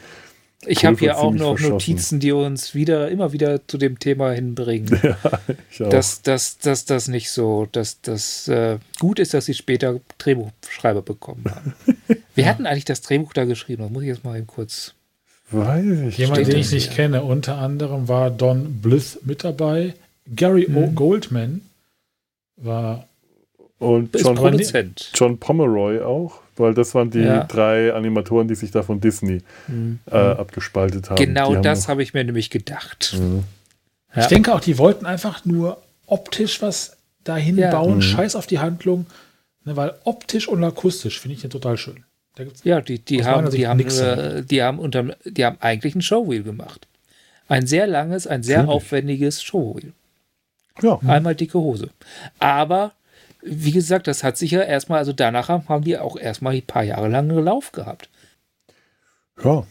[0.66, 5.00] Ich habe hier auch noch Notizen, die uns wieder immer wieder zu dem Thema hinbringen.
[5.04, 5.18] Ja,
[5.72, 5.90] ich auch.
[5.90, 11.02] Dass, dass, dass das nicht so, dass das äh, gut ist, dass sie später Drehbuchschreiber
[11.02, 11.74] bekommen haben.
[12.36, 12.50] Wer ja.
[12.50, 13.84] hat denn eigentlich das Drehbuch da geschrieben?
[13.84, 14.94] Das muss ich jetzt mal eben kurz.
[15.52, 16.18] Weiß ich.
[16.18, 17.24] Jemand, den ich nicht kenne.
[17.24, 19.94] Unter anderem war Don Blyth mit dabei.
[20.36, 20.78] Gary hm.
[20.78, 20.88] O.
[20.92, 21.62] Goldman
[22.58, 23.08] war
[23.80, 25.12] und John, Produzent.
[25.14, 27.44] John Pomeroy auch, weil das waren die ja.
[27.44, 30.00] drei Animatoren, die sich da von Disney mhm.
[30.10, 31.18] äh, abgespaltet haben.
[31.18, 33.16] Genau die das habe ich mir nämlich gedacht.
[33.20, 33.44] Mhm.
[34.16, 34.22] Ja.
[34.22, 37.72] Ich denke auch, die wollten einfach nur optisch was dahin ja.
[37.72, 38.02] bauen, mhm.
[38.02, 39.06] scheiß auf die Handlung,
[39.66, 42.04] ne, weil optisch und akustisch finde ich den total schön.
[42.64, 46.44] ja, die, die haben, die, haben, äh, die, haben unter, die haben eigentlich ein Showwheel
[46.44, 46.88] gemacht.
[47.48, 48.76] Ein sehr langes, ein sehr Natürlich.
[48.76, 49.94] aufwendiges Showwheel.
[50.82, 51.00] Ja.
[51.08, 51.90] Einmal dicke Hose.
[52.40, 52.94] Aber
[53.42, 56.84] wie gesagt, das hat sich ja erstmal, also danach haben die auch erstmal ein paar
[56.84, 58.10] Jahre lang einen Lauf gehabt.
[59.44, 59.66] Ja.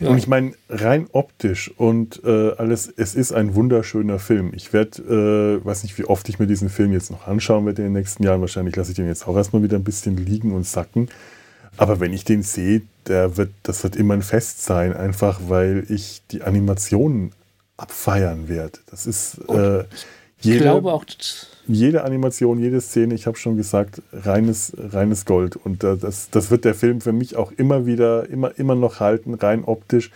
[0.00, 0.08] ja.
[0.08, 4.52] Und ich meine, rein optisch und äh, alles, es ist ein wunderschöner Film.
[4.54, 7.82] Ich werde, äh, weiß nicht, wie oft ich mir diesen Film jetzt noch anschauen werde
[7.82, 8.40] in den nächsten Jahren.
[8.40, 11.08] Wahrscheinlich lasse ich den jetzt auch erstmal wieder ein bisschen liegen und sacken.
[11.76, 15.84] Aber wenn ich den sehe, der wird, das wird immer ein Fest sein, einfach weil
[15.88, 17.32] ich die Animationen
[17.76, 18.78] abfeiern werde.
[18.90, 19.38] Das ist.
[19.48, 19.84] Äh,
[20.40, 21.04] jede, ich glaube auch,
[21.66, 25.56] jede Animation, jede Szene, ich habe schon gesagt, reines, reines Gold.
[25.56, 29.00] Und äh, das, das wird der Film für mich auch immer wieder, immer, immer noch
[29.00, 30.10] halten, rein optisch.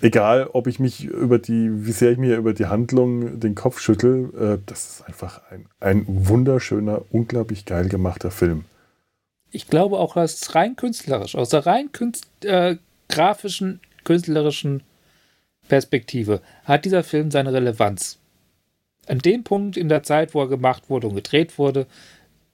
[0.00, 3.78] Egal, ob ich mich über die, wie sehr ich mir über die Handlung den Kopf
[3.78, 8.64] schüttel, äh, das ist einfach ein, ein wunderschöner, unglaublich geil gemachter Film.
[9.50, 12.76] Ich glaube auch, dass rein künstlerisch, aus der rein künst, äh,
[13.08, 14.82] grafischen, künstlerischen
[15.68, 18.18] Perspektive hat dieser Film seine Relevanz
[19.06, 21.86] an dem Punkt in der Zeit, wo er gemacht wurde und gedreht wurde,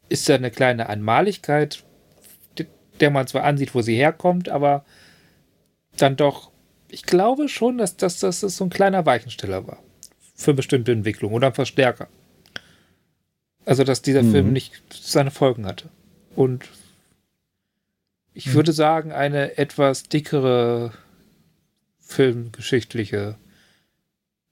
[0.09, 1.85] ist er eine kleine Einmaligkeit,
[3.01, 4.85] der man zwar ansieht, wo sie herkommt, aber
[5.97, 6.51] dann doch,
[6.89, 9.79] ich glaube schon, dass, dass, dass das so ein kleiner Weichensteller war
[10.35, 12.09] für bestimmte Entwicklungen oder ein Verstärker.
[13.65, 14.33] Also, dass dieser mhm.
[14.33, 15.91] Film nicht seine Folgen hatte.
[16.35, 16.65] Und
[18.33, 18.55] ich mhm.
[18.55, 20.93] würde sagen, eine etwas dickere
[22.01, 23.37] filmgeschichtliche,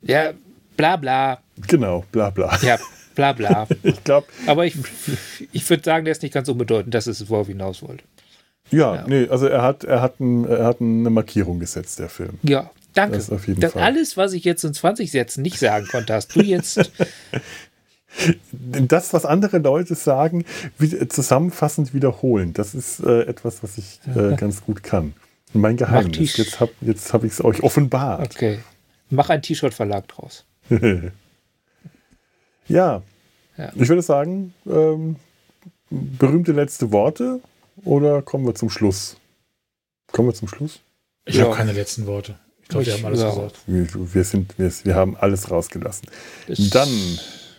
[0.02, 0.34] ja,
[0.76, 1.38] bla bla.
[1.66, 2.58] Genau, bla bla.
[2.62, 2.78] Ja,
[3.14, 3.66] bla bla.
[3.82, 4.26] ich glaube.
[4.46, 4.76] Aber ich,
[5.52, 8.04] ich würde sagen, der ist nicht ganz unbedeutend, das ist es, worauf hinaus wollte.
[8.70, 12.08] Ja, ja, nee, also er hat, er, hat ein, er hat eine Markierung gesetzt, der
[12.08, 12.38] Film.
[12.42, 13.16] Ja, danke.
[13.16, 13.82] Das auf jeden das Fall.
[13.82, 16.90] Alles, was ich jetzt in 20 Sätzen nicht sagen konnte, hast du jetzt.
[18.52, 20.44] das, was andere Leute sagen,
[21.08, 25.14] zusammenfassend wiederholen, das ist äh, etwas, was ich äh, ganz gut kann.
[25.52, 26.36] Mein Geheimnis.
[26.36, 28.34] Jetzt habe jetzt hab ich es euch offenbart.
[28.34, 28.58] Okay.
[29.10, 30.44] Mach ein T-Shirt-Verlag draus.
[32.68, 33.02] ja.
[33.56, 33.72] ja.
[33.74, 35.16] Ich würde sagen, ähm,
[35.90, 37.40] berühmte letzte Worte
[37.84, 39.16] oder kommen wir zum Schluss?
[40.12, 40.80] Kommen wir zum Schluss?
[41.24, 41.44] Ich ja.
[41.44, 42.36] habe keine letzten Worte.
[42.62, 43.30] Ich glaube, wir haben alles ja.
[43.30, 43.58] gesagt.
[43.66, 46.08] Wir, wir, sind, wir, wir haben alles rausgelassen.
[46.48, 46.88] Ich Dann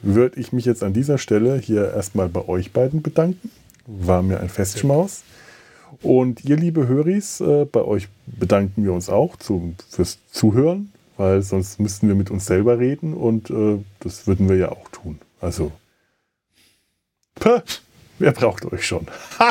[0.02, 3.52] würde ich mich jetzt an dieser Stelle hier erstmal bei euch beiden bedanken.
[3.86, 5.24] War mir ein Festschmaus.
[6.02, 11.42] Und ihr, liebe Höris, äh, bei euch bedanken wir uns auch zu, fürs Zuhören, weil
[11.42, 15.20] sonst müssten wir mit uns selber reden und äh, das würden wir ja auch tun.
[15.42, 15.72] Also,
[17.40, 17.62] Puh,
[18.20, 19.08] wer braucht euch schon?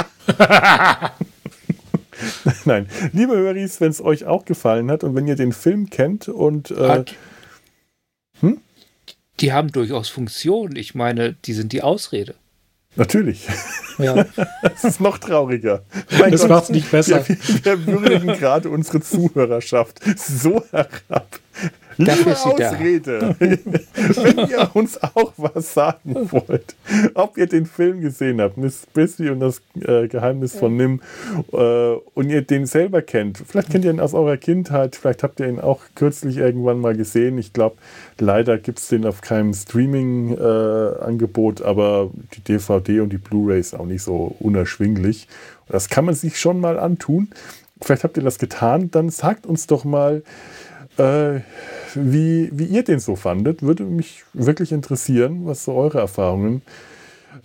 [2.65, 6.29] Nein, liebe Höris, wenn es euch auch gefallen hat und wenn ihr den Film kennt
[6.29, 7.05] und äh,
[8.41, 8.61] hm?
[9.41, 10.77] die haben durchaus Funktion.
[10.77, 12.35] Ich meine, die sind die Ausrede.
[12.97, 13.47] Natürlich.
[13.99, 14.27] Ja.
[14.75, 15.85] Es ist noch trauriger.
[16.19, 17.27] Mein das macht es nicht besser.
[17.27, 21.41] Wir, wir würdigen gerade unsere Zuhörerschaft so herab.
[21.99, 26.77] Liebe Ausrede, wenn ihr uns auch was sagen wollt,
[27.15, 31.01] ob ihr den Film gesehen habt, Miss Brisby und das äh, Geheimnis von Nim,
[31.53, 35.41] äh, und ihr den selber kennt, vielleicht kennt ihr ihn aus eurer Kindheit, vielleicht habt
[35.41, 37.39] ihr ihn auch kürzlich irgendwann mal gesehen.
[37.39, 37.77] Ich glaube,
[38.19, 43.75] leider gibt es den auf keinem Streaming-Angebot, äh, aber die DVD und die Blu-ray ist
[43.75, 45.29] auch nicht so unerschwinglich.
[45.69, 47.31] Das kann man sich schon mal antun.
[47.81, 50.23] Vielleicht habt ihr das getan, dann sagt uns doch mal,
[50.99, 51.41] äh,
[51.95, 53.63] wie, wie ihr den so fandet.
[53.63, 56.63] Würde mich wirklich interessieren, was so eure Erfahrungen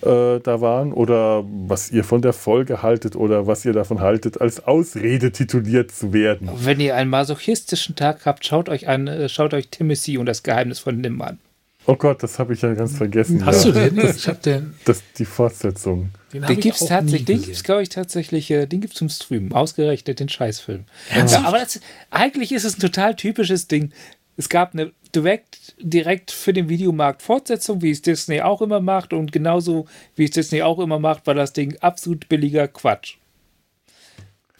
[0.01, 4.39] äh, da waren oder was ihr von der Folge haltet oder was ihr davon haltet,
[4.41, 6.49] als Ausrede tituliert zu werden.
[6.55, 10.43] Wenn ihr einen masochistischen Tag habt, schaut euch an, äh, schaut euch Timothy und das
[10.43, 11.39] Geheimnis von Nim an.
[11.87, 13.45] Oh Gott, das habe ich ja ganz vergessen.
[13.45, 13.71] Hast ja.
[13.71, 14.15] du den?
[14.15, 14.75] Ich habe den.
[14.85, 16.11] Das, die Fortsetzung.
[16.31, 19.09] Den, den gibt es tatsächlich, den gibt's, glaube ich, tatsächlich, äh, den gibt es zum
[19.09, 20.85] Streamen, ausgerechnet den Scheißfilm.
[21.13, 21.81] Ja, aber das,
[22.11, 23.91] eigentlich ist es ein total typisches Ding.
[24.37, 29.11] Es gab eine direkt, direkt für den Videomarkt Fortsetzung, wie es Disney auch immer macht,
[29.11, 33.17] und genauso wie es Disney auch immer macht, war das Ding absolut billiger Quatsch.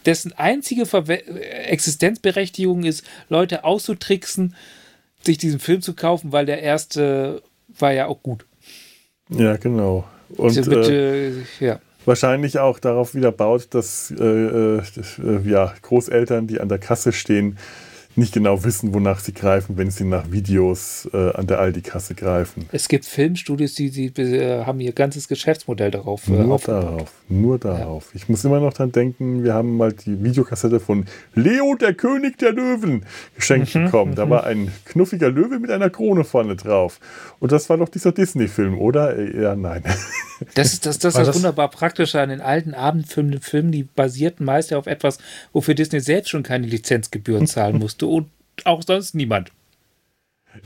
[0.05, 4.55] dessen einzige Verwe Existenzberechtigung ist, Leute auszutricksen,
[5.25, 7.41] sich diesen Film zu kaufen, weil der erste
[7.77, 8.45] war ja auch gut.
[9.29, 10.05] Ja, genau.
[10.37, 10.93] Und Also bitte,
[11.59, 11.79] äh, ja.
[12.05, 14.81] wahrscheinlich auch darauf wieder baut, dass äh, äh,
[15.45, 17.57] ja, Großeltern, die an der Kasse stehen,
[18.21, 22.69] nicht genau wissen, wonach sie greifen, wenn sie nach Videos äh, an der Aldi-Kasse greifen.
[22.71, 26.83] Es gibt Filmstudios, die, die äh, haben ihr ganzes Geschäftsmodell darauf äh, Nur aufgebaut.
[26.83, 28.09] darauf, nur darauf.
[28.13, 32.37] Ich muss immer noch dran denken, wir haben mal die Videokassette von Leo, der König
[32.37, 34.15] der Löwen, geschenkt Mhm, bekommen.
[34.15, 36.99] Da war ein knuffiger Löwe mit einer Krone vorne drauf.
[37.39, 39.17] Und das war doch dieser Disney-Film, oder?
[39.17, 39.83] Äh, Ja, nein.
[40.55, 43.83] Das ist das, das, das das- wunderbar Praktische an den alten Abendfilmen, den Filmen, die
[43.83, 45.17] basierten meist ja auf etwas,
[45.53, 48.27] wofür Disney selbst schon keine Lizenzgebühren zahlen musste und
[48.65, 49.51] auch sonst niemand.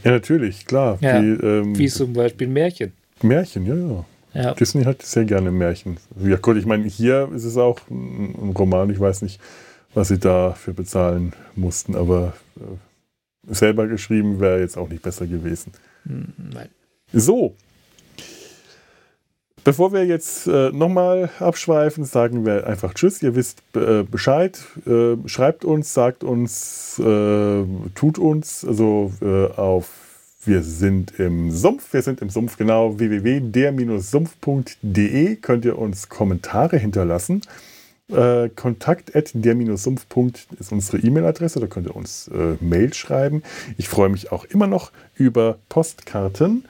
[0.03, 0.97] Ja, natürlich, klar.
[1.02, 2.93] Ja, Die, ähm, Wie zum Beispiel Märchen.
[3.22, 4.06] Märchen, ja, ja.
[4.34, 4.53] Ja.
[4.53, 5.97] Disney hat sehr gerne Märchen.
[6.22, 8.89] Ja gut, ich meine, hier ist es auch ein Roman.
[8.89, 9.39] Ich weiß nicht,
[9.93, 15.72] was sie dafür bezahlen mussten, aber äh, selber geschrieben wäre jetzt auch nicht besser gewesen.
[16.03, 16.68] Nein.
[17.14, 17.56] So.
[19.65, 23.23] Bevor wir jetzt äh, nochmal abschweifen, sagen wir einfach Tschüss.
[23.23, 24.63] Ihr wisst äh, Bescheid.
[24.85, 27.63] Äh, schreibt uns, sagt uns, äh,
[27.95, 28.63] tut uns.
[28.63, 29.89] Also äh, auf
[30.43, 31.91] wir sind im Sumpf.
[31.93, 32.99] Wir sind im Sumpf, genau.
[32.99, 37.41] www.der-sumpf.de könnt ihr uns Kommentare hinterlassen.
[38.11, 40.05] Äh, kontakt at der-sumpf.
[40.59, 41.59] ist unsere E-Mail-Adresse.
[41.59, 43.41] Da könnt ihr uns äh, Mail schreiben.
[43.79, 46.65] Ich freue mich auch immer noch über Postkarten.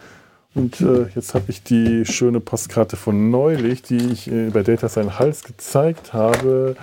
[0.56, 4.88] Und äh, jetzt habe ich die schöne Postkarte von neulich, die ich äh, bei Data
[4.90, 6.76] sein Hals gezeigt habe.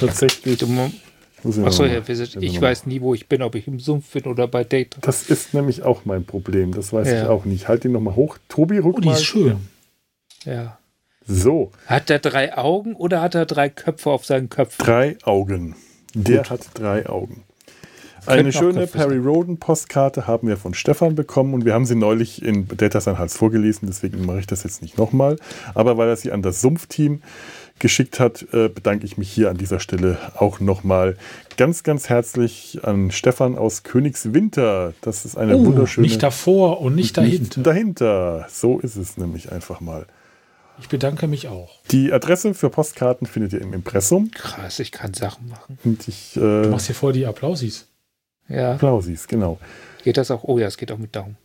[0.00, 0.62] Tatsächlich.
[0.62, 4.24] Ich achso, Herr Wizard, ich weiß nie, wo ich bin, ob ich im Sumpf bin
[4.24, 4.98] oder bei Data.
[5.02, 6.72] Das ist nämlich auch mein Problem.
[6.72, 7.28] Das weiß ich Ja.
[7.28, 7.68] auch nicht.
[7.68, 8.38] Halt den nochmal hoch.
[8.48, 9.14] Tobi, rück Oh, die mal.
[9.14, 9.68] ist schön.
[10.46, 10.78] Ja.
[11.26, 14.84] So, Hat er drei Augen oder hat er drei Köpfe auf seinen Köpfen?
[14.84, 15.76] drei Augen.
[16.14, 16.50] Der Gut.
[16.50, 17.44] hat drei Augen.
[18.26, 22.42] Eine schöne Perry Roden Postkarte haben wir von Stefan bekommen und wir haben sie neulich
[22.42, 25.36] in Data Sein Hals vorgelesen, deswegen mache ich das jetzt nicht nochmal.
[25.74, 27.22] Aber weil er sie an das Sumpf-Team
[27.80, 31.16] geschickt hat, äh, bedanke ich mich hier an dieser Stelle auch nochmal
[31.56, 34.94] ganz, ganz herzlich an Stefan aus Königswinter.
[35.00, 36.06] Das ist eine Oh, wunderschöne.
[36.06, 37.62] nicht davor und nicht dahinter.
[37.62, 38.46] dahinter.
[38.48, 40.06] So ist es nämlich einfach mal.
[40.80, 41.70] Ich bedanke mich auch.
[41.90, 44.30] Die Adresse für Postkarten findet ihr im Impressum.
[44.32, 45.78] Krass, ich kann Sachen machen.
[45.84, 46.32] Und ich.
[46.34, 47.86] Du Äh, machst hier voll die Applausis.
[48.48, 48.72] Ja.
[48.72, 49.58] Applausis, genau.
[50.02, 50.44] Geht das auch?
[50.44, 51.36] Oh ja, es geht auch mit Daumen.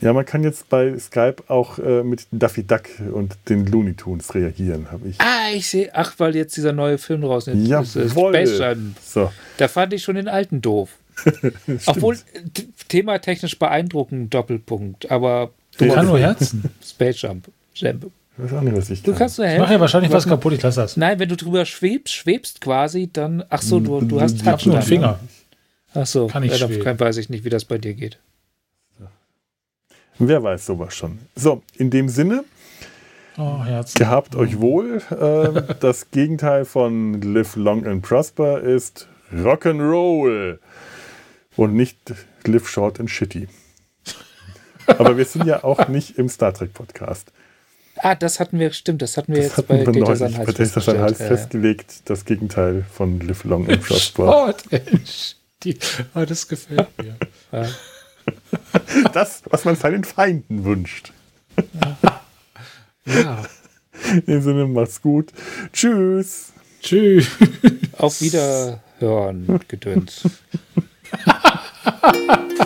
[0.00, 2.82] Ja, man kann jetzt bei Skype auch äh, mit Daffy Duck
[3.12, 5.20] und den Looney Tunes reagieren, habe ich.
[5.20, 5.90] Ah, ich sehe.
[5.94, 7.68] Ach, weil jetzt dieser neue Film draußen ist.
[7.68, 7.84] Jam.
[9.04, 10.90] So, Da fand ich schon den alten doof.
[11.86, 12.16] Obwohl,
[12.88, 15.10] thematechnisch beeindruckend, Doppelpunkt.
[15.10, 15.94] Aber Du Ja.
[15.94, 16.64] kannst nur Herzen.
[16.84, 17.48] Space Jump.
[17.74, 18.06] Jump.
[18.38, 19.18] ich weiß auch nicht, was ich Du kann.
[19.20, 19.80] kannst nur Ich mache ja helfen.
[19.80, 20.96] wahrscheinlich was Was- kaputt, ich lasse das.
[20.96, 23.44] Nein, wenn du drüber schwebst, schwebst quasi, dann.
[23.48, 25.16] Ach so, du, du hast Ich habe nur einen Touch dann?
[25.16, 25.20] Finger.
[25.94, 26.84] Ach so, Kann ich ja, dann schweben.
[26.84, 28.18] kann- weiß ich nicht, wie das bei dir geht.
[30.18, 31.18] Wer weiß sowas schon.
[31.34, 32.44] So, in dem Sinne,
[33.36, 33.98] Oh, Herzen.
[33.98, 35.02] gehabt euch wohl.
[35.20, 40.58] Ähm, das Gegenteil von Live Long and Prosper ist Rock'n'Roll
[41.56, 41.98] und nicht
[42.46, 43.48] Live Short and Shitty.
[44.86, 47.32] Aber wir sind ja auch nicht im Star Trek Podcast.
[47.96, 50.32] Ah, das hatten wir, stimmt, das hatten wir Das jetzt hatten bei Data neulich Sun
[50.32, 50.98] bei Hals Data Sun festgestellt.
[51.00, 51.36] Hals Ja, ja.
[51.36, 51.94] festgelegt.
[52.10, 54.52] Das Gegenteil von Live Long and Prosper.
[54.52, 54.64] Sport.
[55.64, 55.78] Die,
[56.14, 57.16] oh, das gefällt mir.
[57.52, 57.68] Ja.
[59.12, 61.12] Das, was man seinen Feinden wünscht.
[63.04, 63.44] Ja.
[64.12, 65.30] In dem Sinne, macht's gut.
[65.72, 66.52] Tschüss.
[66.80, 67.28] Tschüss.
[67.98, 70.22] Auf Wiederhören, Gedöns.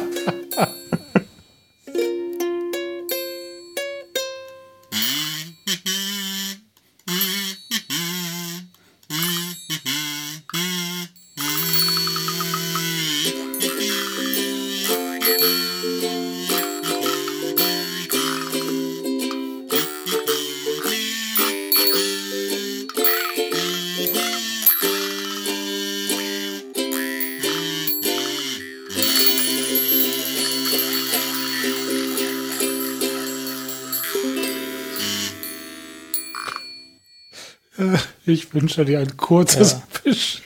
[38.61, 39.83] wünsche dir ein kurzes Ja.
[39.91, 40.43] Fisch.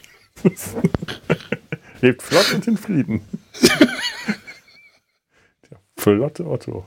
[2.03, 3.23] Lebt flott und in Frieden.
[5.71, 6.85] Der flotte Otto.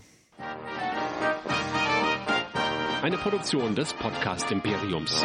[3.02, 5.24] Eine Produktion des Podcast Imperiums.